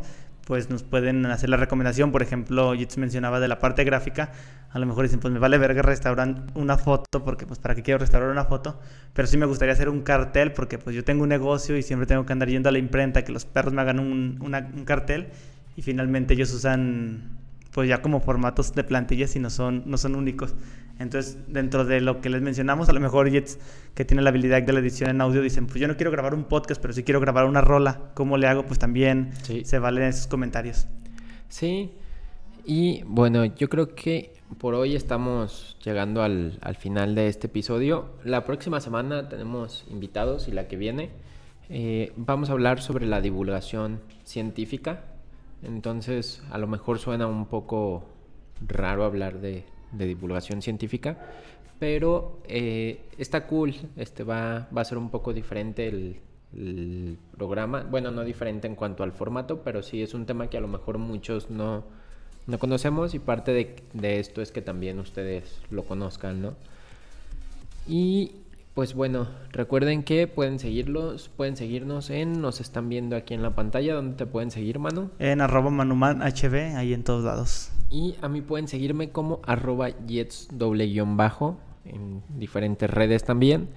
pues 0.49 0.67
nos 0.71 0.81
pueden 0.81 1.27
hacer 1.27 1.47
la 1.47 1.57
recomendación. 1.57 2.11
Por 2.11 2.23
ejemplo, 2.23 2.73
Jits 2.73 2.97
mencionaba 2.97 3.39
de 3.39 3.47
la 3.47 3.59
parte 3.59 3.83
gráfica. 3.83 4.31
A 4.71 4.79
lo 4.79 4.87
mejor 4.87 5.03
dicen, 5.03 5.19
pues 5.19 5.31
me 5.31 5.37
vale 5.37 5.59
verga 5.59 5.83
restaurar 5.83 6.47
una 6.55 6.75
foto, 6.75 7.23
porque 7.23 7.45
pues 7.45 7.59
para 7.59 7.75
qué 7.75 7.83
quiero 7.83 7.99
restaurar 7.99 8.31
una 8.31 8.45
foto. 8.45 8.79
Pero 9.13 9.27
sí 9.27 9.37
me 9.37 9.45
gustaría 9.45 9.73
hacer 9.73 9.89
un 9.89 10.01
cartel, 10.01 10.51
porque 10.53 10.79
pues 10.79 10.95
yo 10.95 11.03
tengo 11.03 11.21
un 11.21 11.29
negocio 11.29 11.77
y 11.77 11.83
siempre 11.83 12.07
tengo 12.07 12.25
que 12.25 12.33
andar 12.33 12.49
yendo 12.49 12.67
a 12.67 12.71
la 12.71 12.79
imprenta, 12.79 13.23
que 13.23 13.31
los 13.31 13.45
perros 13.45 13.75
me 13.75 13.81
hagan 13.83 13.99
un, 13.99 14.39
un 14.41 14.85
cartel. 14.85 15.27
Y 15.75 15.83
finalmente 15.83 16.33
ellos 16.33 16.51
usan 16.51 17.37
pues 17.71 17.87
ya 17.87 18.01
como 18.01 18.19
formatos 18.19 18.73
de 18.73 18.83
plantillas 18.83 19.35
y 19.35 19.39
no 19.39 19.51
son, 19.51 19.83
no 19.85 19.99
son 19.99 20.15
únicos. 20.15 20.55
Entonces, 20.99 21.37
dentro 21.47 21.85
de 21.85 22.01
lo 22.01 22.19
que 22.21 22.29
les 22.29 22.41
mencionamos, 22.41 22.89
a 22.89 22.93
lo 22.93 22.99
mejor 22.99 23.29
Jets, 23.31 23.57
que 23.95 24.03
tiene 24.05 24.21
la 24.21 24.29
habilidad 24.29 24.61
de 24.61 24.73
la 24.73 24.79
edición 24.79 25.09
en 25.09 25.21
audio, 25.21 25.41
dicen, 25.41 25.65
pues 25.65 25.79
yo 25.79 25.87
no 25.87 25.95
quiero 25.95 26.11
grabar 26.11 26.33
un 26.33 26.43
podcast, 26.43 26.81
pero 26.81 26.93
sí 26.93 27.03
quiero 27.03 27.19
grabar 27.21 27.45
una 27.45 27.61
rola. 27.61 28.11
¿Cómo 28.15 28.37
le 28.37 28.47
hago? 28.47 28.65
Pues 28.65 28.79
también 28.79 29.31
Sí. 29.43 29.63
se 29.63 29.79
valen 29.79 30.03
esos 30.03 30.27
comentarios. 30.27 30.87
Sí, 31.47 31.91
y 32.65 33.01
bueno, 33.05 33.45
yo 33.45 33.69
creo 33.69 33.95
que 33.95 34.33
por 34.57 34.73
hoy 34.75 34.95
estamos 34.95 35.77
llegando 35.83 36.21
al, 36.21 36.59
al 36.61 36.75
final 36.75 37.15
de 37.15 37.27
este 37.27 37.47
episodio. 37.47 38.09
La 38.23 38.43
próxima 38.45 38.79
semana 38.81 39.29
tenemos 39.29 39.85
invitados 39.89 40.47
y 40.47 40.51
la 40.51 40.67
que 40.67 40.75
viene 40.75 41.11
eh, 41.69 42.11
vamos 42.17 42.49
a 42.49 42.53
hablar 42.53 42.81
sobre 42.81 43.05
la 43.05 43.21
divulgación 43.21 44.01
científica. 44.25 45.03
Entonces, 45.63 46.41
a 46.51 46.57
lo 46.57 46.67
mejor 46.67 46.99
suena 46.99 47.27
un 47.27 47.45
poco 47.45 48.03
raro 48.67 49.03
hablar 49.03 49.39
de, 49.39 49.63
de 49.91 50.05
divulgación 50.05 50.61
científica, 50.61 51.17
pero 51.79 52.39
eh, 52.47 53.01
está 53.17 53.47
cool. 53.47 53.73
Este 53.95 54.23
va, 54.23 54.67
va 54.75 54.81
a 54.81 54.85
ser 54.85 54.97
un 54.97 55.09
poco 55.09 55.33
diferente 55.33 55.87
el, 55.87 56.19
el 56.55 57.17
programa. 57.37 57.83
Bueno, 57.83 58.11
no 58.11 58.23
diferente 58.23 58.67
en 58.67 58.75
cuanto 58.75 59.03
al 59.03 59.11
formato, 59.11 59.61
pero 59.63 59.81
sí 59.83 60.01
es 60.01 60.13
un 60.13 60.25
tema 60.25 60.49
que 60.49 60.57
a 60.57 60.61
lo 60.61 60.67
mejor 60.67 60.97
muchos 60.97 61.49
no, 61.49 61.83
no 62.47 62.59
conocemos 62.59 63.13
y 63.13 63.19
parte 63.19 63.53
de, 63.53 63.75
de 63.93 64.19
esto 64.19 64.41
es 64.41 64.51
que 64.51 64.61
también 64.61 64.99
ustedes 64.99 65.61
lo 65.69 65.83
conozcan, 65.83 66.41
¿no? 66.41 66.55
Y 67.87 68.33
pues 68.79 68.93
bueno, 68.93 69.27
recuerden 69.51 70.03
que 70.03 70.25
pueden 70.25 70.57
seguirlos, 70.57 71.27
pueden 71.35 71.57
seguirnos 71.57 72.09
en, 72.09 72.39
nos 72.39 72.61
están 72.61 72.87
viendo 72.87 73.17
aquí 73.17 73.33
en 73.33 73.41
la 73.41 73.53
pantalla, 73.53 73.93
donde 73.93 74.15
te 74.15 74.25
pueden 74.25 74.51
seguir, 74.51 74.79
Manu. 74.79 75.09
En 75.19 75.41
arroba 75.41 75.69
manuman 75.69 76.21
hb, 76.21 76.77
ahí 76.77 76.93
en 76.93 77.03
todos 77.03 77.25
lados. 77.25 77.73
Y 77.89 78.15
a 78.21 78.29
mí 78.29 78.39
pueden 78.39 78.69
seguirme 78.69 79.09
como 79.09 79.41
arroba 79.45 79.89
jets 80.07 80.47
doble 80.53 80.85
guion 80.87 81.17
bajo 81.17 81.59
en 81.83 82.23
diferentes 82.37 82.89
redes 82.89 83.25
también. 83.25 83.67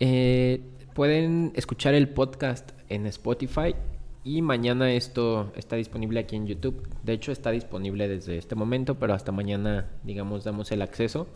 Eh, 0.00 0.62
pueden 0.94 1.52
escuchar 1.54 1.94
el 1.94 2.08
podcast 2.08 2.72
en 2.88 3.06
Spotify 3.06 3.76
y 4.24 4.42
mañana 4.42 4.92
esto 4.92 5.52
está 5.54 5.76
disponible 5.76 6.18
aquí 6.18 6.34
en 6.34 6.48
YouTube. 6.48 6.88
De 7.04 7.12
hecho 7.12 7.30
está 7.30 7.52
disponible 7.52 8.08
desde 8.08 8.36
este 8.36 8.56
momento, 8.56 8.96
pero 8.96 9.14
hasta 9.14 9.30
mañana, 9.30 9.90
digamos, 10.02 10.42
damos 10.42 10.72
el 10.72 10.82
acceso. 10.82 11.28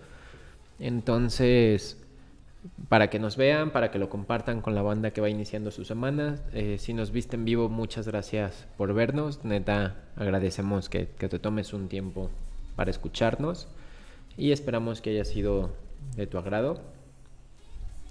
Entonces, 0.81 2.03
para 2.89 3.11
que 3.11 3.19
nos 3.19 3.37
vean, 3.37 3.71
para 3.71 3.91
que 3.91 3.99
lo 3.99 4.09
compartan 4.09 4.61
con 4.61 4.75
la 4.75 4.83
banda 4.83 5.11
que 5.11 5.21
va 5.21 5.29
iniciando 5.29 5.71
su 5.71 5.85
semana. 5.85 6.41
Eh, 6.53 6.77
si 6.79 6.95
nos 6.95 7.11
viste 7.11 7.37
en 7.37 7.45
vivo, 7.45 7.69
muchas 7.69 8.07
gracias 8.07 8.67
por 8.77 8.93
vernos. 8.95 9.45
Neta, 9.45 9.97
agradecemos 10.17 10.89
que, 10.89 11.09
que 11.19 11.29
te 11.29 11.39
tomes 11.39 11.73
un 11.73 11.89
tiempo 11.89 12.31
para 12.77 12.91
escucharnos 12.91 13.69
y 14.37 14.53
esperamos 14.53 15.01
que 15.01 15.11
haya 15.11 15.25
sido 15.25 15.75
de 16.17 16.27
tu 16.27 16.39
agrado. 16.39 16.81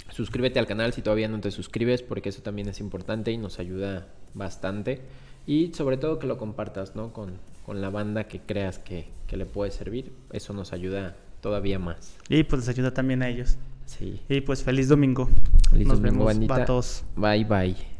Suscríbete 0.09 0.59
al 0.59 0.67
canal 0.67 0.93
si 0.93 1.01
todavía 1.01 1.27
no 1.27 1.39
te 1.39 1.51
suscribes 1.51 2.01
porque 2.01 2.29
eso 2.29 2.41
también 2.41 2.67
es 2.69 2.79
importante 2.79 3.31
y 3.31 3.37
nos 3.37 3.59
ayuda 3.59 4.07
bastante. 4.33 5.01
Y 5.47 5.73
sobre 5.73 5.97
todo 5.97 6.19
que 6.19 6.27
lo 6.27 6.37
compartas 6.37 6.95
¿no? 6.95 7.13
con, 7.13 7.37
con 7.65 7.81
la 7.81 7.89
banda 7.89 8.25
que 8.25 8.39
creas 8.39 8.79
que, 8.79 9.09
que 9.27 9.37
le 9.37 9.45
puede 9.45 9.71
servir. 9.71 10.11
Eso 10.31 10.53
nos 10.53 10.73
ayuda 10.73 11.15
todavía 11.41 11.79
más. 11.79 12.17
Y 12.29 12.43
pues 12.43 12.61
les 12.61 12.69
ayuda 12.69 12.93
también 12.93 13.21
a 13.21 13.29
ellos. 13.29 13.57
Sí. 13.85 14.19
Y 14.29 14.41
pues 14.41 14.63
feliz 14.63 14.87
domingo. 14.89 15.29
Feliz 15.69 15.87
Nos 15.87 15.97
domingo, 15.97 16.25
vemos, 16.25 16.33
bandita. 16.33 16.57
vatos. 16.59 17.03
Bye 17.15 17.45
bye. 17.45 17.94